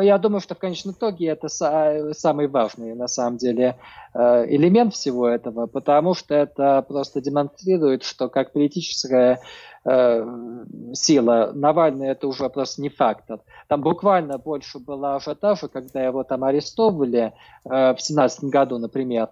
[0.00, 3.76] Я думаю, что в конечном итоге это самый важный, на самом деле,
[4.14, 9.40] э, элемент всего этого, потому что это просто демонстрирует, что как политическая
[9.84, 13.40] э, сила Навальный это уже просто не фактор.
[13.68, 17.32] Там буквально больше было ажиотажа, когда его там арестовывали
[17.64, 19.28] э, в семнадцатом году, например,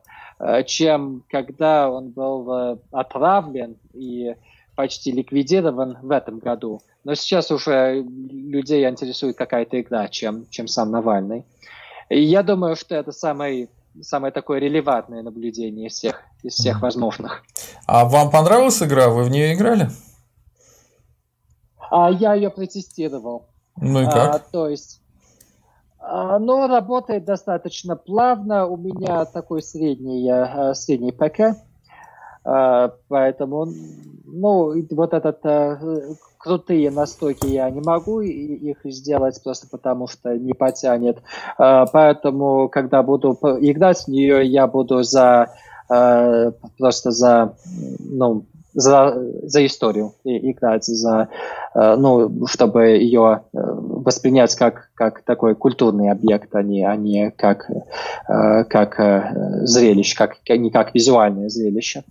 [0.65, 4.35] чем когда он был отравлен и
[4.75, 6.81] почти ликвидирован в этом году.
[7.05, 11.45] Но сейчас уже людей интересует какая-то игра, чем, чем сам Навальный.
[12.09, 13.69] И я думаю, что это самое,
[14.01, 17.43] самое такое релевантное наблюдение из всех, из всех возможных.
[17.87, 19.11] А вам понравилась игра?
[19.11, 19.89] Вы в нее играли?
[21.91, 23.47] А, я ее протестировал.
[23.77, 24.35] Ну и как?
[24.35, 25.01] А, то есть,
[25.99, 28.67] а, ну, работает достаточно плавно.
[28.67, 31.57] У меня такой средний, а, средний ПК.
[32.43, 33.67] А, поэтому,
[34.25, 35.79] ну, вот этот а,
[36.39, 41.19] крутые настойки я не могу их сделать просто потому, что не потянет.
[41.59, 45.53] А, поэтому, когда буду играть в нее, я буду за
[46.79, 47.57] просто за,
[47.99, 51.29] ну, за, за историю и играть, за,
[51.75, 57.71] ну, чтобы ее воспринять как, как такой культурный объект, а не, а не как,
[58.27, 62.05] как зрелище, как, не как визуальное зрелище.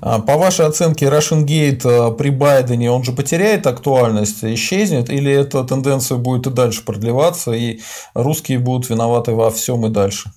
[0.00, 5.64] А, по вашей оценке, Russian Gate при Байдене, он же потеряет актуальность, исчезнет, или эта
[5.64, 7.80] тенденция будет и дальше продлеваться, и
[8.14, 10.30] русские будут виноваты во всем и дальше?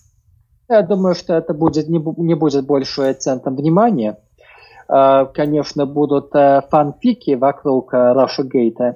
[0.70, 4.18] Я думаю, что это будет, не, не будет больше центром внимания.
[4.90, 8.96] А, конечно, будут э, фанфики вокруг э, Russia Gate.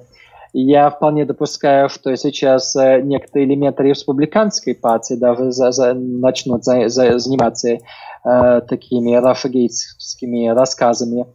[0.54, 6.88] Я вполне допускаю, что сейчас э, некоторые элементы республиканской партии даже за, за, начнут за,
[6.88, 11.26] за, заниматься э, такими рафагейтскими рассказами.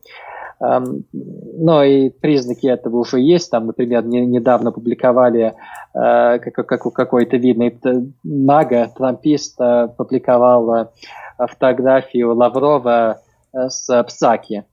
[0.59, 3.51] Um, но и признаки этого уже есть.
[3.51, 5.53] Там, например, не, недавно публиковали
[5.95, 7.77] uh, как, как, какой-то видный
[8.23, 10.89] мага, трампист, uh, публиковал
[11.37, 13.21] фотографию Лаврова
[13.69, 14.63] с Псаки.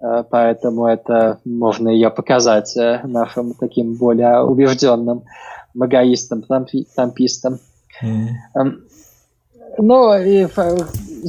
[0.00, 5.24] Э, поэтому это можно ее показать э, нашим таким более убежденным
[5.74, 6.44] магаистам,
[6.94, 7.58] тампистам.
[8.02, 8.80] Mm.
[9.80, 10.48] Ну, и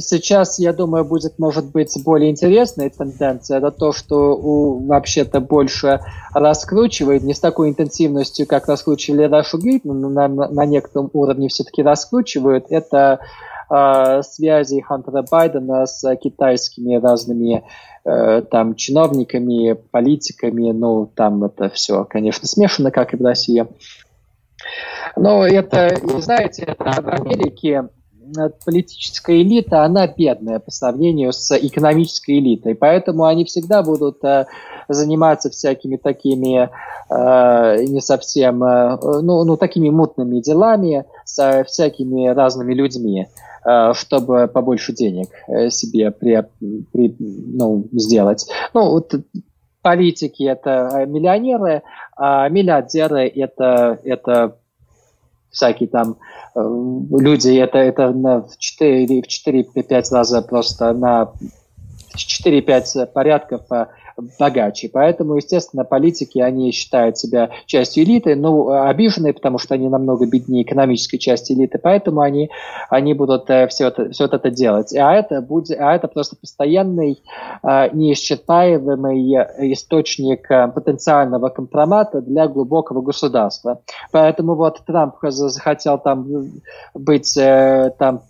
[0.00, 3.58] сейчас, я думаю, будет, может быть, более интересная тенденция.
[3.58, 6.00] Это то, что вообще-то больше
[6.34, 11.48] раскручивает, не с такой интенсивностью, как раскручивали Russia Gate, но на, на, на некотором уровне
[11.48, 12.66] все-таки раскручивают.
[12.70, 13.20] Это
[13.70, 17.64] э, связи Хантера Байдена с китайскими разными
[18.02, 23.66] Э, там чиновниками, политиками, ну, там это все, конечно, смешано, как и в России.
[25.16, 27.88] Но это, знаете, это в Америке
[28.64, 34.46] политическая элита, она бедная по сравнению с экономической элитой, поэтому они всегда будут э,
[34.88, 36.70] заниматься всякими такими
[37.10, 43.28] э, не совсем, э, ну, ну, такими мутными делами с всякими разными людьми.
[43.62, 46.42] Э, чтобы побольше денег э, себе при,
[46.92, 48.46] при, ну, сделать.
[48.72, 49.12] Ну, вот
[49.82, 51.82] политики это миллионеры,
[52.16, 54.56] а миллиардеры это, это
[55.50, 56.16] всякие там
[56.54, 61.32] э, люди, это, это на в 4 в 4-5 раза просто на
[62.16, 63.62] 4-5 порядков
[64.38, 64.88] богаче.
[64.92, 70.62] Поэтому, естественно, политики, они считают себя частью элиты, но обиженные, потому что они намного беднее
[70.62, 72.50] экономической части элиты, поэтому они,
[72.88, 74.94] они будут э, все, это, все это делать.
[74.96, 77.22] А это, будет, а это просто постоянный,
[77.62, 83.80] э, неисчерпаемый источник э, потенциального компромата для глубокого государства.
[84.12, 86.26] Поэтому вот Трамп захотел там
[86.94, 88.22] быть там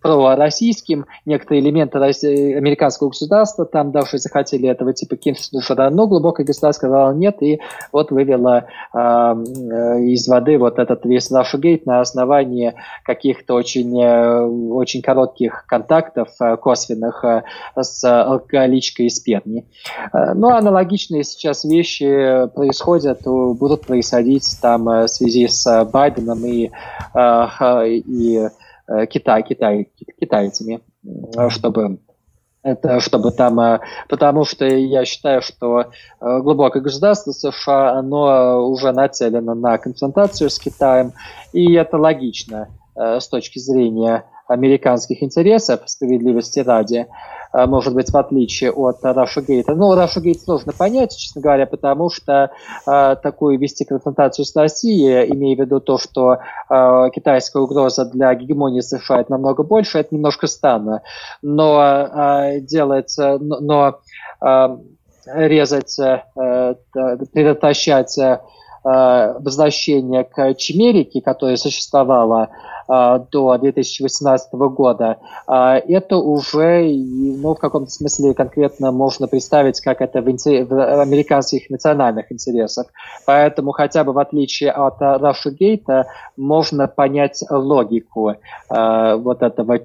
[0.00, 5.50] пророссийским, некоторые элементы американского государства там даже захотели этого типа кинуть
[5.90, 7.60] но глубокое государство сказало нет, и
[7.92, 15.02] вот вывело э, из воды вот этот весь Russiagate на основании каких-то очень, э, очень
[15.02, 17.42] коротких контактов э, косвенных э,
[17.76, 19.66] с алкоголичкой из Перми.
[20.12, 26.70] Э, ну, аналогичные сейчас вещи происходят, будут происходить там в связи с Байденом и,
[27.14, 28.48] и
[29.10, 29.90] Китай, Китай,
[30.20, 30.80] китайцами,
[31.48, 31.98] чтобы
[32.62, 35.90] это чтобы там, потому что я считаю, что
[36.20, 41.12] глубокое государство США, оно уже нацелено на конфронтацию с Китаем,
[41.52, 47.06] и это логично с точки зрения американских интересов, справедливости ради.
[47.58, 49.74] Э, может быть, в отличие от Russiagate.
[49.74, 52.50] Ну, Russiagate сложно понять, честно говоря, потому что
[52.86, 56.38] э, такую вести конфронтацию с Россией, имея в виду то, что
[56.70, 61.02] э, китайская угроза для гегемонии США это намного больше, это немножко странно.
[61.42, 63.98] Но э, делать, но,
[64.40, 64.68] э,
[65.26, 66.74] резать, э,
[67.32, 68.38] предотвращать э,
[68.84, 72.48] возвращение к чимерике, которая существовала а,
[72.88, 80.22] до 2018 года, а, это уже, ну, в каком-то смысле конкретно можно представить, как это
[80.22, 82.86] в, в американских национальных интересах.
[83.26, 86.04] Поэтому хотя бы в отличие от Russiagate
[86.36, 88.36] можно понять логику
[88.70, 89.80] а, вот этого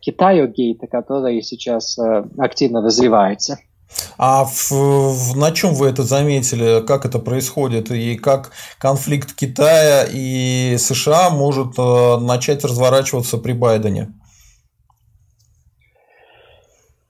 [0.00, 1.96] Китаю гейта, который сейчас
[2.38, 3.58] активно развивается.
[4.16, 6.84] А в, в, на чем вы это заметили?
[6.86, 7.90] Как это происходит?
[7.90, 14.12] И как конфликт Китая и США может э, начать разворачиваться при Байдене?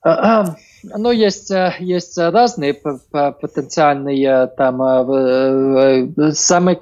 [0.03, 4.79] А, а, ну, есть, э, есть разные потенциальные там
[6.33, 6.79] самый,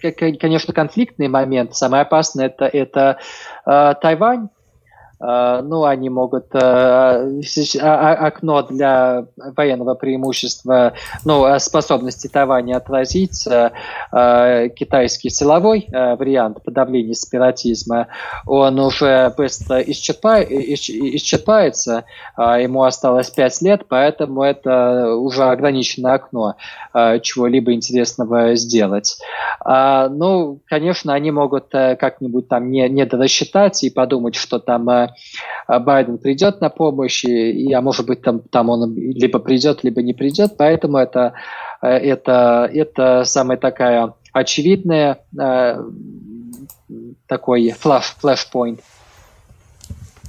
[0.00, 3.18] конечно, конфликтный момент, самый опасный это, это
[3.64, 4.55] Тайвань, Э,
[5.18, 7.40] ну, они могут э, а,
[7.82, 10.92] а, окно для военного преимущества,
[11.24, 18.08] ну, способности Тайваня отразить э, китайский силовой вариант подавления сепаратизма,
[18.46, 20.42] он уже быстро исчерпа...
[20.42, 22.04] исчерпается,
[22.36, 26.56] ему осталось пять лет, поэтому это уже ограниченное окно
[26.92, 29.18] чего-либо интересного сделать.
[29.64, 35.05] Ну, конечно, они могут как-нибудь там не, не дорассчитать и подумать, что там
[35.66, 40.02] а Байден придет на помощь, и, а может быть там, там он либо придет, либо
[40.02, 41.34] не придет, поэтому это,
[41.82, 45.82] э, это, это самая такая очевидная э,
[47.26, 48.80] такой flash, flash-point.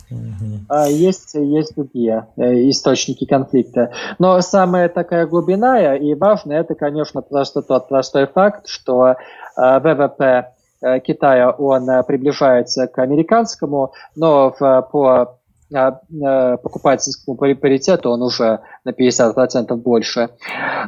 [0.09, 0.89] Uh-huh.
[0.89, 3.91] Есть, есть другие э, источники конфликта.
[4.19, 9.15] Но самая такая глубинная и важная, это, конечно, просто тот простой факт, что
[9.57, 15.39] ВВП Э, Китая он э, приближается к американскому, но в, по
[15.73, 20.29] э, покупательскому паритету он уже на 50% больше.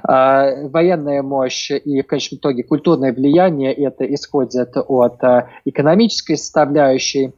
[0.03, 5.21] Военная мощь и в конечном итоге культурное влияние это исходит от
[5.65, 7.33] экономической составляющей.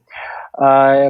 [0.63, 1.09] А,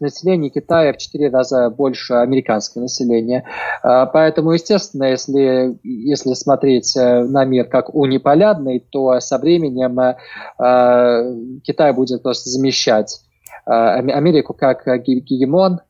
[0.00, 3.44] население Китая в 4 раза больше американского населения.
[3.82, 11.60] А, поэтому, естественно, если, если смотреть э, на мир как униполярный, то со временем э,
[11.62, 13.20] Китай будет просто замещать
[13.66, 15.82] э, Америку как гегемон, а,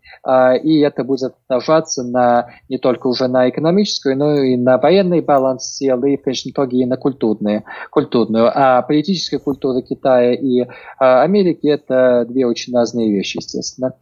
[0.62, 5.76] и это будет отражаться на, не только уже на экономическую, но и на военный баланс
[5.76, 8.50] сил, и в конечном итоге и на культурные, культурную.
[8.54, 10.66] А политическая культура Китая и
[10.98, 13.94] а, Америки– это две очень разные вещи, естественно.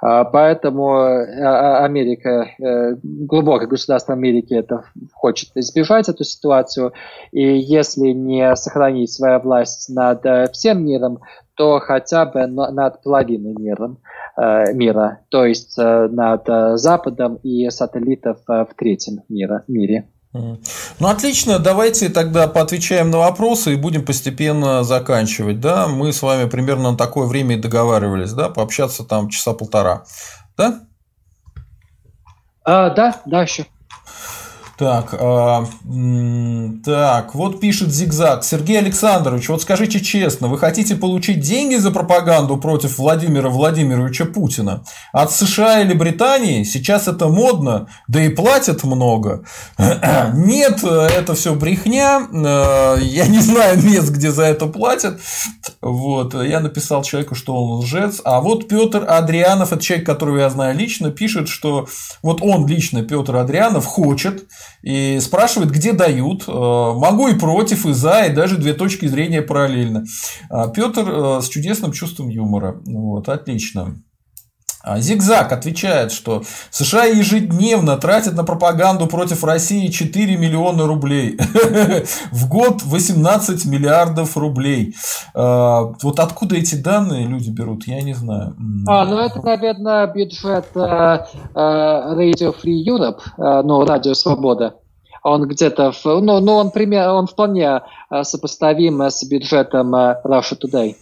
[0.00, 6.92] А, поэтому Америка, э, глубокое государство Америки это хочет избежать эту ситуацию,
[7.32, 11.20] и если не сохранить свою власть над э, всем миром,
[11.56, 13.96] то хотя бы над половиной мира,
[14.36, 20.08] э, мира то есть э, над э, Западом и сателлитов в третьем мира, мире.
[20.32, 25.60] Ну отлично, давайте тогда поотвечаем на вопросы и будем постепенно заканчивать.
[25.60, 25.88] Да?
[25.88, 30.04] Мы с вами примерно на такое время и договаривались, да, пообщаться там часа полтора.
[30.58, 30.80] Да?
[32.64, 33.64] А, да, да, еще.
[34.78, 35.64] Так, э,
[36.84, 38.44] так, вот пишет Зигзаг.
[38.44, 44.84] Сергей Александрович, вот скажите честно, вы хотите получить деньги за пропаганду против Владимира Владимировича Путина?
[45.12, 46.62] От США или Британии?
[46.64, 49.44] Сейчас это модно, да и платят много.
[49.78, 52.28] Нет, это все брехня.
[52.30, 55.18] Э, я не знаю мест, где за это платят.
[55.80, 58.20] Вот, я написал человеку, что он лжец.
[58.24, 61.88] А вот Петр Адрианов, это человек, которого я знаю лично, пишет, что
[62.22, 64.44] вот он лично, Петр Адрианов, хочет
[64.82, 66.44] и спрашивает, где дают.
[66.46, 70.04] Э, могу и против, и за, и даже две точки зрения параллельно.
[70.50, 72.80] А Петр э, с чудесным чувством юмора.
[72.84, 74.02] Вот, отлично.
[74.86, 81.36] А Зигзаг отвечает, что США ежедневно тратят на пропаганду против России 4 миллиона рублей.
[82.30, 84.94] В год 18 миллиардов рублей.
[85.34, 88.54] А, вот откуда эти данные люди берут, я не знаю.
[88.86, 94.76] А, ну это, наверное, бюджет э, э, Radio Free Europe, э, ну, Радио Свобода
[95.24, 97.80] он где-то, ну, ну он, пример, он вполне
[98.22, 100.94] сопоставим с бюджетом Russia Today.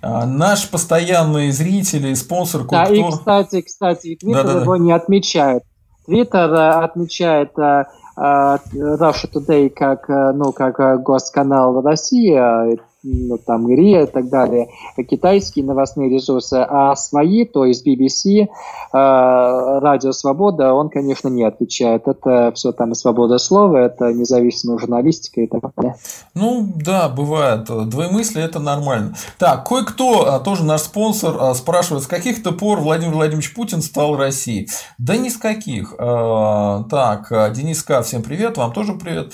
[0.00, 4.82] А, наш постоянный зритель и спонсор Да, и, кстати, кстати, Твиттер да, да, его да.
[4.82, 5.62] не отмечает.
[6.06, 7.84] Твиттер э, отмечает uh,
[8.16, 14.68] Russia Today как, ну, как госканал России, а ну, там РИА и так далее,
[15.08, 18.46] китайские новостные ресурсы, а свои, то есть BBC, э,
[18.92, 22.08] Радио Свобода, он, конечно, не отвечает.
[22.08, 25.96] Это все там свобода слова, это независимая журналистика и так далее.
[26.34, 27.64] Ну, да, бывает.
[27.64, 29.14] Двоемыслие– это нормально.
[29.38, 34.16] Так, кое-кто, а, тоже наш спонсор, а, спрашивает, с каких-то пор Владимир Владимирович Путин стал
[34.16, 34.68] Россией?
[34.98, 35.94] Да ни с каких.
[35.98, 39.32] А, так, Денис К, всем привет, вам тоже привет.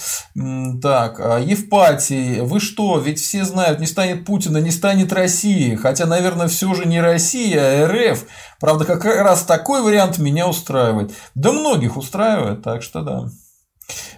[0.83, 5.75] Так, Евпатий, вы что, ведь все знают, знают, не станет Путина, не станет России.
[5.75, 8.25] Хотя, наверное, все же не Россия, а РФ.
[8.61, 11.13] Правда, как раз такой вариант меня устраивает.
[11.35, 13.25] Да многих устраивает, так что да.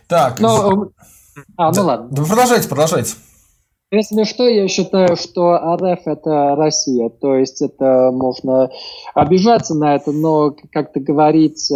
[0.09, 0.41] Так.
[0.41, 0.89] Но...
[1.57, 2.09] А, ну ладно.
[2.11, 3.15] Да, продолжайте, продолжайте.
[3.91, 7.11] Если что, я считаю, что РФ это Россия.
[7.11, 8.71] То есть это можно
[9.15, 11.71] обижаться на это, но как-то говорить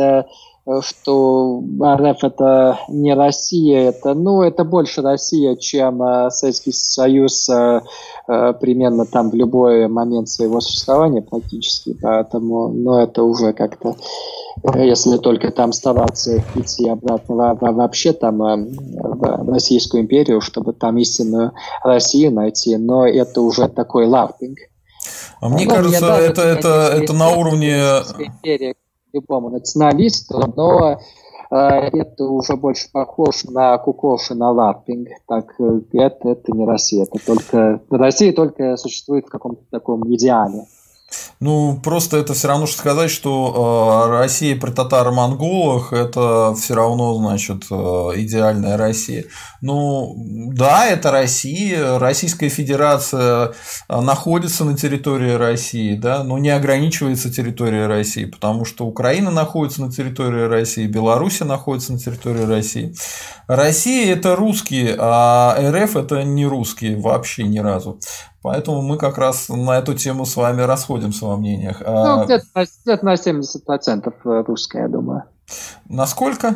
[0.82, 7.80] что РФ это не Россия, это, ну, это больше Россия, чем э, Советский Союз э,
[8.28, 13.96] э, примерно там в любой момент своего существования практически, поэтому, ну, это уже как-то,
[14.74, 22.32] если только там стараться идти обратно вообще там в Российскую империю, чтобы там истинную Россию
[22.32, 24.58] найти, но это уже такой лавпинг.
[25.40, 27.80] А мне ну, кажется, это, это, это на уровне...
[29.18, 30.98] Империя, любому националисту, но
[31.50, 35.08] э, это уже больше похож на кукоши, на лаппинг.
[35.26, 40.64] Так э, это, это не Россия, это только Россия только существует в каком-то таком идеале.
[41.40, 47.14] Ну, просто это все равно, что сказать, что э, Россия при татаро-монголах это все равно,
[47.14, 47.74] значит, э,
[48.16, 49.24] идеальная Россия.
[49.62, 50.14] Ну,
[50.52, 53.52] да, это Россия, Российская Федерация
[53.88, 59.82] э, находится на территории России, да, но не ограничивается территорией России, потому что Украина находится
[59.82, 62.94] на территории России, Беларусь находится на территории России.
[63.46, 68.00] Россия– это русские, а РФ– это не русские вообще ни разу.
[68.48, 71.82] Поэтому мы как раз на эту тему с вами расходимся во мнениях.
[71.84, 74.10] А ну, где-то, где на 70%
[74.46, 75.24] русская, я думаю.
[75.86, 76.54] Насколько?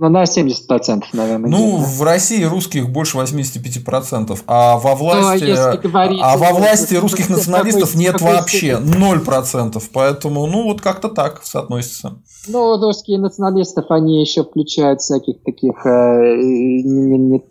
[0.00, 1.50] Ну, на 70%, наверное.
[1.50, 6.94] Ну, в России русских больше 85%, а во власти, ну, а, говорить, а во власти
[6.94, 9.82] русских националистов нет вообще 0%.
[9.92, 12.14] Поэтому, ну, вот как-то так соотносится.
[12.48, 16.36] Ну, русские националистов, они еще включают всяких таких э,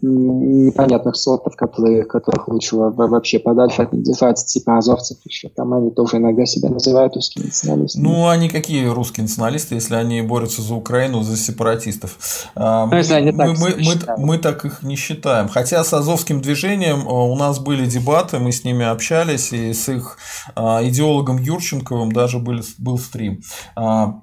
[0.02, 5.50] непонятных сортов, которые, которых лучше вообще подальше от них держаться, типа азовцев еще.
[5.50, 8.04] Там они тоже иногда себя называют русскими националистами.
[8.04, 12.18] Ну, они какие русские националисты, если они борются за Украину, за сепаратистов?
[12.56, 15.50] Мы, мы, мы, мы, мы так их не считаем.
[15.50, 19.90] Хотя с Азовским движением а, у нас были дебаты, мы с ними общались, и с
[19.90, 20.18] их
[20.56, 23.42] а, идеологом Юрченковым даже был, был стрим.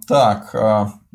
[0.06, 0.54] Так,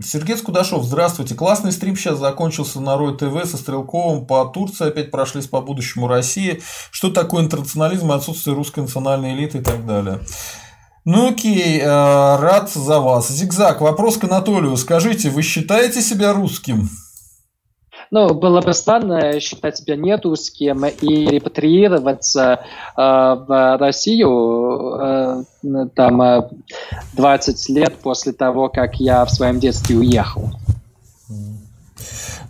[0.03, 1.35] Сергей Скудашов, здравствуйте.
[1.35, 4.25] Классный стрим сейчас закончился на Рой ТВ со Стрелковым.
[4.25, 6.61] По Турции опять прошлись по будущему России.
[6.91, 10.19] Что такое интернационализм, отсутствие русской национальной элиты и так далее.
[11.03, 13.29] Ну окей, рад за вас.
[13.29, 14.77] Зигзаг, вопрос к Анатолию.
[14.77, 16.89] Скажите, вы считаете себя русским?
[18.13, 22.59] Ну, было бы странно считать себя не русским и репатриироваться э,
[22.97, 25.43] в Россию э,
[25.95, 26.49] там э,
[27.13, 30.49] 20 лет после того, как я в своем детстве уехал.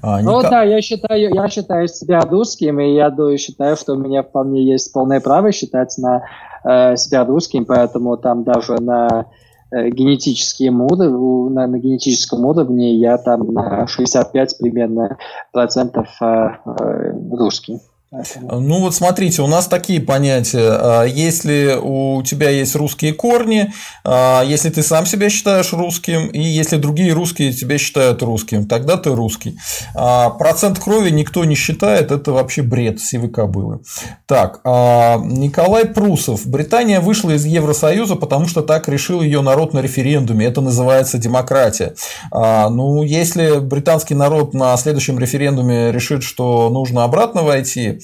[0.04, 0.52] А, ну никак...
[0.52, 4.92] да, я считаю, я считаю себя русским, и я считаю, что у меня вполне есть
[4.92, 6.24] полное право считать на,
[6.64, 9.28] э, себя русским, поэтому там даже на
[9.74, 15.18] Э, генетическим уровне, на, на генетическом уровне я там на 65 примерно
[15.54, 17.80] процентов э, э, русский.
[18.14, 20.70] Ну вот смотрите, у нас такие понятия.
[20.70, 23.72] А, если у тебя есть русские корни,
[24.04, 28.98] а, если ты сам себя считаешь русским, и если другие русские тебя считают русским, тогда
[28.98, 29.58] ты русский.
[29.96, 33.80] А, процент крови никто не считает, это вообще бред сивы кобылы.
[34.26, 36.46] Так, Николай Прусов.
[36.46, 40.46] Британия вышла из Евросоюза, потому что так решил ее народ на референдуме.
[40.46, 41.96] Это называется демократия.
[42.32, 48.01] Ну, если британский народ на следующем референдуме решит, что нужно обратно войти,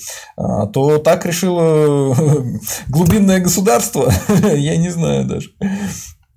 [0.74, 2.16] то так решило
[2.88, 4.12] глубинное государство.
[4.56, 5.50] Я не знаю даже.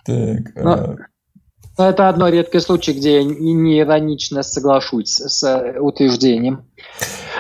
[0.04, 0.40] Так.
[0.56, 0.96] А.
[1.78, 6.64] но это одно редкий случай, где я не иронично соглашусь с утверждением.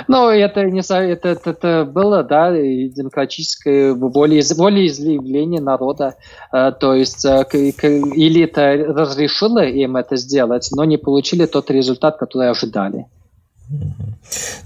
[0.08, 6.14] Но это не это, это, это было, да, демократическое воле, волеизъявление народа.
[6.52, 13.06] А, то есть элита разрешила им это сделать, но не получили тот результат, который ожидали.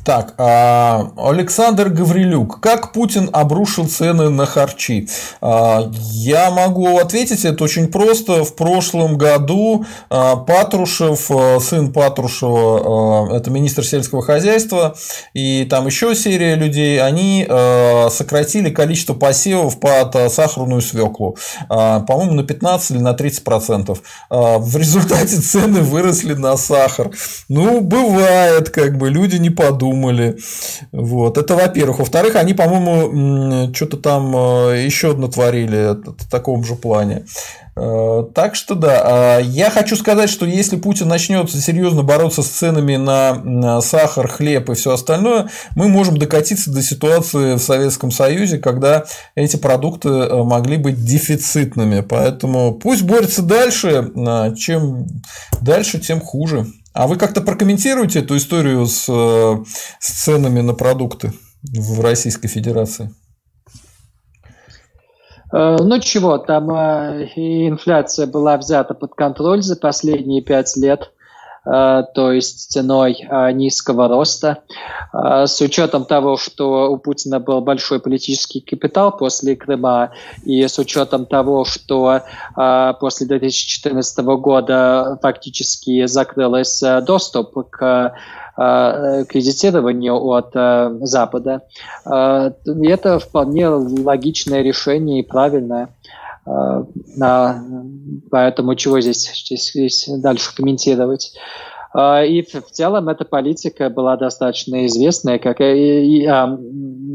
[0.04, 2.60] Так, а, Александр Гаврилюк.
[2.60, 5.08] Как Путин обрушил цены на харчи?
[5.40, 8.44] А, я могу ответить, это очень просто.
[8.44, 11.30] В прошлом году а, Патрушев,
[11.62, 14.94] сын Патрушева, это министр сельского хозяйства,
[15.32, 17.46] и там еще серия людей, они
[18.10, 21.36] сократили количество посевов под сахарную свеклу.
[21.68, 24.02] По-моему, на 15 или на 30 процентов.
[24.30, 27.10] В результате цены выросли на сахар.
[27.48, 30.36] Ну, бывает, как бы люди не подумали.
[30.92, 31.38] Вот.
[31.38, 31.98] Это во-первых.
[31.98, 37.24] Во-вторых, они, по-моему, что-то там э, еще натворили в таком же плане.
[37.76, 42.48] Э, так что да, а я хочу сказать, что если Путин начнет серьезно бороться с
[42.48, 48.58] ценами на сахар, хлеб и все остальное, мы можем докатиться до ситуации в Советском Союзе,
[48.58, 49.04] когда
[49.34, 52.00] эти продукты э, могли быть дефицитными.
[52.00, 54.10] Поэтому пусть борется дальше,
[54.56, 55.06] чем
[55.60, 56.66] дальше, тем хуже.
[56.94, 59.64] А вы как-то прокомментируете эту историю с, э,
[59.98, 61.32] с ценами на продукты
[61.64, 63.12] в Российской Федерации?
[65.52, 71.10] Э, ну чего, там э, инфляция была взята под контроль за последние пять лет.
[71.66, 74.58] Э, то есть ценой э, низкого роста.
[75.12, 80.10] Э, с учетом того, что у Путина был большой политический капитал после Крыма,
[80.44, 82.22] и с учетом того, что
[83.00, 88.14] после 2014 года фактически закрылся доступ к
[88.56, 90.52] кредитированию от
[91.06, 91.62] Запада.
[92.04, 95.88] Это вполне логичное решение и правильное.
[96.46, 97.62] А,
[98.30, 101.32] поэтому чего здесь, здесь, здесь дальше комментировать?
[101.94, 106.58] А, и в целом эта политика была достаточно известная, как и, и а,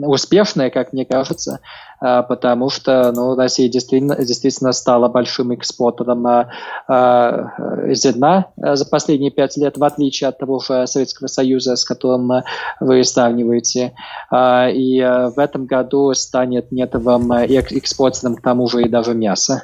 [0.03, 1.59] успешная, как мне кажется,
[1.99, 6.49] а, потому что ну, Россия действительно, действительно стала большим экспортером а,
[6.87, 7.51] а,
[7.93, 12.43] зерна за последние пять лет, в отличие от того же Советского Союза, с которым
[12.79, 13.93] вы сравниваете.
[14.31, 19.63] А, и а, в этом году станет нетовым экспортером к тому же и даже мяса,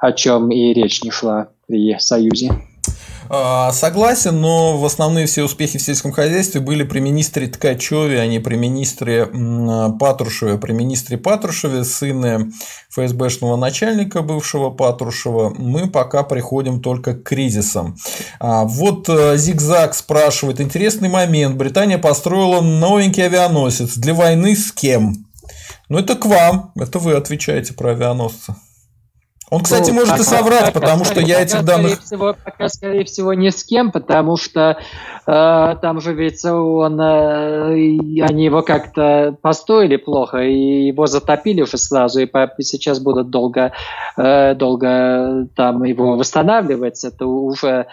[0.00, 2.50] о чем и речь не шла при Союзе.
[3.28, 8.26] А, согласен, но в основные все успехи в сельском хозяйстве были при министре Ткачеве, а
[8.26, 10.58] не при министре Патрушеве.
[10.58, 12.50] При министре Патрушеве, сыне
[12.90, 17.96] ФСБшного начальника бывшего Патрушева, мы пока приходим только к кризисам.
[18.40, 25.26] А, вот э, Зигзаг спрашивает, интересный момент, Британия построила новенький авианосец для войны с кем?
[25.88, 28.54] Ну, это к вам, это вы отвечаете про авианосцы.
[29.50, 31.92] Он, кстати, ну, может пока, и соврать, пока, потому что я этих данных...
[31.92, 34.78] Скорее всего, пока, скорее всего, не с кем, потому что
[35.26, 37.72] э, там же ведь он, э,
[38.22, 42.28] они его как-то построили плохо, и его затопили уже сразу, и
[42.60, 43.72] сейчас будут долго,
[44.16, 47.04] э, долго там его восстанавливать.
[47.04, 47.84] Это уже Э,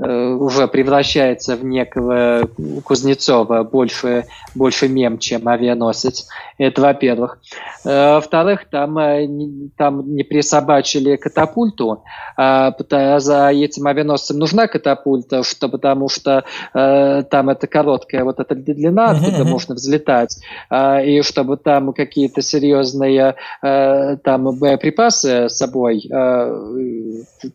[0.00, 2.48] уже превращается в некого
[2.84, 4.24] Кузнецова, больше,
[4.54, 6.26] больше мем, чем авианосец.
[6.56, 7.38] Это во-первых.
[7.84, 9.28] Э, во-вторых, там, э,
[9.76, 12.02] там не присобачили катапульту,
[12.36, 12.72] а
[13.18, 19.44] за этим авианосцем нужна катапульта, что, потому что там это короткая вот эта длина, откуда
[19.44, 20.38] можно взлетать,
[20.72, 26.08] и чтобы там какие-то серьезные там боеприпасы с собой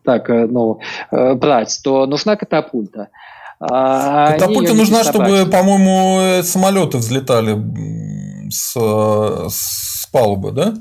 [0.04, 0.80] так, ну,
[1.12, 3.10] брать, то нужна катапульта.
[3.60, 7.58] А катапульта нужна, чтобы, по-моему, самолеты взлетали
[8.50, 10.74] с, с палубы, да?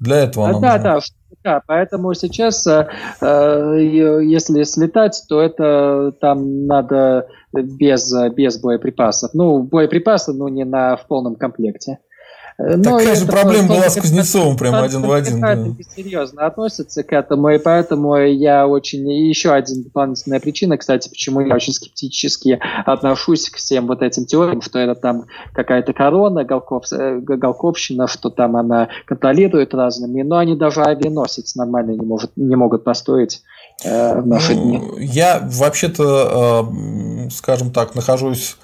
[0.00, 0.94] Для этого она да, нужна.
[0.94, 1.00] Да,
[1.42, 2.86] да, поэтому сейчас, э,
[3.20, 9.30] если слетать, то это там надо без, без боеприпасов.
[9.32, 11.98] Ну, боеприпасы, но не на, в полном комплекте.
[12.62, 15.40] Ну, Такая же проблема была с Кузнецовым, прям один в один.
[15.40, 15.56] Да.
[15.96, 19.08] серьезно относятся к этому, и поэтому я очень...
[19.10, 24.26] И еще один дополнительная причина, кстати, почему я очень скептически отношусь к всем вот этим
[24.26, 25.24] теориям, что это там
[25.54, 31.92] какая-то корона, Голков, э, Голковщина, что там она контролирует разными, но они даже авианосец нормально
[31.92, 33.40] не, может, не могут построить
[33.84, 35.06] э, в наши ну, дни.
[35.06, 36.66] Я вообще-то,
[37.26, 38.58] э, скажем так, нахожусь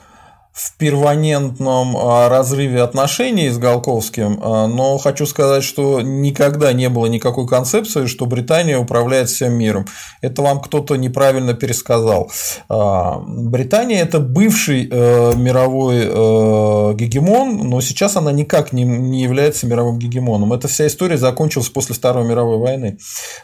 [0.57, 7.05] в первонентном а, разрыве отношений с Голковским, а, но хочу сказать, что никогда не было
[7.07, 9.85] никакой концепции, что Британия управляет всем миром.
[10.23, 12.31] Это вам кто-то неправильно пересказал.
[12.71, 19.99] А, Британия– это бывший э, мировой э, гегемон, но сейчас она никак не является мировым
[19.99, 20.55] гегемоном.
[20.55, 22.97] Эта вся история закончилась после Второй мировой войны.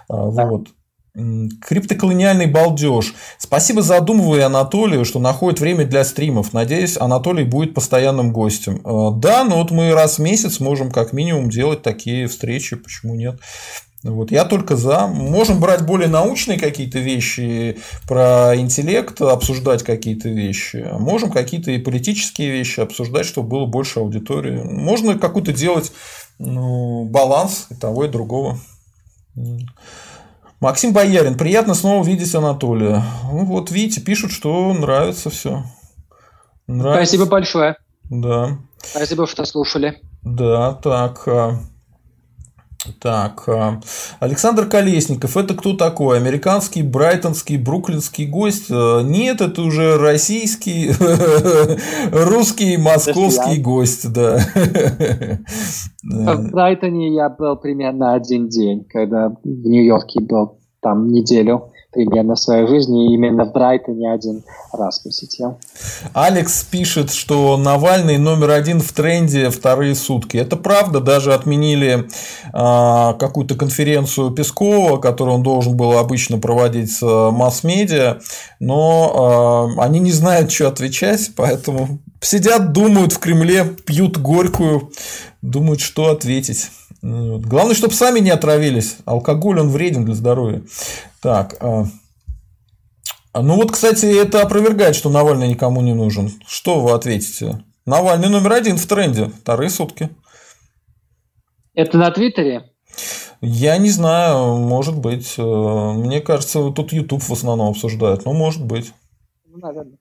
[0.08, 0.68] Вот.
[1.14, 3.14] Криптоколониальный балдеж.
[3.36, 6.54] Спасибо задумываю Анатолию, что находит время для стримов.
[6.54, 8.80] Надеюсь, Анатолий будет постоянным гостем.
[8.84, 13.14] Э, да, но вот мы раз в месяц можем как минимум делать такие встречи, почему
[13.14, 13.38] нет?
[14.02, 14.30] Вот.
[14.30, 15.06] Я только за.
[15.06, 17.78] Можем брать более научные какие-то вещи
[18.08, 20.88] про интеллект, обсуждать какие-то вещи.
[20.98, 24.62] Можем какие-то и политические вещи обсуждать, чтобы было больше аудитории.
[24.62, 25.92] Можно какой-то делать
[26.38, 28.58] ну, баланс и того, и другого.
[30.62, 33.02] Максим Боярин, приятно снова видеть Анатолия.
[33.24, 35.64] Ну, вот видите, пишут, что нравится все.
[36.68, 37.16] Нравится.
[37.16, 37.76] Спасибо большое.
[38.04, 38.58] Да.
[38.80, 40.00] Спасибо, что слушали.
[40.22, 41.26] Да, так.
[42.84, 43.80] А, так, а,
[44.20, 46.16] Александр Колесников, это кто такой?
[46.16, 48.70] Американский, брайтонский, бруклинский гость?
[48.70, 50.90] А, нет, это уже российский,
[52.12, 54.40] русский, московский гость, да.
[56.02, 62.40] В Брайтоне я был примерно один день, когда в Нью-Йорке был там неделю примерно в
[62.40, 64.42] своей жизни, именно в Брайтоне один
[64.72, 65.58] раз посетил.
[66.14, 70.38] Алекс пишет, что Навальный номер один в тренде вторые сутки.
[70.38, 72.08] Это правда, даже отменили
[72.52, 78.18] э, какую-то конференцию Пескова, которую он должен был обычно проводить с масс-медиа,
[78.58, 84.90] но э, они не знают, что отвечать, поэтому сидят, думают в Кремле, пьют горькую,
[85.42, 86.70] думают, что ответить.
[87.02, 88.98] Главное, чтобы сами не отравились.
[89.04, 90.62] Алкоголь, он вреден для здоровья.
[91.20, 91.56] Так.
[91.60, 91.84] А,
[93.34, 96.30] ну вот, кстати, это опровергает, что Навальный никому не нужен.
[96.46, 97.64] Что вы ответите?
[97.86, 99.26] Навальный номер один в тренде.
[99.26, 100.10] Вторые сутки.
[101.74, 102.70] Это на Твиттере?
[103.40, 105.34] Я не знаю, может быть.
[105.38, 108.24] Э, мне кажется, тут YouTube в основном обсуждают.
[108.24, 108.92] Ну, может быть.
[109.46, 109.98] Ну, наверное.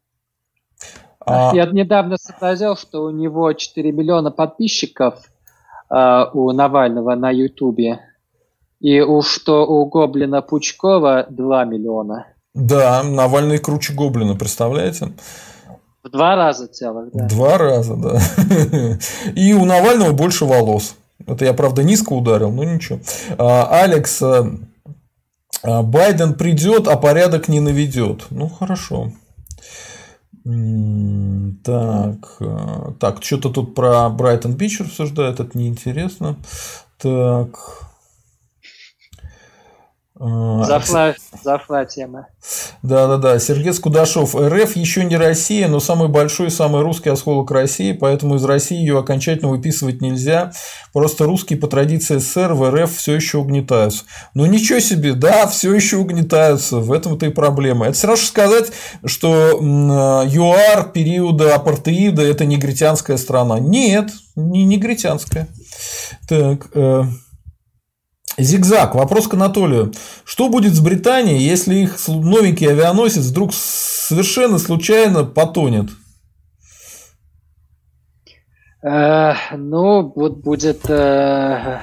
[1.26, 1.56] А...
[1.56, 5.23] Я недавно сообразил, что у него 4 миллиона подписчиков
[5.91, 7.99] э, у Навального на Ютубе.
[8.80, 12.26] И у что у Гоблина Пучкова 2 миллиона.
[12.53, 15.13] Да, Навальный круче Гоблина, представляете?
[16.03, 17.27] В два раза целых, да.
[17.27, 18.19] Два раза, да.
[19.35, 20.95] И у Навального больше волос.
[21.27, 22.99] Это я, правда, низко ударил, но ничего.
[23.38, 24.43] А, Алекс, э,
[25.63, 28.26] а, Байден придет, а порядок не наведет.
[28.31, 29.11] Ну, хорошо.
[30.43, 36.35] Так, э, так, что-то тут про Брайтон Бич рассуждают, это неинтересно.
[36.97, 37.90] Так.
[40.23, 42.27] А, Зашла, зашла тема.
[42.84, 43.39] Да-да-да.
[43.39, 44.35] Сергей Скудашов.
[44.35, 48.77] РФ еще не Россия, но самый большой и самый русский осколок России, поэтому из России
[48.77, 50.52] ее окончательно выписывать нельзя.
[50.93, 54.03] Просто русские по традиции СССР в РФ все еще угнетаются.
[54.35, 56.77] Ну ничего себе, да, все еще угнетаются.
[56.77, 57.88] В этом-то и проблема.
[57.88, 58.72] Это сразу сказать,
[59.03, 63.57] что ЮАР периода апартеида это негритянская страна.
[63.60, 65.48] Нет, не негритянская.
[66.27, 67.06] Так, э,
[68.43, 68.95] Зигзаг.
[68.95, 69.91] Вопрос к Анатолию.
[70.26, 75.89] Что будет с Британией, если их новенький авианосец вдруг совершенно случайно потонет?
[78.84, 81.80] Э, ну, вот будет, э,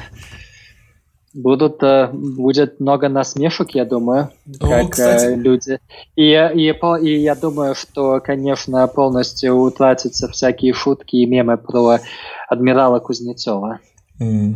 [1.32, 4.30] будут, э, будет много насмешек, я думаю,
[4.60, 5.78] О, как э, люди.
[6.16, 12.00] И, и, и я думаю, что, конечно, полностью утратятся всякие шутки и мемы про
[12.48, 13.78] адмирала Кузнецова.
[14.20, 14.54] Mm.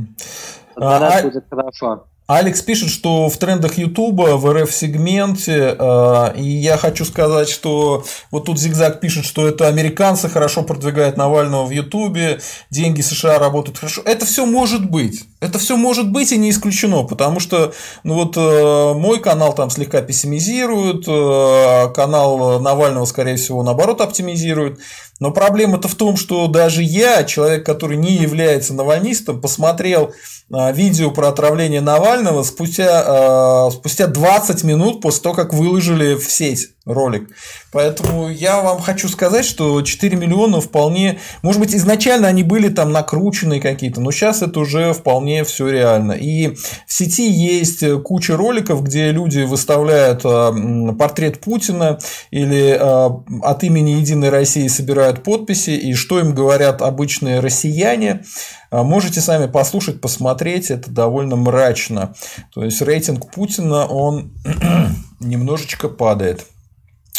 [0.75, 2.05] Тогда а, будет хорошо.
[2.29, 8.47] Алекс пишет, что в трендах Ютуба в РФ-сегменте, э, и я хочу сказать, что вот
[8.47, 12.41] тут Зигзаг пишет, что это американцы хорошо продвигают Навального в Ютубе,
[12.71, 14.03] деньги США работают хорошо.
[14.05, 15.25] Это все может быть.
[15.41, 17.75] Это все может быть и не исключено, потому что
[18.05, 24.79] ну вот э, мой канал там слегка пессимизирует, э, канал Навального, скорее всего, наоборот оптимизирует.
[25.23, 30.13] Но проблема-то в том, что даже я, человек, который не является навальнистом, посмотрел
[30.53, 36.25] а, видео про отравление Навального спустя, а, спустя 20 минут после того, как выложили в
[36.25, 36.71] сеть.
[36.85, 37.31] Ролик.
[37.71, 42.91] Поэтому я вам хочу сказать, что 4 миллиона вполне, может быть, изначально они были там
[42.93, 46.13] накрученные какие-то, но сейчас это уже вполне все реально.
[46.13, 46.57] И
[46.87, 51.99] в сети есть куча роликов, где люди выставляют э, портрет Путина
[52.31, 53.11] или э,
[53.43, 58.25] от имени Единой России собирают подписи, и что им говорят обычные россияне.
[58.73, 62.15] Э, можете сами послушать, посмотреть, это довольно мрачно.
[62.53, 64.33] То есть рейтинг Путина, он
[65.21, 66.47] немножечко падает.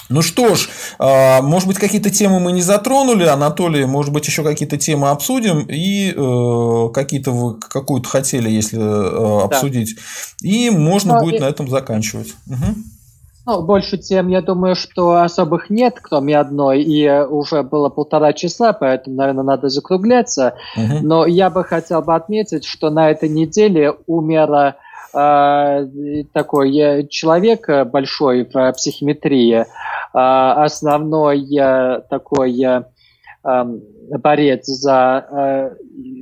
[0.10, 0.70] Ну что ж,
[1.00, 5.66] а, может быть, какие-то темы мы не затронули, Анатолий, может быть, еще какие-то темы обсудим,
[5.70, 10.48] и э, какие-то вы какую-то хотели, если э, обсудить, да.
[10.48, 11.40] и можно ну, будет и...
[11.40, 12.34] на этом заканчивать.
[12.48, 12.76] Угу.
[13.46, 18.74] Ну, больше тем, я думаю, что особых нет, кроме одной, и уже было полтора часа,
[18.74, 20.56] поэтому, наверное, надо закругляться.
[20.76, 21.00] Угу.
[21.02, 24.76] Но я бы хотел бы отметить, что на этой неделе умерло
[25.14, 25.86] Э,
[26.34, 29.66] такой человек большой в психиатрии,
[30.14, 31.48] основной
[32.10, 35.76] такой эм, борец за,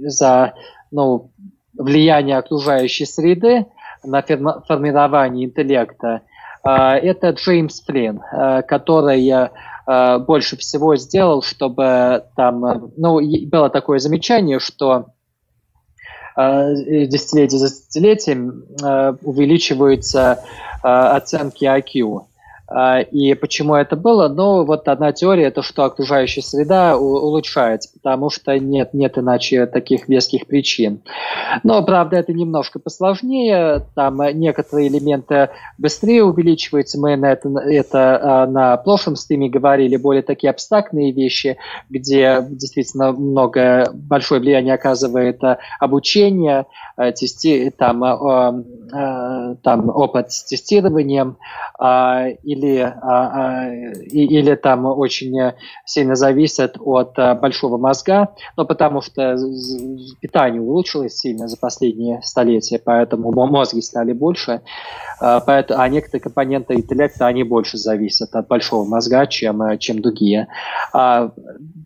[0.03, 0.53] за
[0.91, 1.31] ну,
[1.77, 3.65] влияние окружающей среды
[4.03, 6.21] на формирование интеллекта,
[6.63, 8.21] это Джеймс Флинн,
[8.67, 9.49] который
[10.25, 15.07] больше всего сделал, чтобы там, ну, было такое замечание, что
[16.35, 16.73] Э,
[17.07, 20.43] десятилетие за десятилетием э, увеличиваются
[20.83, 22.25] э, оценки IQ.
[22.73, 24.29] А, и почему это было?
[24.29, 30.07] Ну, вот одна теория, это что окружающая среда улучшается, потому что нет, нет иначе таких
[30.07, 31.01] веских причин.
[31.63, 38.47] Но, правда, это немножко посложнее, там некоторые элементы быстрее увеличиваются, мы на это, это а,
[38.47, 41.57] на прошлом стриме говорили, более такие абстрактные вещи,
[41.89, 46.67] где действительно много, большое влияние оказывает а, обучение,
[47.15, 48.01] тести, там,
[49.63, 51.37] там опыт с тестированием,
[52.43, 55.53] или или, а, а, или там очень
[55.85, 59.35] сильно зависят от а, большого мозга, но потому что
[60.19, 64.61] питание улучшилось сильно за последние столетия, поэтому мозги стали больше,
[65.19, 70.47] поэтому, а некоторые компоненты интеллекта, они больше зависят от большого мозга, чем, чем другие.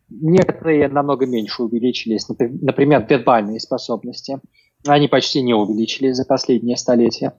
[0.09, 4.39] Некоторые намного меньше увеличились, например, вербальные способности.
[4.87, 7.33] Они почти не увеличились за последние столетия.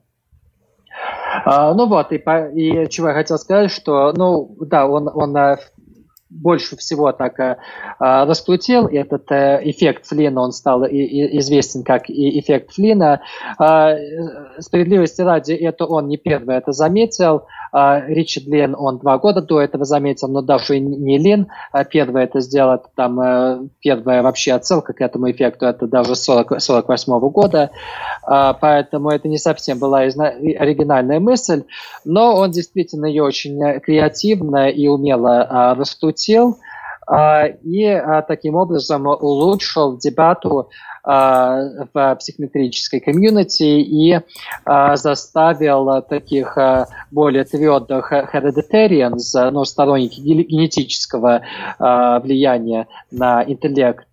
[1.46, 5.58] А, ну вот, и, и чего я хотел сказать, что, ну, да, он, он э,
[6.28, 7.58] больше всего так э,
[8.00, 13.20] а, раскрутил этот э, эффект Флина, он стал и, и известен как и эффект Флина.
[13.60, 13.96] Э,
[14.58, 17.46] справедливости ради, это он не первый это заметил.
[18.06, 22.40] Ричард Лин, он два года до этого заметил, но даже не Лин а первый это
[22.40, 27.70] сделал, там э, первая вообще отсылка к этому эффекту, это даже 40, 48 -го года,
[28.26, 31.64] э, поэтому это не совсем была оригинальная мысль,
[32.04, 36.58] но он действительно ее очень креативно и умело э, раскрутил,
[37.08, 44.20] а, и а, таким образом улучшил дебату а, в психометрической комьюнити и
[44.64, 46.58] заставил таких
[47.12, 51.42] более твердых hereditarians, ну, сторонники генетического
[51.78, 54.08] влияния на интеллект,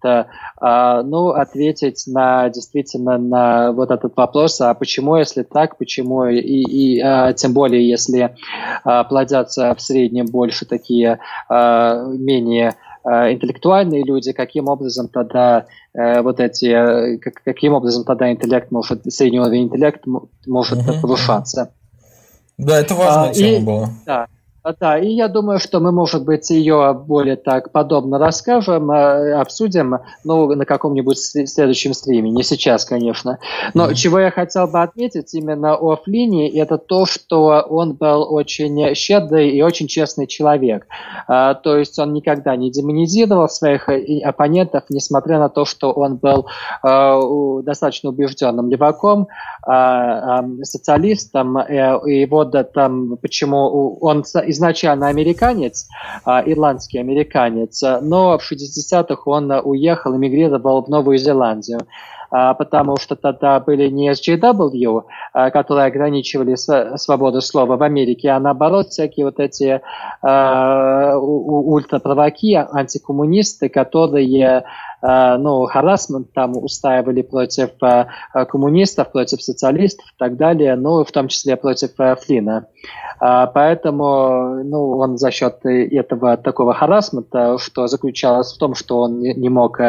[0.62, 7.34] ну, ответить на действительно на вот этот вопрос, а почему, если так, почему и, и
[7.34, 8.36] тем более, если
[9.10, 16.66] плодятся в среднем больше такие менее Э, интеллектуальные люди, каким образом тогда э, вот эти,
[16.66, 20.10] э, как, каким образом тогда интеллект может, средний уровень интеллекта
[20.48, 21.02] может угу.
[21.02, 21.74] повышаться.
[22.58, 23.90] Да, это важная а, тема и, была.
[24.06, 24.28] Да.
[24.64, 29.34] А, да, и я думаю, что мы, может быть, ее более так подобно расскажем, э,
[29.34, 33.40] обсудим, ну, на каком-нибудь следующем стриме, не сейчас, конечно.
[33.74, 33.96] Но mm-hmm.
[33.96, 39.50] чего я хотел бы отметить именно о Флине, это то, что он был очень щедрый
[39.50, 40.88] и очень честный человек.
[41.28, 46.16] А, то есть он никогда не демонизировал своих э, оппонентов, несмотря на то, что он
[46.16, 46.48] был
[46.82, 47.20] а,
[47.64, 49.28] достаточно убежденным леваком,
[49.66, 54.24] а, а, социалистом, и вот там почему он
[54.54, 55.88] изначально американец,
[56.24, 61.82] а, ирландский американец, но в 60-х он уехал, эмигрировал в Новую Зеландию
[62.36, 65.04] а, потому что тогда были не SJW,
[65.34, 66.56] а, которые ограничивали
[66.98, 69.80] свободу слова в Америке, а наоборот всякие вот эти
[70.24, 74.64] э, ультраправаки, антикоммунисты, которые
[75.04, 78.06] ну, харасмент там устраивали против э,
[78.48, 82.68] коммунистов, против социалистов и так далее, ну, в том числе против Флина.
[83.20, 89.50] Поэтому ну, он за счет этого такого харасмента, что заключалось в том, что он не
[89.50, 89.80] мог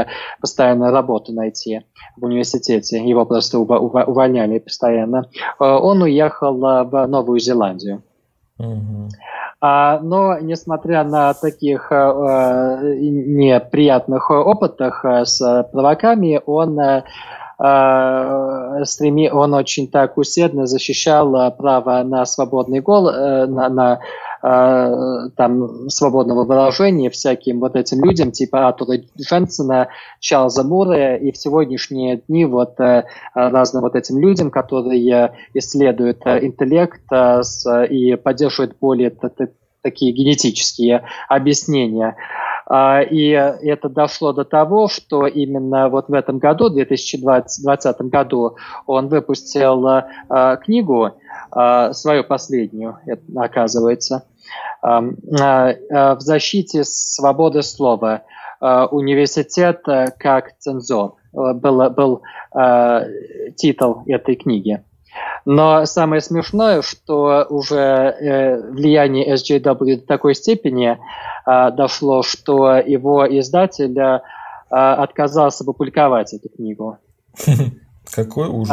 [0.40, 1.82] постоянно работу найти
[2.16, 5.28] в университете, его просто увольняли постоянно,
[5.58, 8.02] он уехал в Новую Зеландию.
[8.60, 9.08] Uh-huh.
[9.66, 11.96] А, но, несмотря на таких э,
[13.00, 17.02] неприятных опытах э, с провоками, он э,
[18.84, 24.00] стреми, он очень так усердно защищал право на свободный гол, на, на
[24.46, 29.88] там свободного выражения всяким вот этим людям, типа Артура Дженсона,
[30.20, 32.74] Чарльза Мура и в сегодняшние дни вот
[33.32, 37.00] разным вот этим людям, которые исследуют интеллект
[37.90, 39.10] и поддерживают более
[39.82, 42.14] такие генетические объяснения.
[43.10, 48.56] И это дошло до того, что именно вот в этом году, в 2020 году,
[48.86, 50.02] он выпустил
[50.62, 51.12] книгу,
[51.92, 52.98] свою последнюю,
[53.36, 54.24] оказывается,
[54.82, 58.22] в защите свободы слова.
[58.60, 59.82] Университет
[60.18, 62.22] как цензор был, был
[63.56, 64.82] титул этой книги.
[65.44, 70.96] Но самое смешное, что уже э, влияние SJW до такой степени
[71.46, 74.20] э, дошло, что его издатель э,
[74.70, 76.98] отказался публиковать эту книгу.
[78.14, 78.70] Какой ужас.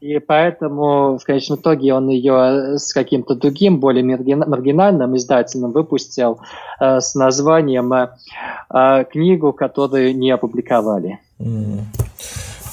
[0.00, 6.40] И поэтому в конечном итоге он ее с каким-то другим, более маргинальным издателем выпустил
[6.80, 11.18] э, с названием э, книгу, которую не опубликовали.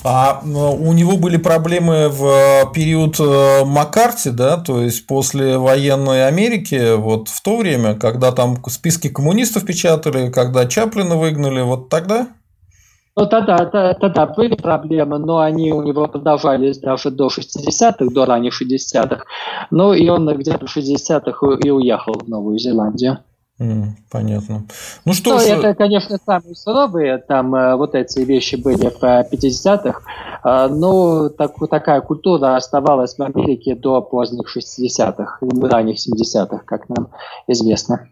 [0.03, 6.27] А у него были проблемы в э, период э, Маккарти, да, то есть после военной
[6.27, 12.29] Америки, вот в то время, когда там списки коммунистов печатали, когда Чаплина выгнали, вот тогда?
[13.17, 18.25] Ну, тогда, тогда, тогда были проблемы, но они у него продолжались даже до 60-х, до
[18.25, 19.23] ранних 60-х.
[19.71, 23.17] Ну, и он где-то в 60-х и уехал в Новую Зеландию.
[23.59, 24.65] Mm, понятно.
[25.03, 25.45] Ну что ну, ж...
[25.45, 30.01] Это, конечно, самые суровые, там э, вот эти вещи были в 50-х,
[30.43, 37.09] э, но так, такая культура оставалась в Америке до поздних 60-х, ранних 70-х, как нам
[37.47, 38.09] известно.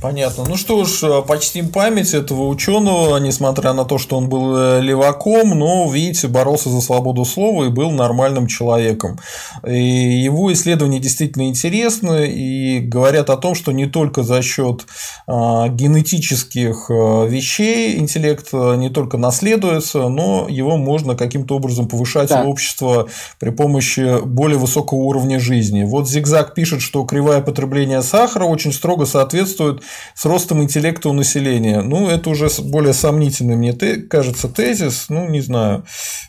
[0.00, 0.44] Понятно.
[0.48, 4.80] Ну что ж, э, почтим память этого ученого, несмотря на то, что он был э,
[4.80, 9.18] леваком, но, видите, боролся за свободу слова и был нормальным человеком.
[9.66, 14.86] И его исследования действительно интересны и говорят о том, что не только за счет
[15.26, 22.44] а, генетических э, вещей интеллект не только наследуется, но его можно каким-то образом повышать да.
[22.44, 23.08] в общество
[23.38, 25.84] при помощи более высокого уровня жизни.
[25.84, 31.82] Вот Зигзаг пишет, что кривая потребления сахара очень строго соответствует с ростом интеллекта у населения.
[31.82, 35.06] Ну, это уже более сомнительный мне кажется тезис.
[35.08, 35.84] Ну, не знаю.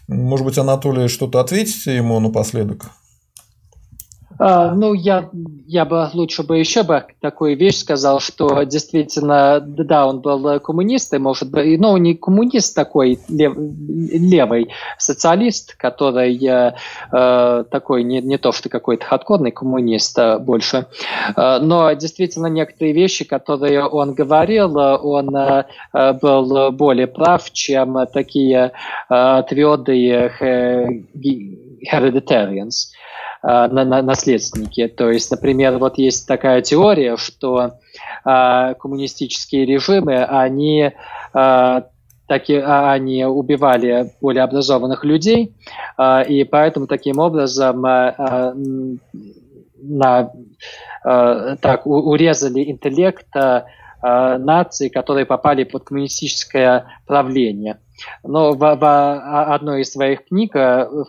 [0.07, 2.91] Может быть, Анатолий, что-то ответите ему напоследок?
[4.43, 5.30] А, ну, я,
[5.68, 11.22] я бы лучше бы еще бы такую вещь сказал, что действительно, да, он был коммунистом,
[11.22, 16.73] может быть, но не коммунист такой лев, левый социалист, который э,
[17.11, 20.88] э, такой не, не то, что какой-то хардкорный коммунист а больше,
[21.38, 25.65] э, но действительно некоторые вещи, которые он говорил, он э,
[26.19, 28.72] был более прав, чем такие
[29.07, 30.31] твердые
[31.84, 32.88] hereditarians.
[33.43, 34.88] Э, на, на, наследственники.
[34.88, 37.72] То есть, например, вот есть такая теория, что
[38.23, 40.91] э, коммунистические режимы, они
[41.34, 41.81] э,
[42.27, 45.55] таки, а, они убивали более образованных людей,
[45.97, 48.53] э, и поэтому таким образом э, э,
[49.81, 50.31] на,
[51.03, 53.63] э, так, у, урезали интеллект э,
[54.03, 57.80] наций, которые попали под коммунистическое правление.
[58.23, 60.53] Но в, в одной из своих книг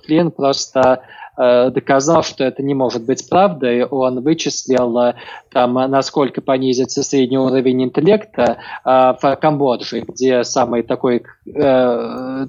[0.05, 1.02] Флинн просто
[1.35, 3.85] Э, доказал, что это не может быть правдой.
[3.85, 5.14] Он вычислил, э,
[5.51, 12.47] там, насколько понизится средний уровень интеллекта э, в Камбодже, где самый такой э,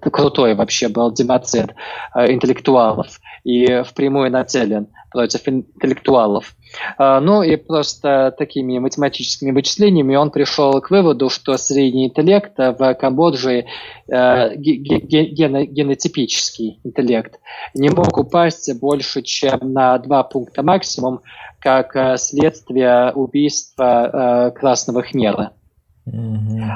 [0.00, 1.74] крутой вообще был демоцид
[2.14, 6.54] интеллектуалов и впрямую нацелен против интеллектуалов.
[6.98, 13.66] Ну и просто такими математическими вычислениями он пришел к выводу, что средний интеллект в Камбодже
[14.08, 17.40] э, генотипический интеллект
[17.74, 21.22] не мог упасть больше, чем на два пункта максимум,
[21.58, 25.52] как э, следствие убийства э, красного хмела.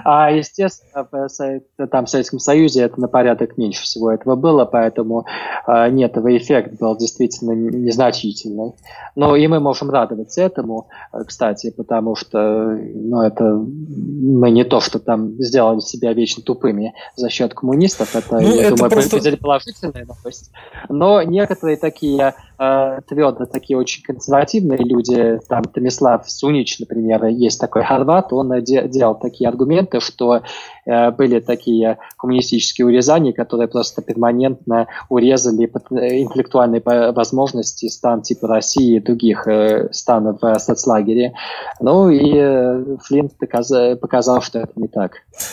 [0.04, 5.26] А, естественно, в, там, в Советском Союзе это на порядок меньше всего этого было, поэтому
[5.66, 8.72] э, нет, этого эффект был действительно незначительный.
[9.16, 14.80] Но и мы можем радоваться этому, а, кстати, потому что ну, это мы не то,
[14.80, 19.36] что там сделали себя вечно тупыми за счет коммунистов, это, ну, я это думаю, просто...
[19.36, 20.52] положительная новость.
[20.88, 27.84] Но некоторые такие э, твердо, такие очень консервативные люди, там Томислав Сунич, например, есть такой
[27.84, 30.40] Харват, он делал такие аргументы, что э,
[30.86, 36.82] были такие коммунистические урезания, которые просто перманентно урезали интеллектуальные
[37.12, 39.46] возможности стран типа России и других
[39.90, 41.34] стран в соцлагере.
[41.80, 45.12] Ну и Флинт показал, что это не так.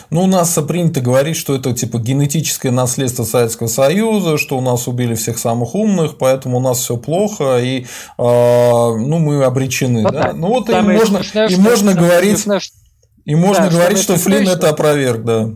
[0.09, 4.87] Ну, у нас принято говорить, что это типа генетическое наследство Советского Союза, что у нас
[4.87, 7.85] убили всех самых умных, поэтому у нас все плохо, и
[8.17, 10.03] ну, мы обречены.
[10.03, 10.31] Ну, да?
[10.33, 12.45] Ну вот и можно, и можно говорить,
[13.25, 15.49] и можно да, говорить, что, что Флинн это опроверг, да.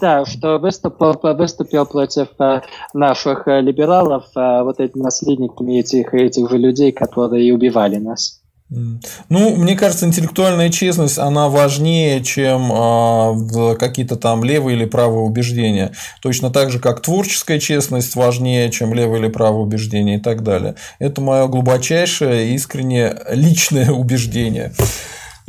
[0.00, 2.60] Да, что выступил, выступил против э,
[2.94, 8.40] наших э, либералов, э, вот этими наследниками этих, этих же людей, которые убивали нас.
[8.70, 15.90] Ну, мне кажется, интеллектуальная честность, она важнее, чем э, какие-то там левые или правые убеждения.
[16.22, 20.76] Точно так же, как творческая честность важнее, чем левые или правые убеждения и так далее.
[21.00, 24.72] Это мое глубочайшее, искреннее личное убеждение.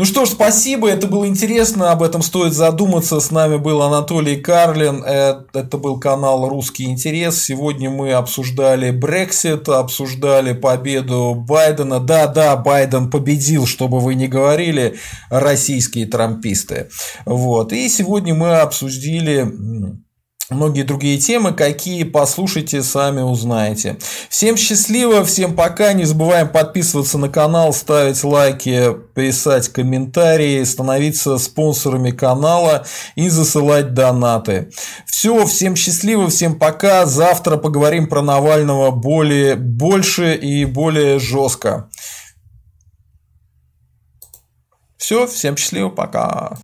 [0.01, 3.19] Ну что ж, спасибо, это было интересно, об этом стоит задуматься.
[3.19, 7.43] С нами был Анатолий Карлин, э, это был канал «Русский интерес».
[7.43, 11.99] Сегодня мы обсуждали Брексит, обсуждали победу Байдена.
[11.99, 14.95] Да-да, Байден победил, чтобы вы не говорили,
[15.29, 16.89] российские трамписты.
[17.27, 17.71] Вот.
[17.71, 19.53] И сегодня мы обсудили
[20.51, 23.97] многие другие темы, какие послушайте, сами узнаете.
[24.29, 32.11] Всем счастливо, всем пока, не забываем подписываться на канал, ставить лайки, писать комментарии, становиться спонсорами
[32.11, 34.71] канала и засылать донаты.
[35.05, 41.89] Все, всем счастливо, всем пока, завтра поговорим про Навального более, больше и более жестко.
[44.97, 46.57] Все, всем счастливо, пока.